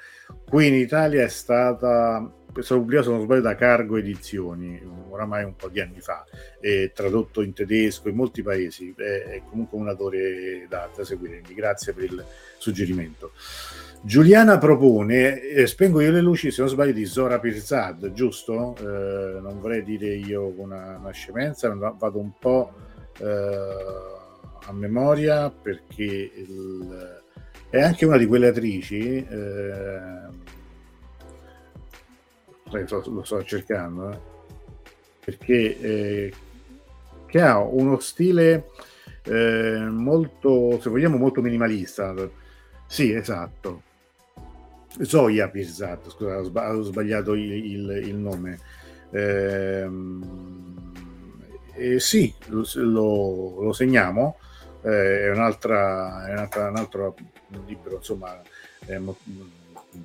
Qui 0.49 0.67
in 0.67 0.75
Italia 0.75 1.25
è 1.25 1.29
stata 1.29 2.33
stato 2.63 2.81
pubblicato, 2.81 3.09
se 3.09 3.17
non 3.17 3.25
sbaglio, 3.25 3.41
da 3.41 3.55
Cargo 3.55 3.97
Edizioni, 3.97 4.81
oramai 5.09 5.45
un 5.45 5.57
po' 5.57 5.69
di 5.69 5.81
anni 5.81 6.01
fa, 6.01 6.25
è 6.61 6.93
tradotto 6.95 7.43
in 7.43 7.53
tedesco 7.53 8.09
in 8.09 8.15
molti 8.15 8.43
paesi, 8.43 8.95
è 8.97 9.43
comunque 9.49 9.79
un 9.79 9.89
autore 9.89 10.67
da, 10.69 10.89
da 10.95 11.05
seguire, 11.05 11.41
quindi 11.41 11.55
grazie 11.55 11.93
per 11.93 12.05
il 12.05 12.25
suggerimento. 12.59 13.33
Giuliana 14.07 14.59
propone, 14.59 15.41
eh, 15.41 15.67
spengo 15.67 15.99
io 16.03 16.11
le 16.11 16.21
luci 16.21 16.51
se 16.51 16.61
non 16.61 16.69
sbaglio 16.69 16.93
di 16.93 17.07
Zora 17.07 17.39
Pirzad, 17.39 18.13
giusto? 18.13 18.77
Eh, 18.79 19.41
non 19.41 19.59
vorrei 19.61 19.83
dire 19.83 20.15
io 20.15 20.53
una, 20.59 20.99
una 20.99 21.11
scemenza, 21.11 21.75
vado 21.75 22.19
un 22.19 22.33
po' 22.39 22.71
eh, 23.19 23.27
a 24.67 24.73
memoria 24.75 25.49
perché 25.49 26.03
il, 26.05 27.23
è 27.71 27.81
anche 27.81 28.05
una 28.05 28.19
di 28.19 28.27
quelle 28.27 28.49
attrici, 28.49 29.27
eh, 29.27 29.99
lo 32.71 33.25
sto 33.25 33.43
cercando, 33.43 34.11
eh, 34.11 34.19
perché 35.25 35.81
eh, 35.81 36.33
che 37.25 37.41
ha 37.41 37.59
uno 37.59 37.99
stile 38.01 38.69
molto, 39.89 40.79
se 40.79 40.91
vogliamo, 40.91 41.17
molto 41.17 41.41
minimalista. 41.41 42.15
Sì, 42.87 43.11
esatto 43.11 43.93
Zoya 45.01 45.49
Pirzat, 45.49 46.11
scusa, 46.11 46.39
ho 46.39 46.83
sbagliato 46.83 47.35
il, 47.35 47.53
il, 47.53 48.03
il 48.07 48.17
nome. 48.17 48.59
Eh, 49.11 49.89
eh, 51.77 52.01
sì, 52.01 52.33
lo, 52.47 52.65
lo 53.61 53.73
segniamo, 53.73 54.39
eh, 54.83 55.23
è, 55.23 55.31
un'altra, 55.31 56.29
è 56.29 56.33
un'altra, 56.33 56.69
un 56.69 56.77
altro 56.77 57.15
libro, 57.67 57.97
insomma, 57.97 58.41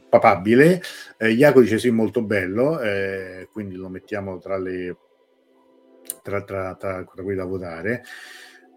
papabile. 0.09 0.81
Eh, 1.17 1.31
Iaco 1.31 1.61
dice 1.61 1.77
sì, 1.77 1.91
molto 1.91 2.21
bello, 2.21 2.79
eh, 2.79 3.47
quindi 3.51 3.75
lo 3.75 3.89
mettiamo 3.89 4.39
tra 4.39 4.57
le 4.57 4.95
tra, 6.23 6.41
tra, 6.43 6.75
tra, 6.75 7.03
tra 7.03 7.23
quelli 7.23 7.35
da 7.35 7.45
votare. 7.45 8.03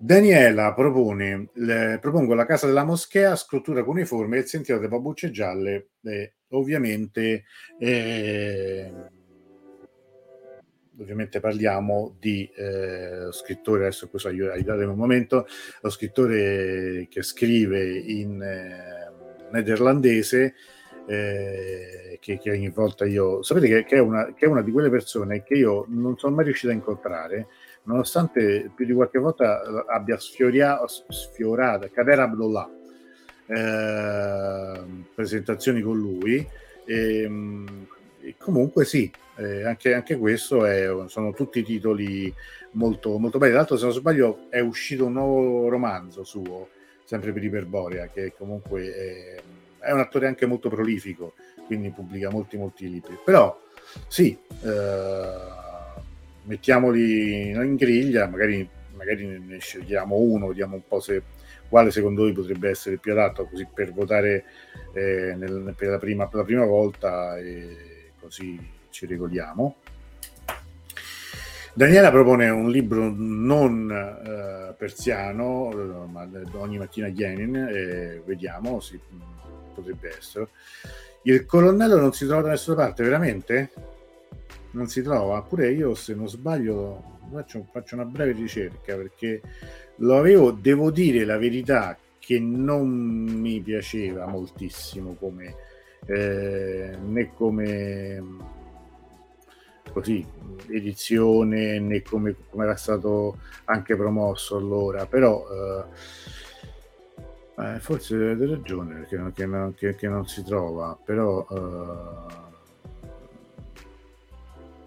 Daniela 0.04 0.74
propone, 0.74 1.50
le, 1.52 1.98
propongo 2.00 2.34
la 2.34 2.44
casa 2.44 2.66
della 2.66 2.82
moschea, 2.82 3.36
scrittura 3.36 3.84
cuneiforme 3.84 4.36
e 4.36 4.40
il 4.40 4.46
sentiero 4.46 4.80
delle 4.80 4.92
babbucce 4.92 5.30
gialle, 5.30 5.90
eh, 6.02 6.32
ovviamente, 6.48 7.44
eh, 7.78 8.92
ovviamente 10.98 11.38
parliamo 11.38 12.16
di 12.18 12.50
eh, 12.52 13.28
scrittore, 13.30 13.82
adesso 13.82 14.08
questo 14.08 14.26
aiutatemi 14.26 14.90
un 14.90 14.98
momento, 14.98 15.46
lo 15.80 15.88
scrittore 15.88 17.06
che 17.08 17.22
scrive 17.22 17.96
in 17.96 18.42
eh, 18.42 19.12
nederlandese, 19.52 20.54
eh, 21.06 22.18
che, 22.20 22.38
che, 22.38 22.50
ogni 22.50 22.70
volta 22.70 23.04
io... 23.04 23.40
Sapete 23.44 23.68
che, 23.68 23.84
che, 23.84 23.96
è 23.96 24.00
una, 24.00 24.34
che 24.34 24.46
è 24.46 24.48
una 24.48 24.62
di 24.62 24.72
quelle 24.72 24.90
persone 24.90 25.44
che 25.44 25.54
io 25.54 25.84
non 25.90 26.18
sono 26.18 26.34
mai 26.34 26.46
riuscito 26.46 26.72
a 26.72 26.74
incontrare, 26.74 27.46
nonostante 27.84 28.70
più 28.74 28.84
di 28.84 28.92
qualche 28.92 29.18
volta 29.18 29.84
abbia 29.86 30.18
sfiorato 30.18 31.88
Kader 31.92 32.20
Abdullah, 32.20 32.70
eh, 33.46 34.80
presentazioni 35.14 35.80
con 35.80 35.98
lui. 35.98 36.46
E, 36.84 37.30
e 38.24 38.34
comunque 38.38 38.84
sì, 38.84 39.10
eh, 39.36 39.64
anche, 39.64 39.94
anche, 39.94 40.16
questo 40.16 40.64
è, 40.64 40.88
sono 41.06 41.32
tutti 41.32 41.62
titoli 41.62 42.32
molto, 42.72 43.18
molto 43.18 43.38
belli. 43.38 43.50
Tra 43.50 43.60
l'altro, 43.60 43.76
se 43.76 43.84
non 43.84 43.94
sbaglio, 43.94 44.46
è 44.48 44.60
uscito 44.60 45.06
un 45.06 45.12
nuovo 45.12 45.68
romanzo 45.68 46.24
suo, 46.24 46.68
sempre 47.04 47.32
per 47.32 47.42
Iperborea, 47.42 48.08
che 48.08 48.34
comunque 48.36 48.94
è, 48.94 49.42
è 49.86 49.92
un 49.92 50.00
attore 50.00 50.26
anche 50.26 50.46
molto 50.46 50.68
prolifico, 50.68 51.34
quindi 51.66 51.90
pubblica 51.90 52.30
molti, 52.30 52.56
molti 52.56 52.88
libri. 52.88 53.18
Però 53.24 53.58
sì, 54.06 54.38
eh, 54.62 55.60
mettiamoli 56.44 57.50
in 57.50 57.76
griglia, 57.76 58.26
magari, 58.26 58.68
magari 58.94 59.38
ne 59.38 59.58
scegliamo 59.58 60.16
uno, 60.16 60.48
vediamo 60.48 60.76
un 60.76 60.82
po' 60.86 61.00
se 61.00 61.22
quale 61.68 61.90
secondo 61.90 62.22
voi 62.22 62.32
potrebbe 62.32 62.68
essere 62.68 62.98
più 62.98 63.12
adatto 63.12 63.46
così 63.46 63.66
per 63.72 63.92
votare 63.92 64.44
eh, 64.92 65.34
nel, 65.34 65.74
per, 65.74 65.88
la 65.88 65.98
prima, 65.98 66.28
la 66.30 66.44
prima, 66.44 66.66
volta 66.66 67.38
e 67.38 68.10
così 68.20 68.60
ci 68.90 69.06
regoliamo. 69.06 69.76
Daniela 71.74 72.10
propone 72.10 72.50
un 72.50 72.70
libro 72.70 73.10
non 73.16 73.90
eh, 73.90 74.74
persiano, 74.74 75.70
ma 76.10 76.28
ogni 76.56 76.76
mattina 76.76 77.06
Yenin, 77.06 77.56
e 77.56 78.22
vediamo, 78.26 78.78
si, 78.80 79.00
potrebbe 79.74 80.14
essere. 80.18 80.48
Il 81.22 81.46
colonnello 81.46 81.98
non 81.98 82.12
si 82.12 82.26
trova 82.26 82.42
da 82.42 82.50
nessuna 82.50 82.76
parte, 82.76 83.02
veramente? 83.02 83.70
Non 84.72 84.88
si 84.88 85.02
trova. 85.02 85.40
Pure 85.42 85.70
io, 85.70 85.94
se 85.94 86.14
non 86.14 86.28
sbaglio, 86.28 87.18
faccio, 87.30 87.66
faccio 87.70 87.94
una 87.94 88.04
breve 88.04 88.32
ricerca 88.32 88.96
perché 88.96 89.40
lo 89.96 90.16
avevo, 90.16 90.50
devo 90.50 90.90
dire 90.90 91.24
la 91.24 91.38
verità, 91.38 91.96
che 92.18 92.38
non 92.38 92.88
mi 92.88 93.60
piaceva 93.60 94.26
moltissimo 94.26 95.14
come 95.14 95.56
eh, 96.06 96.96
né 97.00 97.34
come 97.34 98.22
così 99.92 100.24
edizione 100.68 101.80
né 101.80 102.02
come, 102.02 102.36
come, 102.48 102.64
era 102.64 102.76
stato 102.76 103.38
anche 103.64 103.96
promosso 103.96 104.56
allora 104.56 105.04
però 105.06 105.44
eh, 107.58 107.74
eh, 107.74 107.78
forse 107.80 108.14
avete 108.14 108.46
ragione 108.46 108.94
perché 108.94 109.32
che 109.34 109.46
non, 109.46 109.74
che, 109.74 109.94
che 109.96 110.08
non 110.08 110.26
si 110.28 110.44
trova 110.44 110.96
però 111.04 111.44
eh, 111.50 112.50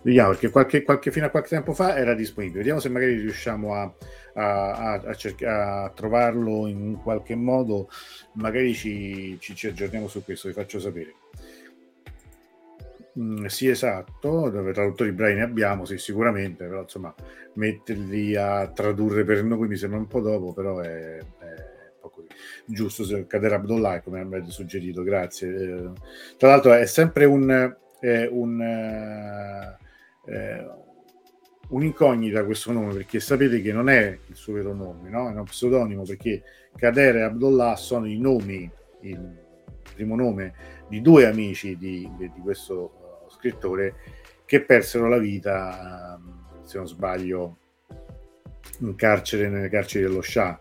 Vediamo 0.06 0.30
perché 0.30 0.51
qualche, 0.51 0.84
qualche, 0.84 1.10
fino 1.10 1.26
a 1.26 1.30
qualche 1.30 1.49
tempo 1.49 1.74
fa 1.74 1.97
era 1.97 2.14
disponibile. 2.14 2.60
Vediamo 2.60 2.80
se 2.80 2.89
magari 2.89 3.16
riusciamo 3.16 3.74
a, 3.74 3.91
a, 4.36 4.93
a, 5.03 5.14
cerca, 5.16 5.82
a 5.86 5.89
trovarlo 5.89 6.68
in 6.68 6.99
qualche 7.01 7.34
modo. 7.34 7.89
Magari 8.34 8.76
ci, 8.76 9.36
ci, 9.39 9.56
ci, 9.56 9.66
aggiorniamo 9.66 10.08
su 10.08 10.24
questo, 10.24 10.47
vi 10.47 10.53
faccio 10.53 10.80
sapere. 10.80 11.16
Mm, 13.20 13.45
sì, 13.45 13.68
esatto, 13.68 14.49
dove 14.51 14.74
traduttori 14.74 15.12
bravi 15.12 15.34
ne 15.34 15.41
abbiamo, 15.41 15.86
sì, 15.86 15.97
sicuramente, 15.97 16.68
però 16.68 16.82
insomma, 16.82 17.12
metterli 17.53 18.36
a 18.36 18.68
tradurre 18.68 19.24
per 19.24 19.43
noi 19.43 19.68
mi 19.68 19.76
sembra 19.76 19.97
un 19.97 20.08
po' 20.08 20.22
dopo, 20.22 20.53
però 20.53 20.82
è, 20.82 21.18
è. 21.18 21.74
Giusto, 22.68 23.03
se 23.03 23.26
Kader 23.26 23.53
Abdullah, 23.53 24.01
come 24.01 24.22
avete 24.22 24.51
suggerito, 24.51 25.01
grazie. 25.01 25.47
Eh, 25.49 25.91
tra 26.38 26.49
l'altro 26.49 26.74
è 26.74 26.86
sempre 26.86 27.26
un... 27.26 27.76
È 27.97 28.28
un 28.30 28.60
uh, 28.60 29.84
eh, 30.26 30.67
un'incognita 31.69 32.45
questo 32.45 32.71
nome 32.71 32.93
perché 32.93 33.19
sapete 33.19 33.61
che 33.61 33.71
non 33.71 33.89
è 33.89 34.17
il 34.28 34.36
suo 34.36 34.53
vero 34.53 34.73
nome, 34.73 35.09
no? 35.09 35.28
è 35.28 35.32
uno 35.32 35.43
pseudonimo 35.43 36.03
perché 36.03 36.43
Kader 36.76 37.17
e 37.17 37.21
Abdullah 37.23 37.76
sono 37.76 38.05
i 38.05 38.19
nomi, 38.19 38.69
il 39.01 39.43
primo 39.93 40.15
nome 40.15 40.53
di 40.88 41.01
due 41.01 41.26
amici 41.26 41.78
di, 41.78 42.09
di, 42.17 42.32
di 42.34 42.39
questo 42.41 43.23
uh, 43.26 43.30
scrittore 43.32 43.95
che 44.45 44.61
persero 44.61 45.07
la 45.07 45.17
vita, 45.17 46.19
uh, 46.19 46.65
se 46.65 46.78
non 46.78 46.88
sbaglio, 46.88 47.57
in 48.80 48.95
carcere, 48.95 49.47
nelle 49.47 49.69
carceri 49.69 50.03
dello 50.03 50.21
Shah 50.21 50.59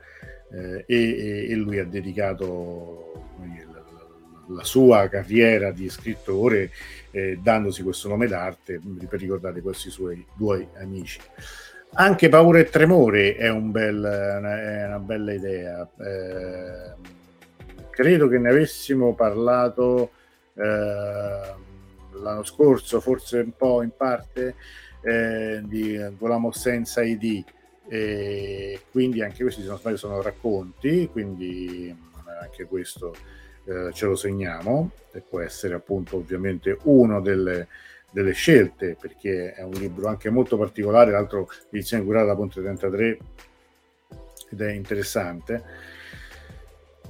eh, 0.52 0.84
e, 0.86 1.46
e, 1.50 1.54
lui 1.54 1.78
ha 1.80 1.84
dedicato 1.84 3.12
la 4.48 4.62
sua 4.62 5.08
carriera 5.08 5.72
di 5.72 5.88
scrittore 5.88 6.70
eh, 7.14 7.38
dandosi 7.40 7.84
questo 7.84 8.08
nome 8.08 8.26
d'arte 8.26 8.80
per 9.08 9.20
ricordare 9.20 9.60
questi 9.60 9.88
suoi 9.88 10.26
due 10.34 10.70
amici. 10.78 11.20
Anche 11.92 12.28
Paura 12.28 12.58
e 12.58 12.64
Tremore 12.64 13.36
è, 13.36 13.48
un 13.48 13.70
bel, 13.70 14.02
è 14.02 14.86
una 14.86 14.98
bella 14.98 15.32
idea. 15.32 15.88
Eh, 15.96 16.94
credo 17.90 18.26
che 18.26 18.38
ne 18.38 18.50
avessimo 18.50 19.14
parlato 19.14 20.10
eh, 20.54 21.54
l'anno 22.20 22.42
scorso, 22.42 23.00
forse 23.00 23.38
un 23.38 23.52
po' 23.56 23.82
in 23.82 23.92
parte, 23.96 24.56
eh, 25.02 25.62
di 25.64 25.96
Volamo 26.18 26.50
senza 26.50 27.00
ID. 27.02 27.44
E 27.86 28.80
quindi 28.90 29.22
anche 29.22 29.44
questi, 29.44 29.62
se 29.62 29.68
non 29.68 29.78
sbaglio, 29.78 29.98
sono 29.98 30.20
racconti, 30.20 31.08
quindi 31.12 31.96
anche 32.42 32.64
questo 32.64 33.14
eh, 33.64 33.92
ce 33.92 34.06
lo 34.06 34.16
segniamo 34.16 34.90
e 35.12 35.20
può 35.20 35.40
essere 35.40 35.74
appunto 35.74 36.16
ovviamente 36.16 36.78
una 36.84 37.20
delle, 37.20 37.68
delle, 38.10 38.32
scelte 38.32 38.96
perché 39.00 39.52
è 39.54 39.62
un 39.62 39.72
libro 39.72 40.08
anche 40.08 40.30
molto 40.30 40.56
particolare, 40.56 41.10
l'altro 41.10 41.48
edizione 41.70 42.04
curata 42.04 42.26
da 42.26 42.34
Ponte 42.34 42.60
33 42.60 43.18
ed 44.50 44.60
è 44.60 44.70
interessante. 44.72 45.62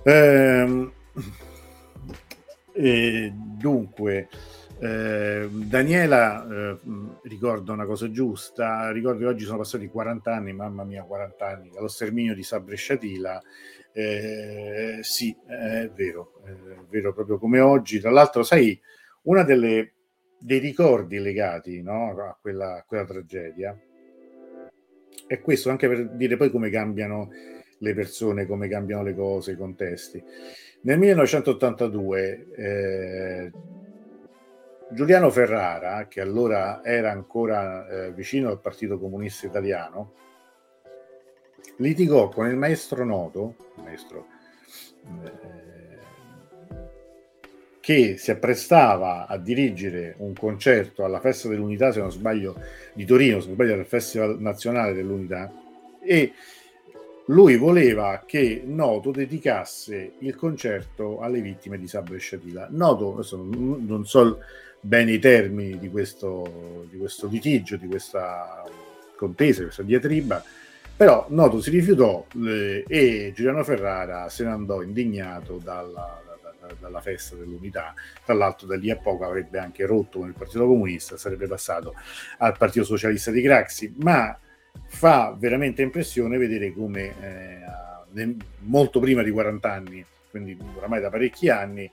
Ehm, 0.03 0.93
dunque, 3.59 4.29
Eh, 4.85 5.49
Daniela 5.51 6.47
eh, 6.47 6.79
ricorda 7.23 7.73
una 7.73 7.87
cosa 7.87 8.11
giusta, 8.11 8.91
ricordo 8.91 9.21
che 9.21 9.27
oggi 9.27 9.45
sono 9.45 9.59
passati 9.59 9.87
40 9.89 10.35
anni, 10.35 10.53
mamma 10.53 10.83
mia 10.85 11.05
40 11.05 11.47
anni, 11.47 11.71
dallo 11.73 11.89
sterminio 11.89 12.35
di 12.35 12.43
Sabre 12.43 12.77
Sciatila, 12.77 13.41
eh, 13.95 14.99
sì, 15.03 15.35
è 15.47 15.89
vero, 15.95 16.41
è 16.45 16.51
vero 16.91 17.15
proprio 17.15 17.39
come 17.39 17.61
oggi, 17.61 18.01
tra 18.01 18.11
l'altro 18.11 18.43
sai, 18.43 18.79
delle 19.23 19.93
dei 20.45 20.59
ricordi 20.59 21.19
legati 21.21 21.81
no, 21.81 22.11
a, 22.21 22.37
quella, 22.39 22.77
a 22.77 22.85
quella 22.87 23.07
tragedia 23.07 23.75
è 25.27 25.41
questo 25.41 25.71
anche 25.71 25.89
per 25.89 26.11
dire 26.11 26.37
poi 26.37 26.51
come 26.51 26.69
cambiano 26.69 27.31
le 27.79 27.95
persone, 27.95 28.47
come 28.47 28.69
cambiano 28.69 29.03
le 29.03 29.15
cose, 29.15 29.53
i 29.53 29.57
contesti. 29.57 30.23
Nel 30.83 30.99
1982 30.99 32.47
eh, 32.57 33.53
Giuliano 34.91 35.31
Ferrara, 35.31 36.07
che 36.09 36.21
allora 36.21 36.85
era 36.85 37.11
ancora 37.11 37.89
eh, 37.89 38.13
vicino 38.13 38.51
al 38.51 38.61
Partito 38.61 38.99
Comunista 38.99 39.47
Italiano, 39.47 40.13
litigò 41.77 42.29
con 42.29 42.49
il 42.49 42.57
maestro 42.57 43.05
Noto, 43.05 43.55
maestro, 43.77 44.27
eh, 45.05 45.53
che 47.81 48.17
si 48.17 48.31
apprestava 48.31 49.27
a 49.27 49.37
dirigere 49.37 50.15
un 50.19 50.33
concerto 50.33 51.05
alla 51.05 51.21
Festa 51.21 51.49
dell'Unità, 51.49 51.93
se 51.93 52.01
non 52.01 52.11
sbaglio, 52.11 52.59
di 52.95 53.05
Torino, 53.05 53.41
se 53.41 53.47
non 53.49 53.57
sbaglio, 53.57 53.75
al 53.75 53.85
Festival 53.85 54.41
Nazionale 54.41 54.95
dell'Unità, 54.95 55.53
e 56.01 56.33
lui 57.27 57.57
voleva 57.57 58.23
che 58.27 58.63
Noto 58.65 59.11
dedicasse 59.11 60.13
il 60.19 60.35
concerto 60.35 61.21
alle 61.21 61.41
vittime 61.41 61.79
di 61.79 61.89
Sabra 61.89 62.17
e 62.17 62.19
Sciatila. 62.19 62.69
Noto, 62.71 63.23
non 63.43 64.07
so 64.07 64.39
bene 64.81 65.13
i 65.13 65.19
termini 65.19 65.79
di 65.79 65.89
questo, 65.89 66.87
di 66.91 66.99
questo 66.99 67.27
litigio, 67.27 67.77
di 67.77 67.87
questa 67.87 68.63
contesa, 69.17 69.59
di 69.59 69.65
questa 69.65 69.83
diatriba, 69.83 70.45
però 70.97 71.27
Noto 71.29 71.61
si 71.61 71.71
rifiutò 71.71 72.27
eh, 72.47 72.85
e 72.87 73.33
Giuliano 73.35 73.65
Ferrara 73.65 74.29
se 74.29 74.45
ne 74.45 74.51
andò 74.51 74.83
indignato 74.83 75.59
dalla, 75.63 76.23
da, 76.67 76.75
dalla 76.79 77.01
festa 77.01 77.37
dell'unità. 77.37 77.95
Tra 78.25 78.35
l'altro 78.35 78.67
da 78.67 78.77
lì 78.77 78.91
a 78.91 78.97
poco 78.97 79.25
avrebbe 79.25 79.59
anche 79.59 79.87
rotto 79.87 80.21
con 80.21 80.29
il 80.29 80.35
Partito 80.35 80.67
Comunista, 80.67 81.17
sarebbe 81.17 81.47
passato 81.47 81.95
al 82.39 82.57
Partito 82.57 82.85
Socialista 82.85 83.31
di 83.31 83.43
Craxi, 83.43 83.95
ma 83.99 84.37
fa 84.87 85.35
veramente 85.39 85.83
impressione 85.83 86.39
vedere 86.39 86.73
come 86.73 87.15
eh, 87.21 88.37
molto 88.61 89.01
prima 89.01 89.23
di 89.23 89.31
40 89.31 89.73
anni, 89.73 90.05
quindi 90.31 90.57
oramai 90.77 91.01
da 91.01 91.11
parecchi 91.11 91.49
anni, 91.49 91.91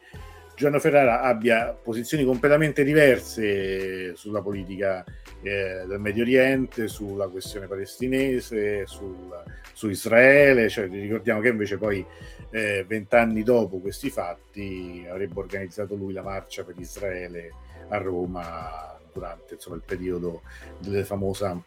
Gianno 0.62 0.80
Ferrara 0.80 1.22
abbia 1.22 1.74
posizioni 1.74 2.24
completamente 2.24 2.84
diverse 2.84 4.16
sulla 4.16 4.44
politica 4.44 5.04
eh, 5.42 5.86
del 5.88 6.00
Medio 6.00 6.22
Oriente, 6.22 6.88
sulla 6.88 7.28
questione 7.30 7.66
palestinese, 7.66 8.86
sul, 8.86 9.44
su 9.74 9.90
Israele, 9.90 10.70
cioè, 10.70 10.88
ricordiamo 10.88 11.42
che 11.42 11.48
invece 11.48 11.80
poi 11.80 12.06
eh, 12.52 12.86
vent'anni 12.88 13.42
dopo 13.42 13.80
questi 13.80 14.12
fatti 14.12 15.04
avrebbe 15.10 15.40
organizzato 15.40 15.96
lui 15.96 16.14
la 16.14 16.22
marcia 16.22 16.64
per 16.64 16.76
Israele 16.78 17.50
a 17.90 17.98
Roma 17.98 19.00
durante 19.12 19.56
insomma, 19.56 19.78
il 19.78 19.84
periodo 19.84 20.44
della 20.78 21.04
famosa 21.04 21.60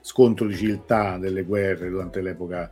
scontro 0.00 0.46
di 0.46 0.56
civiltà 0.56 1.18
delle 1.18 1.42
guerre 1.42 1.90
durante 1.90 2.22
l'epoca 2.22 2.70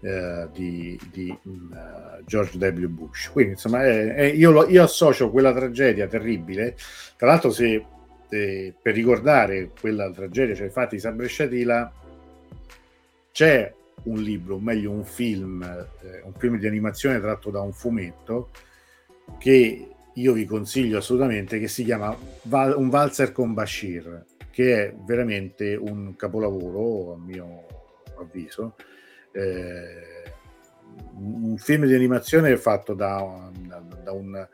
eh, 0.00 0.48
di, 0.52 0.98
di 1.10 1.36
uh, 1.42 2.24
George 2.24 2.56
W. 2.56 2.86
Bush. 2.88 3.28
Quindi, 3.30 3.52
insomma, 3.52 3.84
è, 3.84 4.14
è, 4.14 4.22
io, 4.24 4.50
lo, 4.50 4.68
io, 4.68 4.82
associo 4.82 5.30
quella 5.30 5.52
tragedia 5.52 6.06
terribile. 6.06 6.76
Tra 7.16 7.28
l'altro, 7.28 7.50
se 7.50 7.84
eh, 8.28 8.74
per 8.80 8.94
ricordare 8.94 9.70
quella 9.78 10.10
tragedia, 10.10 10.54
cioè 10.54 10.66
infatti 10.66 10.98
San 10.98 11.16
Bresciatila, 11.16 11.92
c'è 13.32 13.72
un 14.04 14.22
libro, 14.22 14.54
o 14.54 14.60
meglio 14.60 14.90
un 14.90 15.04
film, 15.04 15.62
eh, 15.62 16.22
un 16.24 16.32
film 16.36 16.58
di 16.58 16.66
animazione 16.66 17.20
tratto 17.20 17.50
da 17.50 17.60
un 17.60 17.72
fumetto 17.72 18.50
che 19.38 19.88
io 20.12 20.32
vi 20.32 20.44
consiglio 20.44 20.98
assolutamente, 20.98 21.58
che 21.58 21.68
si 21.68 21.84
chiama 21.84 22.16
Val- 22.42 22.76
Un 22.76 22.88
valzer 22.88 23.32
con 23.32 23.52
Bashir, 23.52 24.24
che 24.50 24.86
è 24.86 24.94
veramente 25.04 25.74
un 25.76 26.16
capolavoro, 26.16 27.14
a 27.14 27.18
mio 27.18 27.66
avviso, 28.18 28.74
eh, 29.32 30.32
un 31.14 31.56
film 31.56 31.86
di 31.86 31.94
animazione 31.94 32.56
fatto 32.56 32.94
da, 32.94 33.50
da, 33.66 33.82
da, 34.02 34.12
un, 34.12 34.48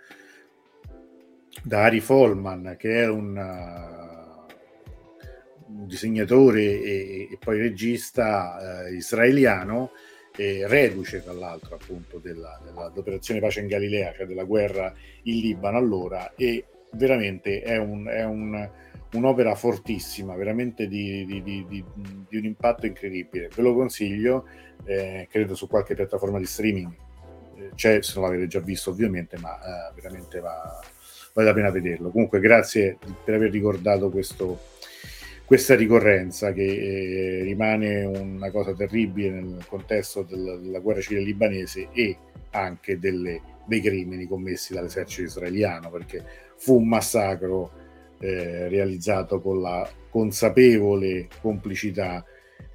da 1.62 1.83
Ari 1.83 2.01
Folman, 2.01 2.77
che 2.79 3.03
è 3.03 3.09
un, 3.09 3.37
un 5.66 5.87
disegnatore 5.87 6.62
e, 6.62 7.29
e, 7.31 7.39
poi 7.39 7.59
regista 7.59 8.87
eh, 8.87 8.95
israeliano, 8.95 9.93
reduce 10.37 11.22
tra 11.22 11.33
l'altro 11.33 11.77
appunto 11.77 12.18
della, 12.18 12.61
della, 12.62 12.91
dell'operazione 12.91 13.41
Pace 13.41 13.61
in 13.61 13.68
Galilea, 13.68 14.12
cioè 14.12 14.27
della 14.27 14.45
guerra 14.45 14.93
in 15.22 15.41
Libano 15.41 15.79
allora, 15.79 16.35
e 16.35 16.66
veramente 16.93 17.62
è 17.62 17.79
un, 17.79 18.07
è 18.07 18.22
un 18.22 18.68
un'opera 19.12 19.55
fortissima, 19.55 20.35
veramente 20.35 20.87
di, 20.89 21.24
di, 21.24 21.43
di, 21.43 21.66
di, 21.68 22.37
un 22.37 22.45
impatto 22.45 22.87
incredibile. 22.87 23.49
Ve 23.55 23.62
lo 23.62 23.74
consiglio, 23.74 24.47
eh, 24.85 25.27
credo 25.31 25.55
su 25.55 25.68
qualche 25.68 25.95
piattaforma 25.95 26.39
di 26.39 26.47
streaming. 26.47 26.93
Eh, 27.57 27.70
c'è, 27.74 28.03
se 28.03 28.12
non 28.14 28.24
l'avete 28.29 28.47
già 28.47 28.61
visto 28.61 28.91
ovviamente, 28.91 29.37
ma 29.39 29.57
eh, 29.57 29.93
veramente 29.95 30.41
va, 30.41 30.81
vale 31.33 31.49
la 31.49 31.55
pena 31.55 31.70
vederlo. 31.70 32.11
Comunque 32.11 32.41
grazie 32.41 32.99
per 33.24 33.35
aver 33.35 33.51
ricordato 33.51 34.11
questo, 34.11 34.59
questa 35.45 35.74
ricorrenza 35.74 36.53
che 36.53 36.64
eh, 36.64 37.43
rimane 37.43 38.05
una 38.05 38.51
cosa 38.51 38.74
terribile 38.74 39.31
nel 39.31 39.64
contesto 39.68 40.22
del, 40.22 40.61
della 40.62 40.81
guerra 40.81 41.01
civile 41.01 41.24
libanese 41.24 41.89
e 41.93 42.16
anche 42.51 42.99
delle, 42.99 43.41
dei 43.66 43.81
crimini 43.81 44.27
commessi 44.27 44.72
dall'esercito 44.72 45.29
israeliano, 45.29 45.91
perché 45.91 46.24
fu 46.57 46.77
un 46.77 46.89
massacro 46.89 47.70
eh, 48.18 48.68
realizzato 48.68 49.41
con 49.41 49.61
la 49.61 49.87
consapevole 50.09 51.29
complicità 51.43 52.24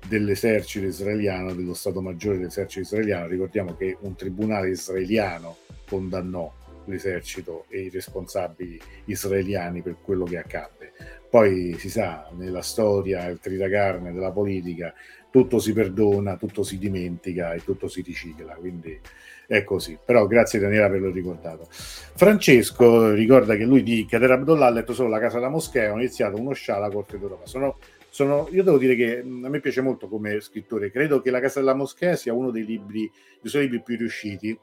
dell'esercito 0.08 0.86
israeliano, 0.86 1.54
dello 1.54 1.74
Stato 1.74 2.02
Maggiore 2.02 2.38
dell'esercito 2.38 2.82
israeliano. 2.82 3.28
Ricordiamo 3.28 3.76
che 3.76 3.98
un 4.02 4.16
tribunale 4.16 4.70
israeliano 4.70 5.58
condannò 5.88 6.52
l'esercito 6.86 7.66
e 7.70 7.82
i 7.82 7.90
responsabili 7.90 8.80
israeliani 9.06 9.82
per 9.82 9.98
quello 10.02 10.26
che 10.26 10.38
accadde. 10.38 10.92
Poi 11.30 11.76
si 11.78 11.90
sa, 11.90 12.30
nella 12.38 12.62
storia, 12.62 13.28
il 13.28 13.40
tritacarne 13.40 14.12
della 14.12 14.32
politica, 14.32 14.94
tutto 15.30 15.60
si 15.60 15.72
perdona, 15.72 16.36
tutto 16.36 16.62
si 16.62 16.78
dimentica 16.78 17.54
e 17.54 17.64
tutto 17.64 17.88
si 17.88 18.02
ricicla. 18.02 18.54
Quindi 18.56 19.00
è 19.48 19.64
così. 19.64 19.98
Però 20.04 20.28
grazie 20.28 20.60
Daniela 20.60 20.88
per 20.88 20.98
averlo 20.98 21.14
ricordato. 21.14 21.68
Francesco 21.70 23.12
ricorda 23.14 23.56
che 23.56 23.64
lui 23.64 23.82
di 23.82 24.06
Kader 24.06 24.32
Abdullah 24.32 24.68
ha 24.68 24.72
letto 24.72 24.94
solo 24.94 25.08
La 25.08 25.20
casa 25.20 25.38
della 25.38 25.50
moschea, 25.50 25.94
ho 25.94 25.98
iniziato 25.98 26.38
uno 26.38 26.52
scià 26.52 26.76
alla 26.76 26.90
corte 26.90 27.18
d'Europa. 27.18 27.46
Sono, 27.46 27.78
sono, 28.12 28.50
io 28.52 28.62
devo 28.62 28.78
dire 28.78 28.96
che 28.96 29.20
a 29.20 29.24
me 29.24 29.62
piace 29.62 29.80
molto 29.80 30.10
come 30.10 30.42
scrittore, 30.42 30.92
credo 30.92 31.22
che 31.22 31.32
La 31.32 31.40
casa 31.40 31.60
della 31.60 31.74
moschea 31.74 32.18
sia 32.18 32.34
uno 32.34 32.52
dei 32.52 32.66
libri, 32.66 33.10
dei 33.42 33.50
suoi 33.50 33.64
libri 33.64 33.82
più 33.82 33.96
riusciti, 33.96 34.60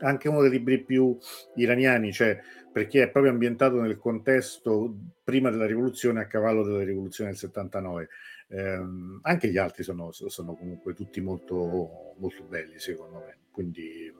anche 0.00 0.28
uno 0.28 0.42
dei 0.42 0.50
libri 0.50 0.84
più 0.84 1.16
iraniani, 1.54 2.12
cioè 2.12 2.38
perché 2.70 3.04
è 3.04 3.10
proprio 3.10 3.32
ambientato 3.32 3.80
nel 3.80 3.96
contesto 3.96 4.94
prima 5.24 5.48
della 5.48 5.64
rivoluzione 5.64 6.20
a 6.20 6.26
cavallo 6.26 6.62
della 6.62 6.84
rivoluzione 6.84 7.30
del 7.30 7.38
79. 7.38 8.08
Eh, 8.48 8.80
anche 9.22 9.48
gli 9.48 9.56
altri 9.56 9.82
sono, 9.82 10.12
sono 10.12 10.54
comunque 10.54 10.92
tutti 10.92 11.22
molto, 11.22 12.14
molto 12.18 12.42
belli, 12.44 12.78
secondo 12.78 13.20
me 13.20 13.38
quindi 13.50 14.12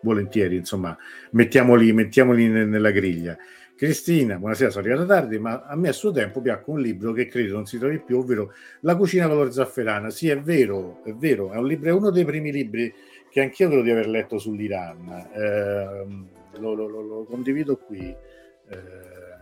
volentieri, 0.00 0.56
insomma, 0.56 0.96
mettiamoli, 1.32 1.92
mettiamoli 1.92 2.48
nella 2.48 2.90
griglia. 2.90 3.36
Cristina, 3.76 4.38
buonasera, 4.38 4.70
sono 4.70 4.86
arrivata 4.86 5.04
tardi, 5.04 5.36
ma 5.38 5.64
a 5.64 5.74
me 5.74 5.88
a 5.88 5.92
suo 5.92 6.12
tempo 6.12 6.40
piacque 6.40 6.72
un 6.72 6.80
libro 6.80 7.12
che 7.12 7.26
credo 7.26 7.54
non 7.54 7.66
si 7.66 7.76
trovi 7.76 7.98
più, 7.98 8.18
ovvero 8.18 8.52
La 8.80 8.96
cucina 8.96 9.26
color 9.26 9.52
zafferana. 9.52 10.10
Sì, 10.10 10.28
è 10.28 10.40
vero, 10.40 11.02
è 11.04 11.12
vero, 11.12 11.50
è 11.50 11.56
un 11.56 11.66
libro, 11.66 11.88
è 11.88 11.92
uno 11.92 12.10
dei 12.10 12.24
primi 12.24 12.52
libri 12.52 12.94
che 13.28 13.40
anch'io 13.40 13.66
credo 13.66 13.82
di 13.82 13.90
aver 13.90 14.06
letto 14.06 14.38
sull'Iran. 14.38 15.28
Eh, 15.32 16.60
lo, 16.60 16.74
lo, 16.74 16.86
lo, 16.86 17.02
lo, 17.02 17.24
condivido 17.24 17.76
qui. 17.76 17.98
Eh, 17.98 19.33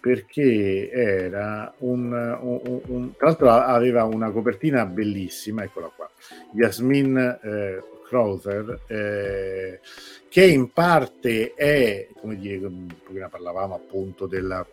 perché 0.00 0.90
era 0.90 1.72
un, 1.78 2.12
un, 2.12 2.80
un, 2.86 3.16
tra 3.16 3.26
l'altro 3.26 3.50
aveva 3.50 4.04
una 4.04 4.30
copertina 4.30 4.86
bellissima, 4.86 5.64
eccola 5.64 5.90
qua, 5.94 6.08
Yasmin 6.52 7.38
eh, 7.42 7.82
Crowther, 8.06 8.80
eh, 8.86 9.80
che 10.28 10.44
in 10.44 10.72
parte 10.72 11.54
è, 11.54 12.08
come 12.20 12.36
dire, 12.36 12.70
prima 13.04 13.28
parlavamo 13.28 13.74
appunto 13.74 14.26
della, 14.26 14.64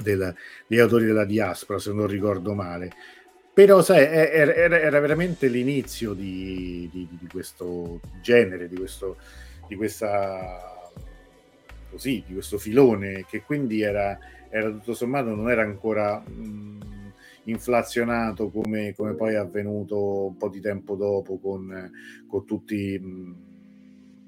della, 0.00 0.34
degli 0.66 0.80
autori 0.80 1.04
della 1.04 1.24
diaspora, 1.24 1.78
se 1.78 1.92
non 1.92 2.06
ricordo 2.06 2.54
male, 2.54 2.92
però 3.52 3.82
sai, 3.82 4.04
era, 4.04 4.80
era 4.80 5.00
veramente 5.00 5.46
l'inizio 5.46 6.12
di, 6.12 6.88
di, 6.92 7.06
di, 7.10 7.28
questo 7.30 8.00
genere, 8.20 8.68
di, 8.68 8.76
questo, 8.76 9.16
di 9.68 9.76
questa 9.76 10.73
così, 11.94 12.24
di 12.26 12.32
questo 12.32 12.58
filone 12.58 13.24
che 13.28 13.42
quindi 13.42 13.80
era, 13.80 14.18
era 14.50 14.68
tutto 14.70 14.94
sommato 14.94 15.32
non 15.32 15.48
era 15.48 15.62
ancora 15.62 16.18
mh, 16.18 17.12
inflazionato 17.44 18.50
come, 18.50 18.94
come, 18.96 19.14
poi 19.14 19.34
è 19.34 19.36
avvenuto 19.36 20.26
un 20.26 20.36
po' 20.36 20.48
di 20.48 20.60
tempo 20.60 20.96
dopo 20.96 21.38
con, 21.38 21.90
con 22.26 22.44
tutti 22.44 22.98
mh, 22.98 23.36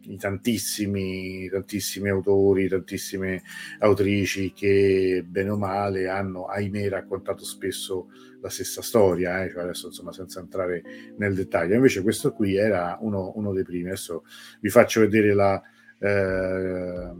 i 0.08 0.16
tantissimi, 0.16 1.48
tantissimi 1.48 2.08
autori, 2.08 2.68
tantissime 2.68 3.42
autrici 3.80 4.52
che 4.52 5.24
bene 5.26 5.50
o 5.50 5.56
male 5.56 6.06
hanno, 6.06 6.44
ahimè, 6.44 6.88
raccontato 6.88 7.44
spesso 7.44 8.10
la 8.40 8.48
stessa 8.48 8.82
storia, 8.82 9.42
eh? 9.42 9.50
cioè 9.50 9.64
adesso 9.64 9.88
insomma 9.88 10.12
senza 10.12 10.38
entrare 10.38 10.82
nel 11.16 11.34
dettaglio. 11.34 11.74
Invece 11.74 12.02
questo 12.02 12.32
qui 12.32 12.54
era 12.54 12.96
uno, 13.00 13.32
uno 13.34 13.52
dei 13.52 13.64
primi. 13.64 13.88
Adesso 13.88 14.22
vi 14.60 14.68
faccio 14.68 15.00
vedere 15.00 15.34
la, 15.34 15.60
eh, 15.98 17.10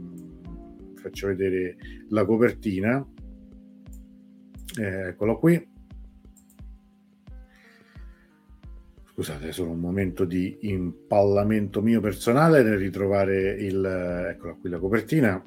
faccio 1.07 1.27
vedere 1.27 1.77
la 2.09 2.25
copertina. 2.25 3.05
Eh, 4.79 5.07
eccolo 5.07 5.37
qui. 5.39 5.75
Scusate, 9.11 9.51
solo 9.51 9.71
un 9.71 9.79
momento 9.79 10.25
di 10.25 10.57
impallamento 10.61 11.81
mio 11.81 11.99
personale 12.01 12.61
nel 12.61 12.77
ritrovare 12.77 13.53
il... 13.53 13.83
Eccola 14.31 14.53
qui 14.53 14.69
la 14.69 14.79
copertina. 14.79 15.43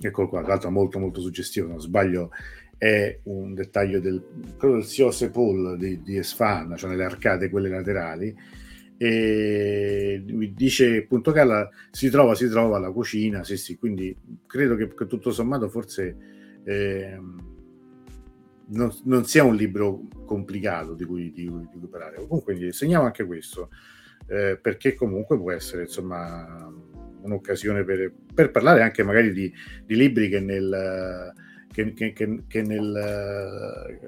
Eccolo 0.00 0.28
qua, 0.28 0.40
tra 0.40 0.48
l'altro 0.48 0.70
molto 0.70 0.98
molto 0.98 1.20
suggestivo, 1.20 1.68
non 1.68 1.80
sbaglio 1.80 2.30
è 2.82 3.20
un 3.24 3.54
dettaglio 3.54 4.00
del, 4.00 4.20
quello 4.58 4.74
del 4.74 4.84
Siose 4.84 5.30
Paul 5.30 5.78
di, 5.78 6.02
di 6.02 6.16
Esfan, 6.16 6.74
cioè 6.76 6.90
nelle 6.90 7.04
arcate 7.04 7.48
quelle 7.48 7.68
laterali, 7.68 8.36
e 9.04 10.22
dice 10.54 10.98
appunto 10.98 11.32
che 11.32 11.40
alla, 11.40 11.68
si 11.90 12.08
trova, 12.08 12.36
si 12.36 12.48
trova 12.48 12.78
la 12.78 12.92
cucina, 12.92 13.42
sì 13.42 13.56
sì, 13.56 13.76
quindi 13.76 14.16
credo 14.46 14.76
che, 14.76 14.94
che 14.94 15.08
tutto 15.08 15.32
sommato 15.32 15.68
forse 15.68 16.16
eh, 16.62 17.18
non, 18.66 18.92
non, 19.02 19.24
sia 19.24 19.42
un 19.42 19.56
libro 19.56 20.02
complicato 20.24 20.94
di 20.94 21.04
cui, 21.04 21.32
di, 21.32 21.50
di 21.50 21.78
cui 21.80 21.88
parlare. 21.90 22.24
Comunque 22.28 22.70
segniamo 22.70 23.04
anche 23.04 23.24
questo, 23.24 23.70
eh, 24.28 24.56
perché 24.62 24.94
comunque 24.94 25.36
può 25.36 25.50
essere 25.50 25.82
insomma 25.82 26.72
un'occasione 27.22 27.82
per, 27.82 28.12
per 28.32 28.52
parlare 28.52 28.82
anche 28.82 29.02
magari 29.02 29.32
di, 29.32 29.52
di 29.84 29.96
libri 29.96 30.28
che 30.28 30.38
nel 30.38 31.34
che, 31.72 31.92
che, 31.94 32.12
che, 32.46 32.62
nel, 32.62 33.98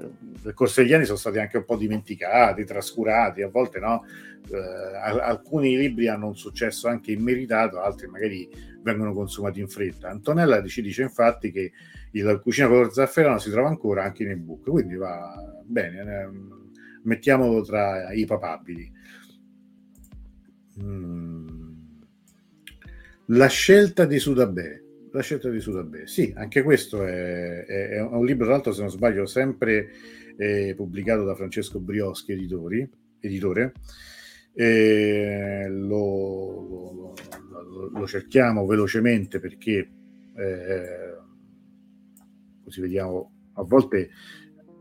nel, 0.42 0.54
corso 0.54 0.82
degli 0.82 0.92
anni 0.92 1.06
sono 1.06 1.18
stati 1.18 1.38
anche 1.38 1.56
un 1.56 1.64
po' 1.64 1.76
dimenticati, 1.76 2.64
trascurati, 2.64 3.42
a 3.42 3.48
volte 3.48 3.80
no. 3.80 4.04
Eh, 4.46 5.18
alcuni 5.20 5.76
libri 5.76 6.06
hanno 6.06 6.26
un 6.26 6.36
successo 6.36 6.86
anche 6.86 7.12
immeritato, 7.12 7.80
altri 7.80 8.06
magari 8.06 8.48
vengono 8.82 9.14
consumati 9.14 9.60
in 9.60 9.68
fretta. 9.68 10.10
Antonella 10.10 10.62
ci 10.66 10.82
dice 10.82 11.02
infatti 11.02 11.50
che 11.50 11.72
il 12.12 12.40
Cucina 12.42 12.68
color 12.68 12.92
zafferano 12.92 13.38
si 13.38 13.50
trova 13.50 13.68
ancora 13.68 14.04
anche 14.04 14.22
in 14.22 14.30
ebook, 14.30 14.68
quindi 14.68 14.94
va 14.96 15.34
bene, 15.64 16.00
eh, 16.00 16.28
mettiamolo 17.02 17.62
tra 17.62 18.12
i 18.12 18.26
papabili. 18.26 18.92
Mm. 20.82 21.72
La 23.28 23.46
scelta 23.46 24.04
di 24.04 24.18
Sudabè 24.18 24.84
la 25.14 25.22
scelta 25.22 25.48
di 25.48 25.60
Sudabè. 25.60 26.06
Sì, 26.06 26.32
anche 26.36 26.62
questo 26.62 27.04
è, 27.04 27.64
è, 27.64 27.88
è, 27.90 28.00
un 28.00 28.24
libro, 28.24 28.46
tra 28.46 28.54
l'altro, 28.54 28.72
se 28.72 28.80
non 28.80 28.90
sbaglio, 28.90 29.26
sempre 29.26 29.90
eh, 30.36 30.74
pubblicato 30.76 31.22
da 31.22 31.36
Francesco 31.36 31.78
Brioschi, 31.78 32.32
editori, 32.32 32.88
editore. 33.20 33.72
Eh, 34.52 35.66
lo, 35.68 36.92
lo, 36.92 37.90
lo, 37.92 38.06
cerchiamo 38.06 38.66
velocemente 38.66 39.40
perché 39.40 39.90
eh, 40.36 41.16
così 42.62 42.80
vediamo 42.80 43.32
a 43.54 43.64
volte 43.64 44.10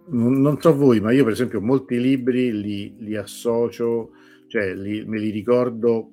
non, 0.09 0.39
non, 0.41 0.61
so 0.61 0.75
voi 0.75 0.99
ma 0.99 1.11
io 1.11 1.23
per 1.23 1.33
esempio 1.33 1.59
molti 1.59 1.99
libri 1.99 2.51
li, 2.51 2.95
li 2.99 3.15
associo 3.15 4.11
cioè 4.45 4.75
li, 4.75 5.03
me 5.05 5.17
li 5.17 5.31
ricordo 5.31 6.11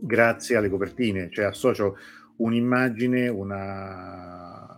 grazie 0.00 0.54
alle 0.54 0.68
copertine 0.68 1.28
cioè 1.32 1.46
associo 1.46 1.96
un'immagine, 2.38 3.28
una, 3.28 4.74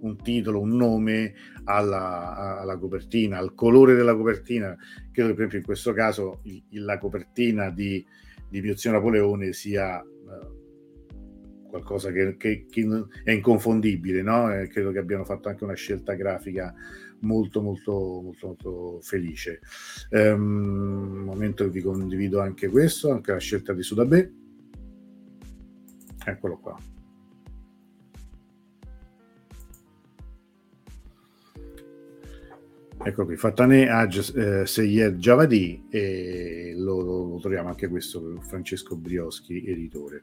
un 0.00 0.16
titolo, 0.22 0.60
un 0.60 0.76
nome 0.76 1.34
alla, 1.64 2.58
alla, 2.58 2.76
copertina, 2.76 3.38
al 3.38 3.54
colore 3.54 3.94
della 3.94 4.14
copertina. 4.14 4.76
Credo 5.10 5.28
che 5.30 5.34
per 5.34 5.46
esempio 5.46 5.58
in 5.58 5.64
questo 5.64 5.92
caso 5.92 6.40
il, 6.44 6.62
la 6.84 6.98
copertina 6.98 7.70
di, 7.70 8.04
di 8.48 8.60
Mio 8.60 8.76
Zio 8.76 8.92
Napoleone 8.92 9.52
sia 9.52 10.00
uh, 10.02 11.68
qualcosa 11.68 12.10
che, 12.12 12.36
che, 12.36 12.66
che, 12.68 13.04
è 13.24 13.30
inconfondibile, 13.32 14.22
no? 14.22 14.52
E 14.52 14.68
credo 14.68 14.92
che 14.92 14.98
abbiano 14.98 15.24
fatto 15.24 15.48
anche 15.48 15.64
una 15.64 15.74
scelta 15.74 16.14
grafica 16.14 16.74
molto 17.20 17.62
molto 17.62 18.20
molto, 18.22 18.46
molto 18.46 19.00
felice. 19.00 19.60
Um, 20.10 21.22
momento 21.24 21.64
che 21.64 21.70
vi 21.70 21.80
condivido 21.80 22.40
anche 22.40 22.68
questo, 22.68 23.10
anche 23.10 23.32
la 23.32 23.38
scelta 23.38 23.72
di 23.72 23.82
Sudabè 23.82 24.42
Eccolo 26.24 26.58
qua. 26.58 26.76
Ecco 33.06 33.26
qui, 33.26 33.36
Fatanè 33.36 33.86
Haj 33.86 34.32
eh, 34.34 34.66
Seyed 34.66 35.18
Javadi 35.18 35.88
e 35.90 36.72
lo, 36.74 37.02
lo, 37.02 37.24
lo, 37.26 37.38
troviamo 37.38 37.68
anche 37.68 37.86
questo 37.86 38.38
Francesco 38.40 38.96
Brioschi, 38.96 39.62
editore. 39.66 40.22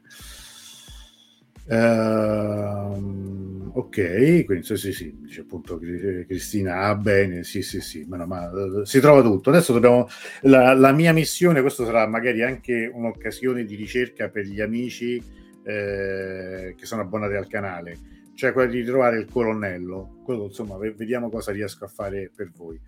Uh, 1.64 3.70
ok, 3.72 4.44
quindi 4.44 4.64
sì, 4.64 4.76
sì, 4.76 4.92
sì, 4.92 5.16
dice 5.20 5.42
appunto 5.42 5.78
Cristina, 5.78 6.86
ah 6.86 6.96
bene, 6.96 7.44
sì, 7.44 7.62
sì, 7.62 7.80
sì, 7.80 8.04
ma, 8.08 8.16
no, 8.16 8.26
ma 8.26 8.50
si 8.84 8.98
trova 8.98 9.22
tutto. 9.22 9.50
Adesso 9.50 9.72
dobbiamo, 9.72 10.08
la, 10.42 10.74
la 10.74 10.90
mia 10.90 11.12
missione, 11.12 11.60
questo 11.60 11.84
sarà 11.84 12.08
magari 12.08 12.42
anche 12.42 12.90
un'occasione 12.92 13.64
di 13.64 13.76
ricerca 13.76 14.28
per 14.28 14.44
gli 14.44 14.60
amici 14.60 15.22
eh, 15.64 16.74
che 16.76 16.86
sono 16.86 17.02
abbonati 17.02 17.34
al 17.34 17.48
canale, 17.48 17.98
cioè 18.34 18.52
quello 18.52 18.70
di 18.70 18.84
trovare 18.84 19.18
il 19.18 19.28
colonnello. 19.30 20.20
Quello, 20.24 20.44
insomma, 20.44 20.76
vediamo 20.76 21.28
cosa 21.28 21.52
riesco 21.52 21.84
a 21.84 21.88
fare 21.88 22.30
per 22.34 22.50
voi. 22.54 22.80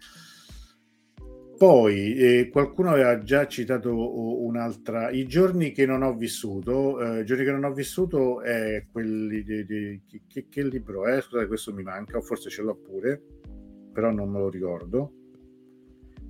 Poi 1.57 2.15
eh, 2.17 2.49
qualcuno 2.51 2.91
aveva 2.91 3.23
già 3.23 3.47
citato 3.47 4.43
un'altra. 4.45 5.11
I 5.11 5.25
giorni 5.27 5.71
che 5.71 5.87
non 5.87 6.03
ho 6.03 6.15
vissuto, 6.15 7.01
eh, 7.01 7.21
i 7.21 7.25
giorni 7.25 7.45
che 7.45 7.53
non 7.53 7.65
ho 7.65 7.73
vissuto 7.73 8.43
è 8.43 8.87
quelli 8.91 9.43
di, 9.45 9.65
di 9.65 10.03
che, 10.27 10.47
che, 10.49 10.65
libro 10.65 11.07
è? 11.07 11.21
Scusate, 11.21 11.47
questo 11.47 11.73
mi 11.73 11.85
manca, 11.85 12.21
forse 12.21 12.51
ce 12.51 12.63
l'ho 12.63 12.75
pure, 12.75 13.23
però 13.93 14.11
non 14.11 14.31
me 14.31 14.41
lo 14.41 14.49
ricordo. 14.49 15.13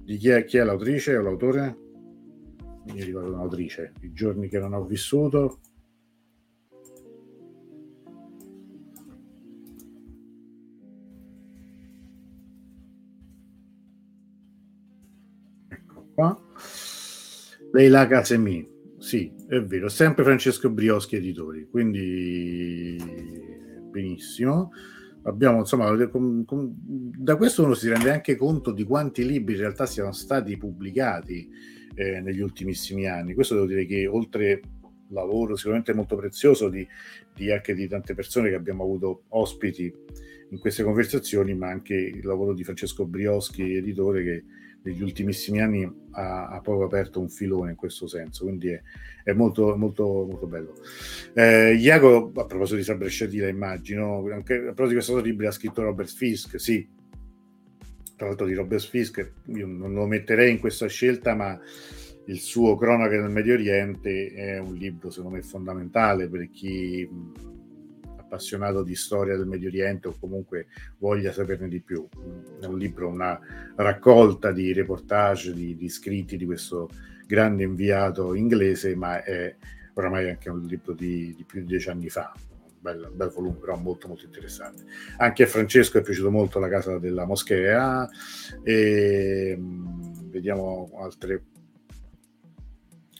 Di 0.05 0.18
chi 0.18 0.28
è, 0.28 0.45
chi 0.45 0.59
è 0.59 0.64
l'autrice 0.64 1.16
o 1.16 1.22
l'autore? 1.22 1.78
Mi 2.86 3.03
ricordo 3.03 3.32
un'autrice. 3.32 3.92
I 4.03 4.12
giorni 4.12 4.49
che 4.49 4.59
non 4.59 4.74
ho 4.74 4.84
vissuto. 4.84 5.61
Leila 17.75 18.07
Casemi, 18.07 18.64
sì, 18.99 19.33
è 19.49 19.61
vero, 19.61 19.89
sempre 19.89 20.22
Francesco 20.22 20.70
Brioschi 20.70 21.16
editori, 21.16 21.66
quindi 21.68 22.97
benissimo. 23.91 24.70
Abbiamo, 25.25 25.59
insomma, 25.59 25.91
da 25.91 27.35
questo 27.35 27.64
uno 27.64 27.75
si 27.75 27.89
rende 27.89 28.12
anche 28.12 28.37
conto 28.37 28.70
di 28.70 28.85
quanti 28.85 29.27
libri 29.27 29.55
in 29.55 29.61
realtà 29.61 29.87
siano 29.87 30.12
stati 30.12 30.57
pubblicati 30.57 31.51
eh, 31.97 32.20
negli 32.20 32.41
ultimissimi 32.41 33.09
anni. 33.09 33.35
Questo 33.35 33.55
devo 33.55 33.66
dire 33.66 33.87
che 33.87 34.07
oltre 34.07 34.61
lavoro 35.09 35.57
sicuramente 35.57 35.95
molto 35.95 36.14
prezioso 36.14 36.68
di, 36.68 36.87
di, 37.35 37.51
anche 37.51 37.75
di 37.75 37.89
tante 37.89 38.14
persone 38.14 38.51
che 38.51 38.55
abbiamo 38.55 38.85
avuto 38.85 39.25
ospiti 39.31 39.93
in 40.51 40.61
queste 40.61 40.85
conversazioni, 40.85 41.57
ma 41.57 41.70
anche 41.70 41.95
il 41.95 42.25
lavoro 42.25 42.55
di 42.55 42.62
Francesco 42.62 43.05
Brioschi, 43.05 43.75
editore, 43.75 44.22
che 44.22 44.45
negli 44.85 45.03
ultimissimi 45.03 45.61
anni 45.61 45.91
ha, 46.12 46.49
ha, 46.49 46.61
proprio 46.61 46.87
aperto 46.87 47.18
un 47.18 47.28
filone 47.28 47.70
in 47.70 47.76
questo 47.76 48.07
senso, 48.07 48.45
quindi 48.45 48.68
è, 48.68 48.82
è 49.24 49.32
molto, 49.32 49.76
molto, 49.76 50.05
molto 50.05 50.47
bello. 50.47 50.74
Eh, 51.32 51.74
Iago, 51.74 52.32
a 52.35 52.45
proposito 52.45 52.76
di 52.76 52.85
Sabre 52.85 53.09
Sciatila, 53.09 53.49
immagino, 53.49 54.26
anche 54.30 54.55
a 54.55 54.72
proposito 54.72 54.89
di 54.89 54.95
questo 54.95 55.20
libro 55.20 55.49
ha 55.49 55.53
scritto 55.53 55.82
Robert 55.82 56.11
Fisk, 56.11 56.61
sì, 56.61 56.87
tra 58.16 58.26
l'altro 58.26 58.47
di 58.47 58.55
Robert 58.55 58.87
Fisk, 58.87 59.32
io 59.47 59.66
non 59.66 59.93
lo 59.93 60.07
metterei 60.07 60.51
in 60.51 60.61
questa 60.61 60.87
scelta, 60.87 61.35
ma 61.35 61.59
il 62.26 62.39
suo 62.41 62.76
Cronache 62.76 63.20
del 63.20 63.30
Medio 63.30 63.55
Oriente 63.55 64.32
è 64.32 64.59
un 64.59 64.74
libro 64.74 65.11
secondo 65.11 65.37
me 65.37 65.43
fondamentale 65.43 66.28
per 66.28 66.49
chi 66.51 67.07
appassionato 68.35 68.82
di 68.82 68.95
storia 68.97 69.37
del 69.37 69.47
Medio 69.47 69.68
Oriente 69.68 70.09
o 70.09 70.16
comunque 70.18 70.66
voglia 70.99 71.32
saperne 71.32 71.68
di 71.68 71.80
più. 71.80 72.07
È 72.61 72.66
un 72.66 72.78
libro, 72.78 73.09
una 73.09 73.39
raccolta 73.76 74.51
di 74.51 74.72
reportage, 74.72 75.55
di, 75.55 75.76
di 75.76 75.89
scritti 75.89 76.37
di 76.37 76.45
questo 76.45 76.91
grande 77.26 77.62
inviato 77.62 78.35
inglese, 78.35 78.95
ma 78.97 79.22
è 79.22 79.55
oramai 79.95 80.28
anche 80.28 80.51
un 80.51 80.66
libro 80.66 80.93
di, 80.93 81.32
di 81.37 81.45
più 81.45 81.61
di 81.61 81.66
dieci 81.66 81.89
anni 81.89 82.09
fa, 82.09 82.32
bel, 82.80 83.11
bel, 83.14 83.30
volume, 83.30 83.57
però 83.57 83.76
molto 83.76 84.09
molto 84.09 84.24
interessante. 84.24 84.82
Anche 85.18 85.45
a 85.45 85.47
Francesco 85.47 85.99
è 85.99 86.03
piaciuto 86.03 86.30
molto 86.30 86.59
La 86.59 86.68
casa 86.68 86.99
della 86.99 87.24
moschea 87.24 88.09
e 88.62 89.57
mm, 89.57 90.30
vediamo 90.30 90.91
altre, 90.99 91.45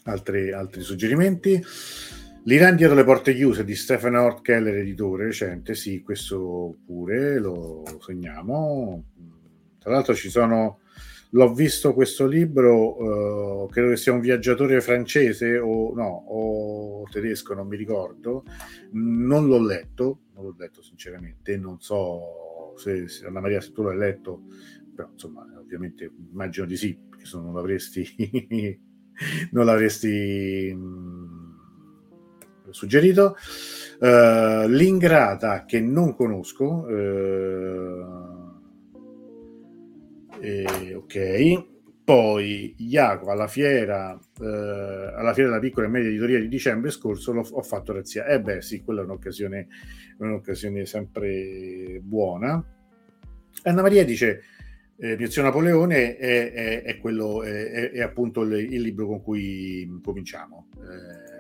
altre, 0.05 0.53
altri 0.53 0.83
suggerimenti. 0.83 1.63
L'Iran 2.47 2.77
dietro 2.77 2.95
le 2.95 3.05
porte 3.05 3.35
chiuse 3.35 3.65
di 3.65 3.75
Stephen 3.75 4.17
Hort 4.17 4.43
Keller, 4.43 4.77
editore 4.77 5.25
recente, 5.25 5.75
sì, 5.75 6.03
questo 6.03 6.77
pure 6.85 7.39
lo 7.39 7.83
segniamo. 8.01 9.03
Tra 9.79 9.93
l'altro 9.93 10.15
ci 10.15 10.29
sono 10.29 10.81
l'ho 11.31 11.55
visto 11.55 11.95
questo 11.95 12.27
libro, 12.27 13.63
uh, 13.65 13.69
credo 13.69 13.89
che 13.89 13.97
sia 13.97 14.13
un 14.13 14.21
viaggiatore 14.21 14.81
francese 14.83 15.59
o 15.59 15.95
no, 15.95 16.25
o 16.29 17.09
tedesco, 17.11 17.55
non 17.55 17.67
mi 17.67 17.79
ricordo, 17.79 18.45
non 18.93 19.47
l'ho 19.47 19.65
letto, 19.65 20.21
non 20.35 20.45
l'ho 20.45 20.55
letto 20.59 20.83
sinceramente, 20.83 21.57
non 21.57 21.81
so 21.81 22.75
se, 22.77 23.09
se 23.09 23.27
Anna 23.27 23.41
Maria 23.41 23.63
se 23.63 23.73
tu 23.73 23.83
l'hai 23.83 23.97
letto, 23.97 24.43
però 24.95 25.09
insomma 25.11 25.47
ovviamente 25.59 26.13
immagino 26.31 26.67
di 26.67 26.77
sì, 26.77 26.95
perché 27.09 27.25
se 27.25 27.39
non 27.39 27.55
l'avresti, 27.55 28.79
non 29.51 29.65
l'avresti 29.65 30.73
mm, 30.75 31.34
suggerito. 32.75 33.37
Uh, 34.01 34.67
l'ingrata 34.67 35.65
che 35.65 35.81
non 35.81 36.15
conosco, 36.15 36.65
uh, 36.65 38.25
eh, 40.41 40.95
ok. 40.95 41.73
Poi 42.05 42.75
Iaco 42.77 43.31
alla 43.31 43.47
fiera, 43.47 44.13
eh, 44.39 44.45
alla 44.45 45.33
fiera 45.33 45.49
della 45.49 45.61
piccola 45.61 45.87
e 45.87 45.89
media 45.89 46.11
editoria 46.11 46.39
di 46.39 46.49
dicembre 46.49 46.91
scorso 46.91 47.33
ho 47.33 47.63
fatto 47.63 47.95
razzia. 47.95 48.27
Eh 48.27 48.43
beh, 48.43 48.61
sì, 48.61 48.83
quella 48.83 49.01
è 49.01 49.05
un'occasione, 49.05 49.69
un'occasione 50.19 50.85
sempre 50.85 52.01
buona. 52.03 52.63
Anna 53.63 53.81
Maria 53.81 54.05
dice: 54.05 54.43
eh, 54.99 55.17
Mio 55.17 55.31
zio 55.31 55.43
Napoleone 55.43 56.17
è, 56.17 56.53
è, 56.53 56.83
è, 56.83 56.99
quello, 56.99 57.43
è, 57.43 57.91
è 57.91 58.03
appunto 58.03 58.43
il, 58.43 58.53
il, 58.73 58.83
libro 58.83 59.07
con 59.07 59.23
cui 59.23 60.01
cominciamo, 60.03 60.69
eh, 60.77 61.34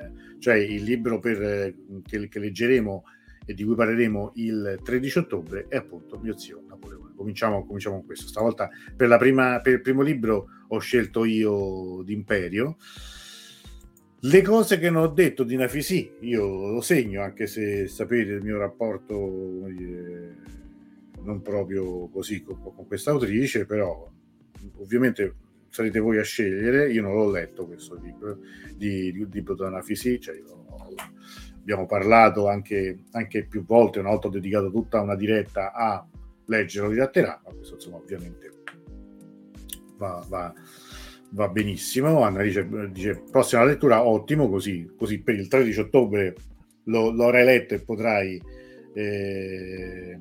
cioè 0.45 0.57
il 0.57 0.82
libro 0.82 1.20
per, 1.20 1.74
che, 2.07 2.28
che 2.28 2.38
leggeremo 2.38 3.05
e 3.47 3.55
di 3.55 3.64
cui 3.64 3.74
parleremo 3.74 4.32
il 4.34 4.78
13 4.84 5.18
ottobre 5.20 5.66
è 5.68 5.76
appunto 5.76 6.18
Mio 6.18 6.36
zio 6.36 6.64
Napoleone 6.68 7.14
cominciamo, 7.16 7.64
cominciamo 7.64 7.97
con 7.97 8.05
questo. 8.05 8.26
Stavolta 8.26 8.68
per, 8.95 9.16
prima, 9.16 9.61
per 9.62 9.72
il 9.72 9.80
primo 9.80 10.03
libro 10.03 10.49
ho 10.68 10.78
scelto 10.78 11.24
io 11.24 12.03
d'Imperio. 12.03 12.76
Le 14.20 14.42
cose 14.42 14.78
che 14.78 14.90
non 14.90 15.03
ho 15.05 15.09
detto 15.09 15.45
di 15.45 15.57
Nafisi, 15.57 16.11
io 16.20 16.72
lo 16.72 16.80
segno, 16.82 17.22
anche 17.22 17.47
se 17.47 17.86
sapete 17.86 18.32
il 18.32 18.42
mio 18.42 18.59
rapporto 18.59 19.66
eh, 19.66 20.34
non 21.22 21.40
proprio 21.40 22.09
così 22.09 22.42
con, 22.42 22.61
con 22.61 22.86
questa 22.86 23.12
autrice, 23.12 23.64
però 23.64 24.11
ovviamente 24.76 25.34
sarete 25.75 25.99
voi 25.99 26.18
a 26.18 26.22
scegliere. 26.22 26.93
Io 26.93 27.03
non 27.03 27.14
l'ho 27.14 27.29
letto 27.29 27.66
questo 27.66 27.97
libro 27.97 28.39
di, 28.77 29.11
di, 29.11 29.29
di 29.29 29.45
Nafisi, 29.59 30.20
cioè 30.20 30.41
abbiamo 31.59 31.85
parlato 31.87 32.47
anche, 32.47 33.01
anche, 33.11 33.45
più 33.47 33.64
volte, 33.64 33.99
una 33.99 34.11
volta 34.11 34.29
ho 34.29 34.31
dedicato 34.31 34.70
tutta 34.70 35.01
una 35.01 35.16
diretta 35.16 35.72
a 35.72 36.07
leggerlo 36.47 36.91
didatterà, 36.91 37.41
ma 37.45 37.53
questo 37.53 37.75
insomma 37.75 37.97
ovviamente 37.97 38.53
va, 39.97 40.25
va, 40.29 40.55
va 41.31 41.49
benissimo. 41.49 42.22
Anna 42.22 42.43
dice, 42.43 42.68
dice, 42.93 43.25
prossima 43.29 43.64
lettura 43.64 44.05
ottimo, 44.05 44.49
così, 44.49 44.93
così 44.97 45.22
per 45.22 45.35
il 45.35 45.49
13 45.49 45.81
ottobre 45.81 46.37
lo, 46.85 47.11
lo 47.11 47.25
avrai 47.25 47.45
letto 47.45 47.75
e 47.75 47.81
potrai... 47.81 48.41
Eh, 48.95 50.20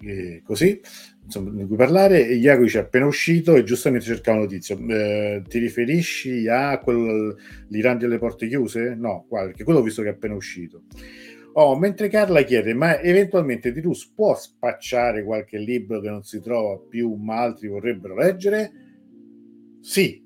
eh, 0.00 0.42
così 0.44 0.80
insomma, 1.28 1.50
di 1.50 1.66
cui 1.66 1.76
parlare. 1.76 2.20
Iacovic 2.20 2.74
è 2.74 2.78
appena 2.78 3.06
uscito 3.06 3.54
e 3.54 3.62
giustamente 3.62 4.06
cercava 4.06 4.38
notizia. 4.38 4.76
Eh, 4.76 5.42
ti 5.46 5.58
riferisci 5.58 6.48
a 6.48 6.78
quel, 6.78 7.36
l'Iran 7.68 7.98
delle 7.98 8.18
porte 8.18 8.48
chiuse? 8.48 8.94
No, 8.94 9.26
qua, 9.28 9.44
perché 9.44 9.62
quello 9.62 9.80
ho 9.80 9.82
visto 9.82 10.02
che 10.02 10.08
è 10.08 10.12
appena 10.12 10.34
uscito. 10.34 10.82
Oh, 11.52 11.76
mentre 11.76 12.08
Carla 12.08 12.42
chiede, 12.42 12.72
ma 12.72 13.00
eventualmente 13.00 13.72
Tirus 13.72 14.12
può 14.14 14.34
spacciare 14.34 15.24
qualche 15.24 15.58
libro 15.58 16.00
che 16.00 16.08
non 16.08 16.22
si 16.22 16.40
trova 16.40 16.78
più, 16.78 17.14
ma 17.14 17.40
altri 17.40 17.68
vorrebbero 17.68 18.14
leggere? 18.14 18.70
Sì, 19.80 20.22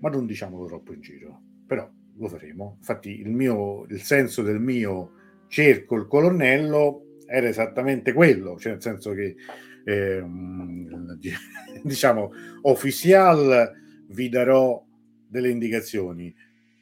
ma 0.00 0.08
non 0.08 0.26
diciamolo 0.26 0.66
troppo 0.66 0.92
in 0.92 1.00
giro, 1.00 1.40
però 1.66 1.88
lo 2.16 2.28
faremo. 2.28 2.76
Infatti 2.78 3.20
il, 3.20 3.30
mio, 3.30 3.86
il 3.88 4.00
senso 4.00 4.42
del 4.42 4.60
mio 4.60 5.12
cerco 5.46 5.94
il 5.96 6.06
colonnello 6.06 7.18
era 7.26 7.46
esattamente 7.46 8.12
quello, 8.12 8.58
cioè 8.58 8.72
nel 8.72 8.82
senso 8.82 9.12
che 9.12 9.36
eh, 9.84 10.24
diciamo 11.82 12.32
ufficial 12.62 13.72
vi 14.08 14.28
darò 14.28 14.84
delle 15.26 15.50
indicazioni. 15.50 16.34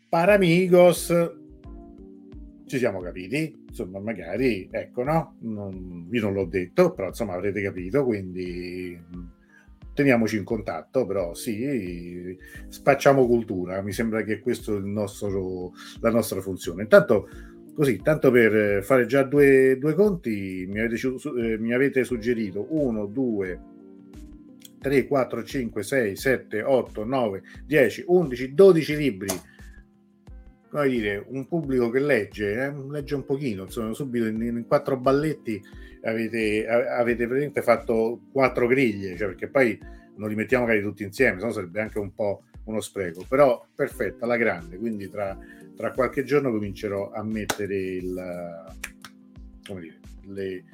Paramigos 0.08 1.12
ci 2.66 2.78
siamo 2.78 3.00
capiti, 3.00 3.64
insomma, 3.68 3.98
magari, 3.98 4.68
ecco, 4.70 5.02
no? 5.02 5.36
Non, 5.40 6.08
io 6.10 6.22
non 6.22 6.34
l'ho 6.34 6.44
detto, 6.44 6.92
però 6.92 7.08
insomma 7.08 7.34
avrete 7.34 7.62
capito, 7.62 8.04
quindi 8.04 8.98
teniamoci 9.94 10.36
in 10.36 10.44
contatto, 10.44 11.06
però 11.06 11.34
sì, 11.34 12.36
spacciamo 12.68 13.26
cultura, 13.26 13.82
mi 13.82 13.92
sembra 13.92 14.22
che 14.22 14.38
questo 14.38 14.76
è 14.76 14.80
nostro, 14.80 15.72
la 16.00 16.10
nostra 16.10 16.40
funzione. 16.40 16.82
Intanto, 16.82 17.28
così, 17.78 18.02
tanto 18.02 18.32
per 18.32 18.82
fare 18.82 19.06
già 19.06 19.22
due, 19.22 19.78
due 19.78 19.94
conti, 19.94 20.66
mi 20.68 20.80
avete, 20.80 20.96
eh, 20.96 21.58
mi 21.58 21.72
avete 21.72 22.02
suggerito 22.02 22.66
1, 22.70 23.06
2, 23.06 23.60
3, 24.80 25.06
4, 25.06 25.44
5, 25.44 25.82
6, 25.84 26.16
7, 26.16 26.62
8, 26.64 27.04
9, 27.04 27.42
10, 27.64 28.04
11, 28.04 28.52
12 28.52 28.96
libri. 28.96 29.28
Come 30.68 30.88
dire, 30.88 31.24
un 31.28 31.46
pubblico 31.46 31.88
che 31.88 32.00
legge, 32.00 32.64
eh, 32.64 32.74
legge 32.90 33.14
un 33.14 33.24
pochino, 33.24 33.62
insomma, 33.62 33.94
subito 33.94 34.26
in, 34.26 34.42
in 34.42 34.64
quattro 34.66 34.96
balletti 34.96 35.62
avete, 36.02 36.66
avete 36.66 37.26
praticamente 37.26 37.62
fatto 37.62 38.22
quattro 38.32 38.66
griglie, 38.66 39.16
cioè 39.16 39.28
perché 39.28 39.46
poi 39.46 39.78
non 40.16 40.28
li 40.28 40.34
mettiamo 40.34 40.64
magari 40.64 40.82
tutti 40.82 41.04
insieme, 41.04 41.38
se 41.38 41.46
no 41.46 41.52
sarebbe 41.52 41.80
anche 41.80 42.00
un 42.00 42.12
po' 42.12 42.42
uno 42.64 42.80
spreco, 42.80 43.24
però 43.28 43.64
perfetta, 43.72 44.26
la 44.26 44.36
grande, 44.36 44.78
quindi 44.78 45.08
tra, 45.08 45.38
tra 45.78 45.92
qualche 45.92 46.24
giorno 46.24 46.50
comincerò 46.50 47.12
a 47.12 47.22
mettere 47.22 47.76
il, 47.76 48.64
come 49.64 49.80
dire, 49.80 50.00
le, 50.26 50.64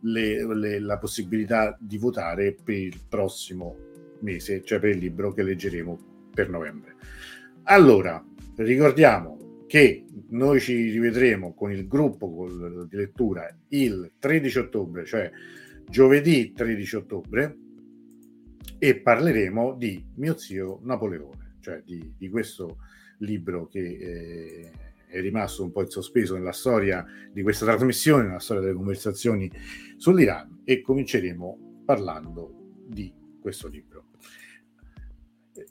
le, 0.00 0.54
le, 0.56 0.80
la 0.80 0.98
possibilità 0.98 1.76
di 1.78 1.96
votare 1.96 2.56
per 2.60 2.74
il 2.74 3.00
prossimo 3.08 3.76
mese, 4.18 4.64
cioè 4.64 4.80
per 4.80 4.90
il 4.90 4.98
libro 4.98 5.32
che 5.32 5.44
leggeremo 5.44 6.30
per 6.34 6.50
novembre. 6.50 6.96
Allora, 7.64 8.20
ricordiamo 8.56 9.64
che 9.68 10.04
noi 10.30 10.58
ci 10.58 10.90
rivedremo 10.90 11.54
con 11.54 11.70
il 11.70 11.86
gruppo 11.86 12.48
di 12.90 12.96
lettura 12.96 13.48
il 13.68 14.10
13 14.18 14.58
ottobre, 14.58 15.04
cioè 15.04 15.30
giovedì 15.88 16.50
13 16.50 16.96
ottobre, 16.96 17.56
e 18.76 18.96
parleremo 18.98 19.74
di 19.74 20.04
mio 20.16 20.36
zio 20.36 20.80
Napoleone, 20.82 21.58
cioè 21.60 21.80
di, 21.84 22.14
di 22.18 22.28
questo 22.28 22.78
libro 23.18 23.66
che 23.66 23.80
eh, 23.80 24.70
è 25.06 25.20
rimasto 25.20 25.62
un 25.64 25.72
po' 25.72 25.82
in 25.82 25.88
sospeso 25.88 26.34
nella 26.34 26.52
storia 26.52 27.04
di 27.32 27.42
questa 27.42 27.64
trasmissione, 27.64 28.24
nella 28.24 28.40
storia 28.40 28.62
delle 28.62 28.74
conversazioni 28.74 29.50
sull'Iran, 29.96 30.60
e 30.64 30.80
cominceremo 30.80 31.82
parlando 31.84 32.74
di 32.86 33.12
questo 33.40 33.68
libro. 33.68 34.04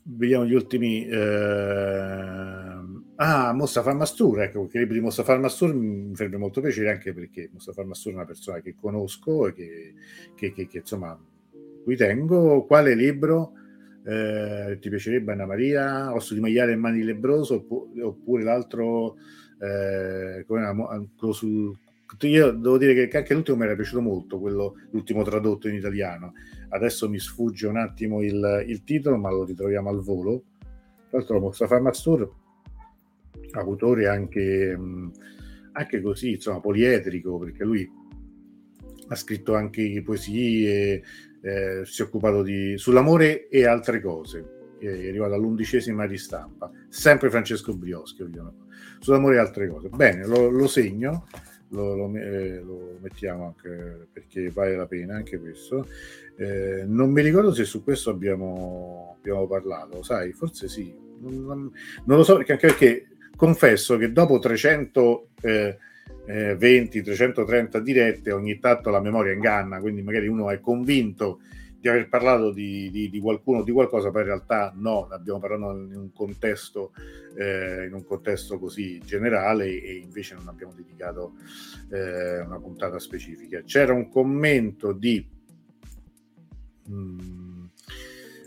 Vediamo 0.04 0.46
gli 0.46 0.54
ultimi. 0.54 1.06
Eh, 1.08 2.58
Ah, 3.20 3.52
Mustafa 3.52 3.96
Mastur, 3.96 4.42
ecco, 4.44 4.68
che 4.68 4.78
libro 4.78 4.94
di 4.94 5.02
Mustafa 5.02 5.36
Mastur 5.40 5.74
mi 5.74 6.14
farebbe 6.14 6.38
molto 6.38 6.62
piacere 6.62 6.92
anche 6.92 7.14
perché 7.14 7.50
Mustafa 7.52 7.84
Mastur 7.84 8.12
è 8.12 8.16
una 8.16 8.26
persona 8.26 8.60
che 8.60 8.76
conosco 8.80 9.48
e 9.48 9.54
che, 9.54 9.94
che, 10.36 10.54
che, 10.54 10.68
che 10.68 10.78
insomma, 10.78 11.20
cui 11.84 11.96
tengo. 11.96 12.64
Quale 12.66 12.94
libro 12.94 13.54
eh, 14.08 14.78
ti 14.80 14.88
piacerebbe, 14.88 15.34
Anna 15.34 15.46
Maria? 15.46 16.14
Osso 16.14 16.34
di 16.34 16.40
maiale 16.40 16.72
e 16.72 16.76
mani 16.78 17.04
lebroso 17.04 17.66
oppure, 18.02 18.44
l'altro, 18.44 19.18
eh, 19.60 20.46
come, 20.48 21.10
quello 21.18 21.34
sul... 21.34 21.78
Io 22.22 22.52
devo 22.52 22.78
dire 22.78 23.08
che 23.08 23.18
anche 23.18 23.34
l'ultimo 23.34 23.58
mi 23.58 23.66
era 23.66 23.76
piaciuto 23.76 24.02
molto, 24.02 24.40
quello, 24.40 24.76
l'ultimo 24.92 25.24
tradotto 25.24 25.68
in 25.68 25.76
italiano. 25.76 26.32
Adesso 26.70 27.10
mi 27.10 27.20
sfugge 27.20 27.68
un 27.68 27.76
attimo 27.76 28.22
il, 28.24 28.64
il 28.66 28.86
titolo, 28.86 29.18
ma 29.18 29.30
lo 29.30 29.44
ritroviamo 29.44 29.90
al 29.90 30.02
volo. 30.02 30.44
Tra 31.10 31.18
l'altro, 31.18 31.42
Mustafa 31.42 31.82
Mastur 31.82 32.34
autore 33.52 34.08
anche, 34.08 34.78
anche 35.74 36.02
così, 36.02 36.32
insomma, 36.32 36.62
poliedrico, 36.62 37.38
perché 37.40 37.66
lui 37.66 37.90
ha 39.10 39.16
scritto 39.16 39.56
anche 39.56 40.02
poesie, 40.04 41.04
eh, 41.42 41.82
si 41.86 42.02
è 42.02 42.06
occupato 42.06 42.42
di, 42.42 42.78
sull'amore 42.78 43.48
e 43.48 43.66
altre 43.66 44.02
cose. 44.02 44.76
è 44.80 44.88
arrivato 44.88 45.34
all'undicesima 45.34 46.06
ristampa, 46.06 46.72
sempre 46.90 47.30
Francesco 47.30 47.76
Brioschi, 47.76 48.26
sull'amore 49.00 49.36
e 49.36 49.40
altre 49.40 49.68
cose. 49.68 49.90
Bene, 49.90 50.26
lo, 50.26 50.50
lo 50.50 50.68
segno, 50.68 51.28
lo, 51.70 51.96
lo, 51.96 52.16
eh, 52.16 52.62
lo, 52.62 52.98
mettiamo 53.02 53.48
anche 53.48 54.08
perché 54.12 54.50
vale 54.52 54.76
la 54.76 54.86
pena 54.86 55.16
anche 55.16 55.40
questo. 55.40 55.88
Eh, 56.36 56.84
non 56.86 57.12
mi 57.12 57.22
ricordo 57.22 57.54
se 57.54 57.66
su 57.66 57.84
questo 57.84 58.10
abbiamo, 58.10 59.16
abbiamo 59.18 59.48
parlato, 59.48 60.04
sai, 60.04 60.32
forse 60.34 60.68
sì, 60.68 60.96
non, 61.20 61.72
non, 62.06 62.18
lo 62.18 62.24
so 62.24 62.38
perché 62.38 62.52
anche 62.54 62.68
perché 62.68 63.08
confesso 63.36 63.98
che 63.98 64.12
dopo 64.12 64.40
300 64.40 65.30
eh, 65.42 65.78
20, 66.28 67.02
330 67.02 67.80
dirette, 67.80 68.32
ogni 68.32 68.60
tanto 68.60 68.90
la 68.90 69.00
memoria 69.00 69.32
inganna, 69.32 69.80
quindi 69.80 70.02
magari 70.02 70.28
uno 70.28 70.50
è 70.52 70.60
convinto 70.60 71.40
di 71.80 71.88
aver 71.88 72.10
parlato 72.10 72.52
di, 72.52 72.90
di, 72.92 73.10
di 73.10 73.20
qualcuno 73.20 73.64
di 73.64 73.72
qualcosa, 73.72 74.12
poi 74.12 74.22
in 74.22 74.28
realtà 74.28 74.74
no, 74.76 75.08
abbiamo 75.10 75.40
parlato 75.40 75.78
in 75.78 75.96
un 75.96 76.12
contesto, 76.12 76.92
eh, 77.38 77.86
in 77.86 77.94
un 77.94 78.04
contesto 78.04 78.60
così 78.60 79.00
generale 79.06 79.68
e 79.68 79.96
invece 79.96 80.36
non 80.36 80.48
abbiamo 80.48 80.74
dedicato 80.74 81.34
eh, 81.92 82.40
una 82.40 82.60
puntata 82.60 83.00
specifica. 83.00 83.62
C'era 83.62 83.94
un 83.94 84.10
commento 84.10 84.92
di 84.92 85.26
mm, 86.90 87.66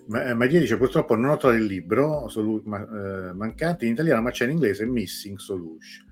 Maria 0.06 0.58
dice 0.58 0.76
purtroppo 0.76 1.14
non 1.14 1.30
ho 1.30 1.36
trovato 1.36 1.60
il 1.60 1.66
libro 1.66 2.28
solu- 2.28 2.64
ma, 2.64 2.80
eh, 2.82 3.32
mancante 3.32 3.86
in 3.86 3.92
italiano 3.92 4.22
ma 4.22 4.32
c'è 4.32 4.44
in 4.44 4.50
inglese 4.50 4.84
Missing 4.84 5.38
Solution 5.38 6.09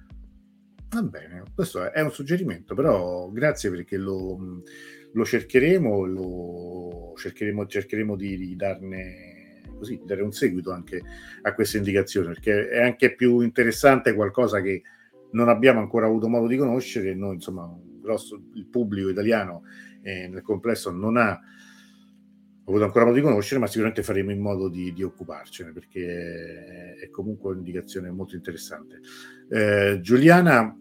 Va 0.90 1.02
bene, 1.02 1.42
questo 1.54 1.92
è 1.92 2.00
un 2.00 2.10
suggerimento, 2.10 2.74
però 2.74 3.28
grazie 3.30 3.68
perché 3.70 3.98
lo, 3.98 4.62
lo 5.12 5.24
cercheremo, 5.24 6.04
lo 6.06 7.12
cercheremo, 7.14 7.66
cercheremo 7.66 8.16
di, 8.16 8.36
di 8.38 8.56
darne 8.56 9.62
così, 9.76 10.00
dare 10.04 10.22
un 10.22 10.32
seguito 10.32 10.72
anche 10.72 11.02
a 11.42 11.52
queste 11.52 11.76
indicazioni, 11.76 12.28
perché 12.28 12.68
è 12.68 12.82
anche 12.82 13.14
più 13.14 13.40
interessante 13.40 14.14
qualcosa 14.14 14.60
che 14.60 14.82
non 15.32 15.48
abbiamo 15.48 15.80
ancora 15.80 16.06
avuto 16.06 16.28
modo 16.28 16.46
di 16.46 16.56
conoscere, 16.56 17.14
noi 17.14 17.34
insomma 17.34 17.70
grosso, 18.00 18.40
il 18.54 18.66
pubblico 18.66 19.10
italiano 19.10 19.64
eh, 20.02 20.28
nel 20.28 20.42
complesso 20.42 20.90
non 20.90 21.18
ha 21.18 21.38
avuto 22.68 22.84
ancora 22.84 23.04
modo 23.04 23.16
di 23.16 23.22
conoscere, 23.22 23.60
ma 23.60 23.66
sicuramente 23.66 24.02
faremo 24.02 24.30
in 24.30 24.40
modo 24.40 24.68
di, 24.68 24.92
di 24.92 25.02
occuparcene 25.02 25.72
perché 25.72 26.96
è 27.00 27.08
comunque 27.10 27.52
un'indicazione 27.52 28.10
molto 28.10 28.36
interessante. 28.36 29.00
Eh, 29.50 29.98
Giuliana 30.00 30.76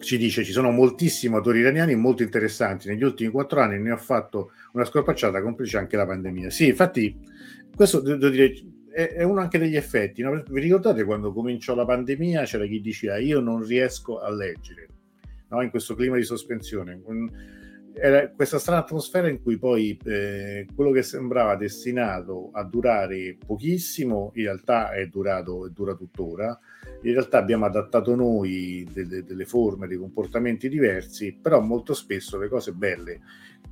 ci 0.00 0.16
dice 0.16 0.44
ci 0.44 0.52
sono 0.52 0.70
moltissimi 0.70 1.34
autori 1.34 1.58
iraniani 1.58 1.96
molto 1.96 2.22
interessanti 2.22 2.88
negli 2.88 3.02
ultimi 3.02 3.30
quattro 3.30 3.60
anni 3.60 3.82
ne 3.82 3.90
ho 3.90 3.96
fatto 3.96 4.52
una 4.74 4.84
scorpacciata 4.84 5.42
complice 5.42 5.76
anche 5.76 5.96
la 5.96 6.06
pandemia 6.06 6.50
sì 6.50 6.68
infatti 6.68 7.18
questo 7.74 7.98
devo 7.98 8.28
dire 8.28 8.52
è, 8.92 9.14
è 9.14 9.22
uno 9.24 9.40
anche 9.40 9.58
degli 9.58 9.74
effetti 9.74 10.22
no? 10.22 10.40
vi 10.48 10.60
ricordate 10.60 11.02
quando 11.02 11.32
cominciò 11.32 11.74
la 11.74 11.84
pandemia 11.84 12.44
c'era 12.44 12.64
chi 12.66 12.80
diceva 12.80 13.18
io 13.18 13.40
non 13.40 13.64
riesco 13.64 14.20
a 14.20 14.30
leggere 14.30 14.88
no? 15.48 15.62
in 15.62 15.70
questo 15.70 15.96
clima 15.96 16.16
di 16.16 16.22
sospensione 16.22 17.00
era 17.94 18.28
questa 18.30 18.58
strana 18.58 18.80
atmosfera 18.80 19.28
in 19.28 19.42
cui 19.42 19.58
poi 19.58 19.98
eh, 20.04 20.66
quello 20.74 20.90
che 20.90 21.02
sembrava 21.02 21.56
destinato 21.56 22.50
a 22.52 22.62
durare 22.64 23.36
pochissimo 23.44 24.30
in 24.34 24.44
realtà 24.44 24.92
è 24.92 25.06
durato 25.06 25.66
e 25.66 25.70
dura 25.70 25.94
tuttora. 25.94 26.58
In 27.02 27.12
realtà 27.12 27.38
abbiamo 27.38 27.64
adattato 27.64 28.14
noi 28.14 28.86
delle, 28.92 29.22
delle, 29.22 29.44
forme, 29.44 29.86
dei 29.86 29.98
comportamenti 29.98 30.68
diversi, 30.68 31.32
però 31.40 31.60
molto 31.60 31.94
spesso 31.94 32.38
le 32.38 32.48
cose 32.48 32.72
belle 32.72 33.20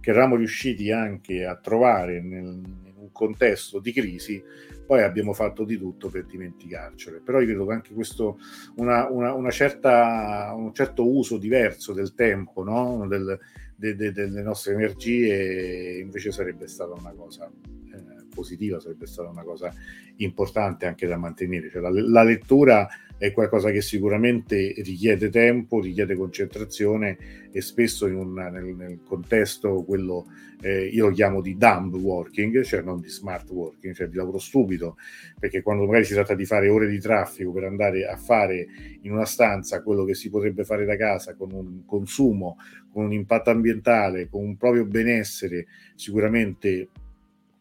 che 0.00 0.10
eravamo 0.10 0.36
riusciti 0.36 0.90
anche 0.92 1.44
a 1.44 1.56
trovare 1.56 2.20
nel, 2.20 2.44
in 2.44 2.92
un 2.96 3.12
contesto 3.12 3.80
di 3.80 3.92
crisi, 3.92 4.42
poi 4.86 5.02
abbiamo 5.02 5.32
fatto 5.32 5.64
di 5.64 5.76
tutto 5.76 6.08
per 6.08 6.26
dimenticarcele. 6.26 7.20
Però 7.20 7.40
io 7.40 7.46
credo 7.46 7.66
che 7.66 7.72
anche 7.72 7.94
questo, 7.94 8.38
una, 8.76 9.08
una, 9.10 9.32
una 9.32 9.50
certa, 9.50 10.52
un 10.54 10.72
certo 10.72 11.08
uso 11.08 11.38
diverso 11.38 11.92
del 11.92 12.14
tempo, 12.14 12.62
no? 12.62 13.06
del, 13.08 13.38
de, 13.76 13.94
de, 13.94 14.12
delle 14.12 14.42
nostre 14.42 14.72
energie 14.72 15.98
invece 16.00 16.32
sarebbe 16.32 16.66
stata 16.66 16.92
una 16.98 17.12
cosa 17.12 17.46
eh, 17.46 18.24
positiva, 18.34 18.80
sarebbe 18.80 19.06
stata 19.06 19.28
una 19.28 19.44
cosa 19.44 19.72
importante 20.16 20.86
anche 20.86 21.06
da 21.06 21.16
mantenere. 21.16 21.70
Cioè, 21.70 21.82
la, 21.82 21.90
la, 21.90 22.22
lettura 22.22 22.88
è 23.18 23.32
qualcosa 23.32 23.70
che 23.70 23.80
sicuramente 23.80 24.74
richiede 24.78 25.30
tempo, 25.30 25.80
richiede 25.80 26.14
concentrazione 26.14 27.48
e 27.50 27.60
spesso 27.62 28.06
un, 28.06 28.34
nel, 28.34 28.74
nel, 28.76 29.00
contesto 29.04 29.82
quello 29.84 30.26
eh, 30.60 30.86
io 30.86 31.08
lo 31.08 31.14
chiamo 31.14 31.40
di 31.40 31.56
dumb 31.56 31.94
working, 31.94 32.62
cioè 32.62 32.82
non 32.82 33.00
di 33.00 33.08
smart 33.08 33.48
working, 33.50 33.94
cioè 33.94 34.08
di 34.08 34.16
lavoro 34.16 34.38
stupido, 34.38 34.96
perché 35.38 35.62
quando 35.62 35.84
magari 35.86 36.04
si 36.04 36.14
tratta 36.14 36.34
di 36.34 36.44
fare 36.44 36.68
ore 36.68 36.88
di 36.88 36.98
traffico 36.98 37.52
per 37.52 37.64
andare 37.64 38.06
a 38.06 38.16
fare 38.16 38.66
in 39.02 39.12
una 39.12 39.26
stanza 39.26 39.82
quello 39.82 40.04
che 40.04 40.14
si 40.14 40.30
potrebbe 40.30 40.64
fare 40.64 40.84
da 40.84 40.96
casa 40.96 41.34
con 41.34 41.52
un 41.52 41.84
consumo, 41.84 42.56
con 42.90 43.04
un 43.04 43.12
impatto 43.12 43.50
ambientale, 43.50 44.28
con 44.28 44.42
un 44.42 44.56
proprio 44.56 44.84
benessere 44.84 45.66
sicuramente 45.94 46.88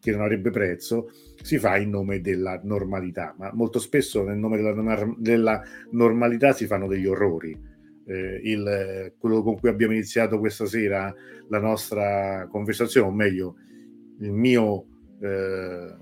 che 0.06 0.12
non 0.12 0.20
avrebbe 0.22 0.50
prezzo, 0.50 1.10
si 1.42 1.58
fa 1.58 1.76
in 1.78 1.90
nome 1.90 2.20
della 2.20 2.60
normalità, 2.62 3.34
ma 3.36 3.50
molto 3.52 3.80
spesso 3.80 4.22
nel 4.22 4.38
nome 4.38 4.56
della, 4.56 5.14
della 5.18 5.62
normalità 5.90 6.52
si 6.52 6.66
fanno 6.66 6.86
degli 6.86 7.06
orrori. 7.06 7.74
Eh, 8.06 8.40
il, 8.44 9.14
quello 9.18 9.42
con 9.42 9.58
cui 9.58 9.68
abbiamo 9.68 9.94
iniziato 9.94 10.38
questa 10.38 10.64
sera 10.66 11.12
la 11.48 11.58
nostra 11.58 12.46
conversazione, 12.48 13.08
o 13.08 13.10
meglio, 13.10 13.56
il 14.20 14.30
mio, 14.30 14.86
eh, 15.20 15.94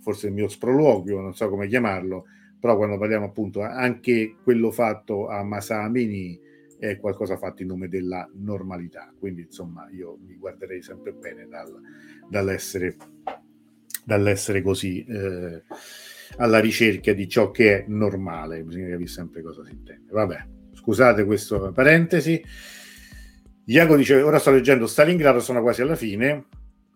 forse 0.00 0.28
il 0.28 0.32
mio 0.32 0.48
sproloquio, 0.48 1.20
non 1.20 1.34
so 1.34 1.50
come 1.50 1.68
chiamarlo, 1.68 2.24
però 2.58 2.78
quando 2.78 2.96
parliamo 2.96 3.26
appunto 3.26 3.60
anche 3.60 4.36
quello 4.42 4.70
fatto 4.70 5.28
a 5.28 5.42
Masamini 5.42 6.40
è 6.78 6.96
qualcosa 6.98 7.36
fatto 7.36 7.60
in 7.60 7.68
nome 7.68 7.88
della 7.88 8.26
normalità, 8.36 9.12
quindi 9.18 9.42
insomma 9.42 9.86
io 9.90 10.18
mi 10.26 10.36
guarderei 10.36 10.80
sempre 10.80 11.12
bene 11.12 11.46
dal, 11.46 11.78
dall'essere 12.26 12.96
dall'essere 14.04 14.62
così 14.62 15.04
eh, 15.04 15.62
alla 16.36 16.58
ricerca 16.58 17.12
di 17.12 17.28
ciò 17.28 17.50
che 17.50 17.78
è 17.78 17.84
normale, 17.88 18.62
bisogna 18.62 18.90
capire 18.90 19.08
sempre 19.08 19.42
cosa 19.42 19.64
si 19.64 19.72
intende. 19.72 20.12
Vabbè, 20.12 20.46
scusate 20.72 21.24
questo 21.24 21.72
parentesi. 21.72 22.42
Iago 23.64 23.96
dice, 23.96 24.20
ora 24.20 24.38
sto 24.38 24.50
leggendo 24.50 24.86
Stalingrado, 24.86 25.40
sono 25.40 25.62
quasi 25.62 25.82
alla 25.82 25.96
fine. 25.96 26.46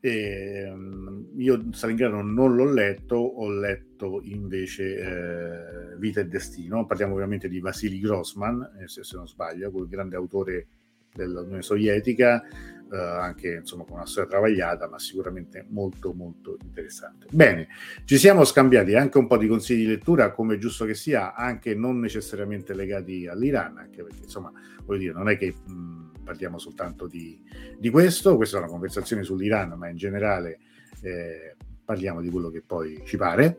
E, 0.01 0.69
um, 0.71 1.31
io 1.37 1.67
Stalingrado 1.71 2.21
non 2.21 2.55
l'ho 2.55 2.71
letto, 2.71 3.17
ho 3.17 3.49
letto 3.49 4.21
invece 4.25 4.97
eh, 4.97 5.97
Vita 5.99 6.21
e 6.21 6.27
Destino, 6.27 6.85
parliamo 6.85 7.15
ovviamente 7.15 7.49
di 7.49 7.61
Vasily 7.61 8.01
Grossman, 8.01 8.79
eh, 8.83 8.89
se, 8.89 9.03
se 9.03 9.17
non 9.17 9.27
sbaglio, 9.27 9.71
quel 9.71 9.89
grande 9.89 10.17
autore 10.17 10.67
dell'Unione 11.15 11.63
Sovietica, 11.63 12.43
eh, 12.95 12.97
anche 12.97 13.55
insomma 13.55 13.83
con 13.83 13.97
una 13.97 14.07
storia 14.07 14.31
travagliata, 14.31 14.89
ma 14.89 15.01
sicuramente 15.01 15.67
molto 15.71 16.13
molto 16.13 16.57
interessante. 16.63 17.27
Bene, 17.33 17.67
ci 18.05 18.17
siamo 18.17 18.45
scambiati 18.45 18.95
anche 18.95 19.19
un 19.19 19.27
po' 19.27 19.37
di 19.37 19.49
consigli 19.49 19.81
di 19.81 19.89
lettura, 19.89 20.31
come 20.31 20.59
giusto 20.59 20.85
che 20.85 20.95
sia, 20.95 21.35
anche 21.35 21.75
non 21.75 21.99
necessariamente 21.99 22.73
legati 22.73 23.27
all'Iran, 23.27 23.79
anche 23.79 24.05
perché 24.05 24.23
insomma, 24.23 24.53
voglio 24.85 25.01
dire, 25.01 25.13
non 25.13 25.29
è 25.29 25.37
che 25.37 25.53
mh, 25.67 26.23
parliamo 26.23 26.57
soltanto 26.59 27.09
di, 27.09 27.43
di, 27.77 27.91
questo, 27.91 28.37
questa 28.37 28.59
è 28.59 28.61
una 28.61 28.69
conversazione 28.69 29.25
sull'Iran, 29.25 29.73
ma 29.73 29.89
in 29.89 29.97
generale 29.97 30.61
eh, 31.03 31.57
parliamo 31.85 32.21
di 32.21 32.31
quello 32.31 32.49
che 32.49 32.63
poi 32.65 33.03
ci 33.05 33.17
pare. 33.17 33.59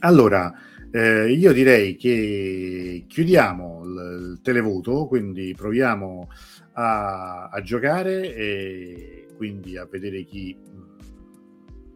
Allora, 0.00 0.52
eh, 0.90 1.30
io 1.30 1.52
direi 1.52 1.94
che 1.94 3.04
chiudiamo 3.06 3.84
il, 3.84 4.30
il 4.32 4.40
televoto, 4.42 5.06
quindi 5.06 5.54
proviamo 5.56 6.28
a, 6.72 7.48
a, 7.48 7.60
giocare 7.62 8.34
e 8.34 9.26
quindi 9.36 9.76
a 9.76 9.86
vedere 9.86 10.24
chi 10.24 10.56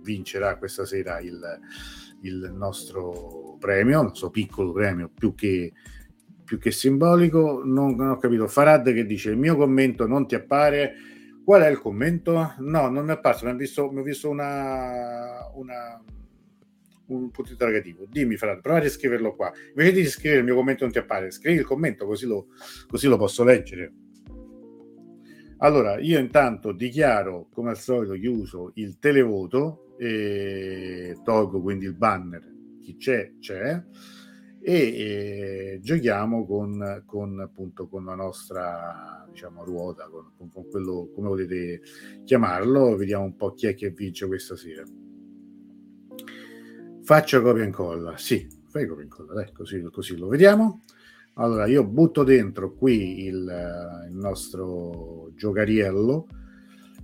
vincerà 0.03 0.57
questa 0.57 0.85
sera 0.85 1.19
il, 1.21 1.41
il 2.23 2.53
nostro 2.55 3.57
premio, 3.59 4.01
il 4.01 4.07
nostro 4.07 4.31
piccolo 4.31 4.73
premio 4.73 5.11
più 5.13 5.35
che, 5.35 5.73
più 6.45 6.59
che 6.59 6.71
simbolico. 6.71 7.63
Non, 7.65 7.95
non, 7.95 8.11
ho 8.11 8.17
capito. 8.19 8.47
Farad 8.47 8.93
che 8.93 9.05
dice: 9.05 9.31
Il 9.31 9.39
mio 9.39 9.57
commento 9.57 10.07
non 10.07 10.27
ti 10.27 10.35
appare. 10.35 10.95
Qual 11.45 11.63
è 11.63 11.69
il 11.69 11.79
commento? 11.79 12.55
No, 12.59 12.89
non 12.89 13.05
mi 13.05 13.11
è 13.11 13.15
apparso. 13.15 13.45
Mi 13.45 13.53
ho 13.53 13.57
visto, 13.57 13.91
mi 13.91 14.01
ho 14.01 14.03
visto 14.03 14.29
una, 14.29 15.49
una 15.55 16.03
un 17.07 17.31
punto 17.31 17.53
interrogativo. 17.53 18.05
Dimmi, 18.09 18.37
Frate, 18.37 18.61
prova 18.61 18.79
a 18.79 18.89
scriverlo 18.89 19.35
qua. 19.35 19.53
Invece 19.69 19.93
di 19.93 20.07
scrivere 20.07 20.41
il 20.41 20.45
mio 20.47 20.55
commento 20.55 20.85
non 20.85 20.93
ti 20.93 20.99
appare, 20.99 21.31
scrivi 21.31 21.59
il 21.59 21.65
commento 21.65 22.07
così 22.07 22.27
lo, 22.27 22.49
così 22.89 23.07
lo 23.07 23.17
posso 23.17 23.45
leggere. 23.45 23.93
Allora, 25.59 25.99
io 25.99 26.19
intanto 26.19 26.73
dichiaro, 26.73 27.49
come 27.51 27.71
al 27.71 27.79
solito, 27.79 28.13
chiuso 28.15 28.73
il 28.75 28.99
televoto 28.99 29.95
e 29.99 31.17
tolgo 31.25 31.63
quindi 31.63 31.87
il 31.87 31.95
banner. 31.95 32.55
Chi 32.81 32.97
c'è, 32.97 33.33
c'è. 33.39 33.83
E, 34.61 34.73
e 34.73 35.79
giochiamo 35.81 36.45
con, 36.45 37.03
con, 37.07 37.41
appunto, 37.41 37.89
con 37.89 38.05
la 38.05 38.15
nostra 38.15 39.27
diciamo, 39.31 39.65
ruota, 39.65 40.09
con, 40.11 40.51
con 40.53 40.69
quello 40.69 41.11
come 41.15 41.29
volete 41.29 41.81
chiamarlo. 42.25 42.97
Vediamo 42.97 43.25
un 43.25 43.37
po' 43.37 43.53
chi 43.53 43.67
è 43.69 43.75
che 43.75 43.91
vince 43.91 44.27
questa 44.27 44.57
sera. 44.57 44.85
Faccio 47.03 47.41
copia 47.41 47.63
e 47.63 47.67
incolla, 47.67 48.17
sì, 48.19 48.47
fai 48.69 48.87
copia 48.87 49.03
e 49.03 49.05
incolla, 49.05 49.33
dai, 49.33 49.53
così, 49.53 49.81
così 49.91 50.17
lo 50.17 50.27
vediamo. 50.27 50.83
Allora, 51.39 51.67
io 51.67 51.85
butto 51.87 52.25
dentro 52.25 52.75
qui 52.75 53.25
il, 53.25 54.07
il 54.09 54.15
nostro 54.17 55.33
giocariello, 55.35 56.27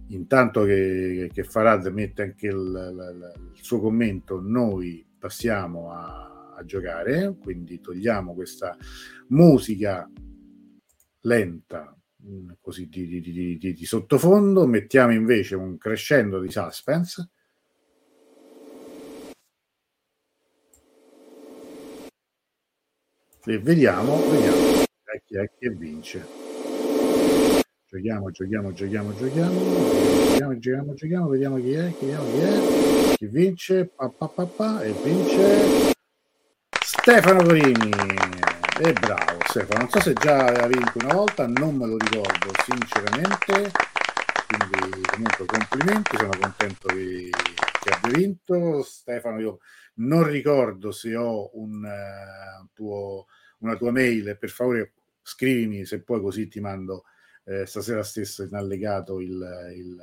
intanto 0.09 0.64
che, 0.64 1.28
che 1.30 1.45
Farad 1.45 1.87
mette 1.89 2.22
anche 2.22 2.47
il, 2.47 2.55
il, 2.55 3.53
il, 3.55 3.62
suo 3.62 3.80
commento, 3.80 4.41
noi 4.41 5.07
passiamo 5.18 5.93
a, 5.93 6.55
a 6.57 6.64
giocare, 6.64 7.37
quindi 7.39 7.78
togliamo 7.80 8.33
questa 8.33 8.74
musica 9.28 10.11
lenta 11.20 11.95
mm, 12.26 12.53
così 12.59 12.89
di, 12.89 13.07
di, 13.07 13.20
di, 13.20 13.59
di, 13.59 13.85
sottofondo, 13.85 14.66
mettiamo 14.66 15.12
invece 15.12 15.57
un 15.57 15.76
crescendo 15.76 16.41
di 16.41 16.51
suspense 16.51 17.28
e 23.45 23.59
vediamo, 23.59 24.16
vediamo. 24.28 24.84
Chi 25.26 25.36
è 25.36 25.51
che 25.59 25.68
vince. 25.70 26.26
Giochiamo, 27.88 28.30
giochiamo, 28.30 28.72
giochiamo, 28.72 29.14
giochiamo, 29.14 29.59
giochiamo, 29.59 30.59
giochiamo, 30.59 30.95
giochiamo, 30.95 31.28
vediamo 31.28 31.57
chi 31.57 31.72
è, 31.72 31.93
chi 31.99 32.07
vediamo 32.07 32.24
chi 32.32 32.40
è, 32.40 33.16
chi 33.16 33.26
vince, 33.26 33.90
pa, 33.95 34.09
pa, 34.09 34.28
pa, 34.28 34.47
pa, 34.47 34.82
e 34.82 34.93
vince 35.03 35.93
Stefano 36.80 37.43
Corini. 37.43 37.90
E 38.80 38.93
bravo 38.95 39.38
Stefano, 39.47 39.80
non 39.80 39.90
so 39.90 40.01
se 40.01 40.14
già 40.14 40.47
aveva 40.47 40.66
vinto 40.68 40.93
una 41.03 41.12
volta, 41.14 41.47
non 41.47 41.76
me 41.76 41.86
lo 41.86 41.99
ricordo 41.99 42.51
sinceramente, 42.64 43.70
quindi 44.47 45.03
comunque 45.09 45.45
complimenti, 45.45 46.16
sono 46.16 46.30
contento 46.40 46.86
che, 46.88 47.30
che 47.83 47.91
abbia 47.91 48.18
vinto. 48.18 48.83
Stefano, 48.83 49.41
io 49.41 49.59
non 49.95 50.26
ricordo 50.26 50.93
se 50.93 51.16
ho 51.16 51.51
un 51.55 51.83
uh, 51.85 52.68
tuo, 52.72 53.26
una 53.59 53.76
tua 53.76 53.91
mail, 53.91 54.37
per 54.39 54.51
favore 54.51 54.93
scrivimi 55.22 55.85
se 55.85 56.03
poi 56.03 56.20
così 56.20 56.49
ti 56.49 56.61
mando 56.61 57.05
eh, 57.45 57.66
stasera 57.66 58.03
stesso 58.03 58.43
in 58.43 58.55
allegato 58.55 59.20
il, 59.20 59.72
il, 59.74 59.99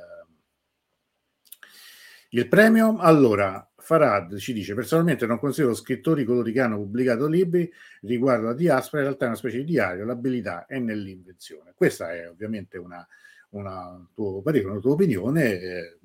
il 2.30 2.48
premio. 2.48 2.98
Allora, 2.98 3.66
Farad 3.76 4.36
ci 4.36 4.52
dice: 4.52 4.74
Personalmente 4.74 5.26
non 5.26 5.38
considero 5.38 5.74
scrittori 5.74 6.24
coloro 6.24 6.50
che 6.50 6.60
hanno 6.60 6.76
pubblicato 6.76 7.26
libri 7.26 7.70
riguardo 8.02 8.46
la 8.46 8.54
diaspora, 8.54 9.02
in 9.02 9.08
realtà 9.08 9.24
è 9.24 9.28
una 9.28 9.36
specie 9.36 9.58
di 9.58 9.64
diario, 9.64 10.04
l'abilità 10.04 10.66
è 10.66 10.78
nell'invenzione. 10.78 11.72
Questa 11.74 12.12
è 12.12 12.28
ovviamente 12.28 12.78
una, 12.78 13.06
una 13.50 14.08
tuo 14.14 14.42
una 14.44 14.78
tua 14.80 14.92
opinione. 14.92 15.60
Eh, 15.60 15.98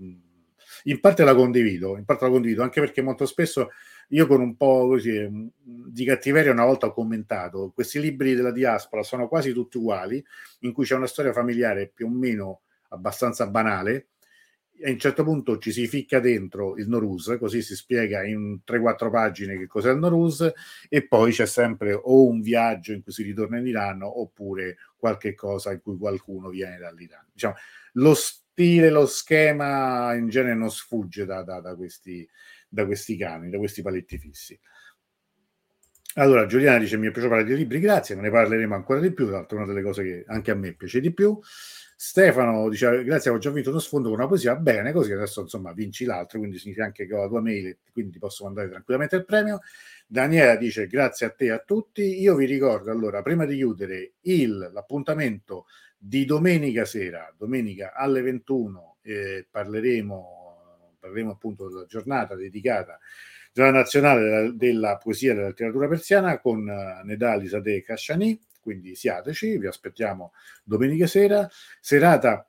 in 0.84 0.99
parte 0.99 1.24
la 1.24 1.36
condivido, 1.36 1.97
in 1.97 2.05
parte 2.05 2.26
la 2.26 2.32
condivido, 2.32 2.63
anche 2.63 2.80
perché 2.80 3.01
molto 3.01 3.26
spesso 3.26 3.70
io 4.09 4.28
con 4.28 4.41
un 4.41 4.55
po' 4.55 4.88
così 4.88 5.20
mm, 5.20 5.47
di 5.63 6.05
cattiveria 6.05 6.51
una 6.51 6.66
volta 6.66 6.88
ho 6.88 6.93
commentato, 6.93 7.72
questi 7.74 7.99
libri 7.99 8.36
della 8.36 8.51
diaspora 8.51 9.03
sono 9.03 9.28
quasi 9.28 9.51
tutti 9.51 9.78
uguali, 9.78 10.24
in 10.59 10.74
cui 10.74 10.86
c'è 10.86 10.95
una 10.95 11.07
storia 11.07 11.34
familiare 11.34 11.91
più 11.93 12.07
o 12.07 12.09
meno 12.09 12.61
abbastanza 12.89 13.47
banale, 13.47 14.09
a 14.84 14.89
un 14.89 14.99
certo 14.99 15.24
punto 15.24 15.57
ci 15.57 15.72
si 15.72 15.88
ficca 15.88 16.20
dentro 16.20 16.76
il 16.76 16.89
Norus, 16.89 17.38
così 17.39 17.61
si 17.61 17.76
spiega 17.76 18.24
in 18.24 18.59
3-4 18.68 19.09
pagine 19.09 19.57
che 19.57 19.68
cos'è 19.68 19.91
il 19.91 19.97
Norus, 19.97 20.51
e 20.89 21.07
poi 21.07 21.32
c'è 21.32 21.45
sempre 21.45 21.93
o 21.93 22.28
un 22.28 22.41
viaggio 22.41 22.91
in 22.91 23.01
cui 23.01 23.13
si 23.13 23.24
ritorna 23.24 23.57
in 23.57 23.68
Iran 23.68 24.01
oppure 24.01 24.78
qualche 24.97 25.34
cosa 25.34 25.72
in 25.72 25.82
cui 25.82 25.97
qualcuno 25.97 26.49
viene 26.49 26.78
dall'Iran. 26.78 27.26
Diciamo, 27.32 27.55
lo 27.93 28.13
stile, 28.56 28.89
lo 28.89 29.06
schema 29.06 30.14
in 30.14 30.30
genere 30.30 30.56
non 30.56 30.72
sfugge 30.72 31.26
da, 31.26 31.43
da, 31.43 31.60
da, 31.60 31.76
questi, 31.76 32.28
da 32.70 32.86
questi 32.86 33.18
canoni, 33.18 33.49
da 33.49 33.58
questi 33.58 33.82
paletti 33.82 34.18
fissi. 34.18 34.58
Allora, 36.14 36.45
Giuliana 36.45 36.80
dice: 36.80 36.95
Mi 36.95 37.08
è 37.08 37.12
piaciuto 37.12 37.34
parlare 37.34 37.49
di 37.49 37.58
libri, 37.58 37.80
grazie, 37.80 38.16
ne 38.16 38.30
parleremo 38.30 38.74
ancora 38.74 39.01
di 39.01 39.12
più. 39.12 39.26
Tra 39.26 39.36
l'altro, 39.36 39.58
una 39.58 39.66
delle 39.66 39.82
cose 39.82 40.03
che 40.03 40.24
anche 40.28 40.51
a 40.51 40.56
me 40.56 40.74
piace 40.74 41.01
di 41.01 41.14
più. 41.14 41.38
Stefano 41.97 42.70
dice: 42.70 43.03
Grazie, 43.03 43.32
ho 43.32 43.38
già 43.38 43.49
vinto 43.51 43.72
uno 43.72 43.80
sfondo 43.80 44.08
con 44.08 44.20
una 44.20 44.28
poesia. 44.28 44.56
Bene, 44.56 44.93
così 44.93 45.12
adesso 45.12 45.41
insomma 45.41 45.74
vinci 45.74 46.06
l'altro, 46.06 46.39
quindi 46.39 46.58
significa 46.58 46.86
anche 46.86 47.06
che 47.06 47.14
ho 47.14 47.24
la 47.24 47.28
tua 47.28 47.41
mail, 47.41 47.78
quindi 47.91 48.18
posso 48.18 48.45
mandare 48.45 48.70
tranquillamente 48.70 49.18
il 49.18 49.26
premio. 49.26 49.60
Daniela 50.08 50.56
dice: 50.56 50.88
Grazie 50.88 51.26
a 51.26 51.30
te 51.32 51.45
e 51.45 51.51
a 51.51 51.60
tutti. 51.60 52.22
Io 52.22 52.36
vi 52.36 52.45
ricordo 52.45 52.89
allora, 52.89 53.22
prima 53.22 53.43
di 53.43 53.58
chiudere, 53.58 54.14
il, 54.22 54.70
l'appuntamento 54.72 55.66
di 56.08 56.24
domenica 56.26 56.86
sera, 56.86 57.34
domenica 57.36 57.93
alle 57.93 58.22
21, 58.22 58.97
eh, 59.01 59.47
parleremo, 59.49 60.97
parleremo 60.99 61.32
appunto 61.32 61.68
della 61.68 61.86
giornata 61.86 62.36
dedicata 62.36 62.99
giornata 63.51 63.78
nazionale 63.78 64.22
della, 64.22 64.51
della 64.51 64.97
poesia 64.97 65.32
e 65.32 65.36
della 65.36 65.47
letteratura 65.47 65.88
persiana 65.88 66.39
con 66.39 66.68
uh, 66.68 67.06
Nedali 67.06 67.47
Sadeh 67.47 67.84
Kashani, 67.84 68.39
quindi 68.60 68.95
siateci, 68.95 69.58
vi 69.58 69.66
aspettiamo 69.66 70.34
domenica 70.64 71.08
sera, 71.08 71.49
serata 71.80 72.47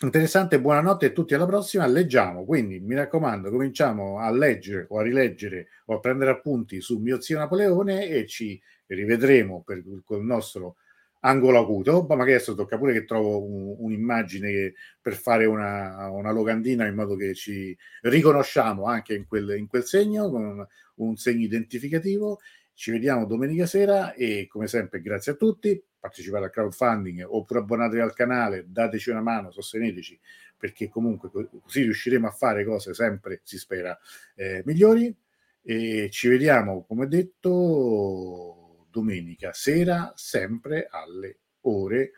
interessante, 0.00 0.60
buonanotte 0.60 1.06
e 1.06 1.12
tutti 1.12 1.34
alla 1.34 1.46
prossima, 1.46 1.86
leggiamo, 1.86 2.44
quindi 2.44 2.78
mi 2.78 2.94
raccomando, 2.94 3.50
cominciamo 3.50 4.18
a 4.18 4.30
leggere 4.30 4.86
o 4.90 4.98
a 4.98 5.02
rileggere 5.02 5.68
o 5.86 5.96
a 5.96 6.00
prendere 6.00 6.30
appunti 6.30 6.80
su 6.80 6.98
mio 6.98 7.20
zio 7.20 7.38
Napoleone 7.38 8.06
e 8.06 8.26
ci 8.26 8.60
rivedremo 8.86 9.62
per, 9.64 9.82
con 10.04 10.18
il 10.18 10.24
nostro 10.26 10.76
angolo 11.20 11.58
acuto, 11.58 12.04
ma 12.08 12.14
magari 12.14 12.34
adesso 12.34 12.54
tocca 12.54 12.78
pure 12.78 12.92
che 12.92 13.04
trovo 13.04 13.42
un, 13.44 13.74
un'immagine 13.78 14.74
per 15.00 15.14
fare 15.14 15.46
una, 15.46 16.08
una, 16.10 16.30
locandina 16.30 16.86
in 16.86 16.94
modo 16.94 17.16
che 17.16 17.34
ci 17.34 17.76
riconosciamo 18.02 18.84
anche 18.84 19.14
in 19.14 19.26
quel, 19.26 19.56
in 19.58 19.66
quel 19.66 19.84
segno, 19.84 20.30
con 20.30 20.66
un 20.96 21.16
segno 21.16 21.44
identificativo. 21.44 22.40
Ci 22.72 22.92
vediamo 22.92 23.26
domenica 23.26 23.66
sera 23.66 24.12
e 24.14 24.46
come 24.48 24.68
sempre 24.68 25.00
grazie 25.00 25.32
a 25.32 25.34
tutti, 25.34 25.82
partecipate 25.98 26.44
al 26.44 26.50
crowdfunding 26.50 27.24
oppure 27.28 27.60
abbonatevi 27.60 28.00
al 28.00 28.14
canale, 28.14 28.66
dateci 28.68 29.10
una 29.10 29.20
mano, 29.20 29.50
sosteneteci 29.50 30.18
perché 30.58 30.88
comunque 30.88 31.30
così 31.30 31.82
riusciremo 31.82 32.26
a 32.26 32.32
fare 32.32 32.64
cose 32.64 32.92
sempre, 32.92 33.40
si 33.44 33.56
spera, 33.58 33.96
eh, 34.34 34.62
migliori. 34.66 35.14
E 35.62 36.08
ci 36.10 36.28
vediamo, 36.28 36.84
come 36.84 37.06
detto, 37.06 38.57
domenica 38.98 39.52
sera, 39.52 40.12
sempre 40.16 40.88
alle 40.90 41.38
ore 41.62 42.12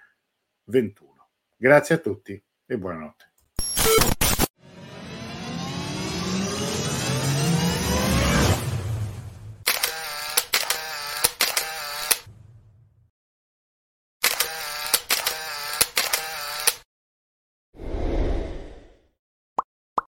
21. 0.65 1.29
Grazie 1.57 1.97
a 1.97 1.99
tutti 1.99 2.43
e 2.65 2.79
buonanotte. 2.79 4.20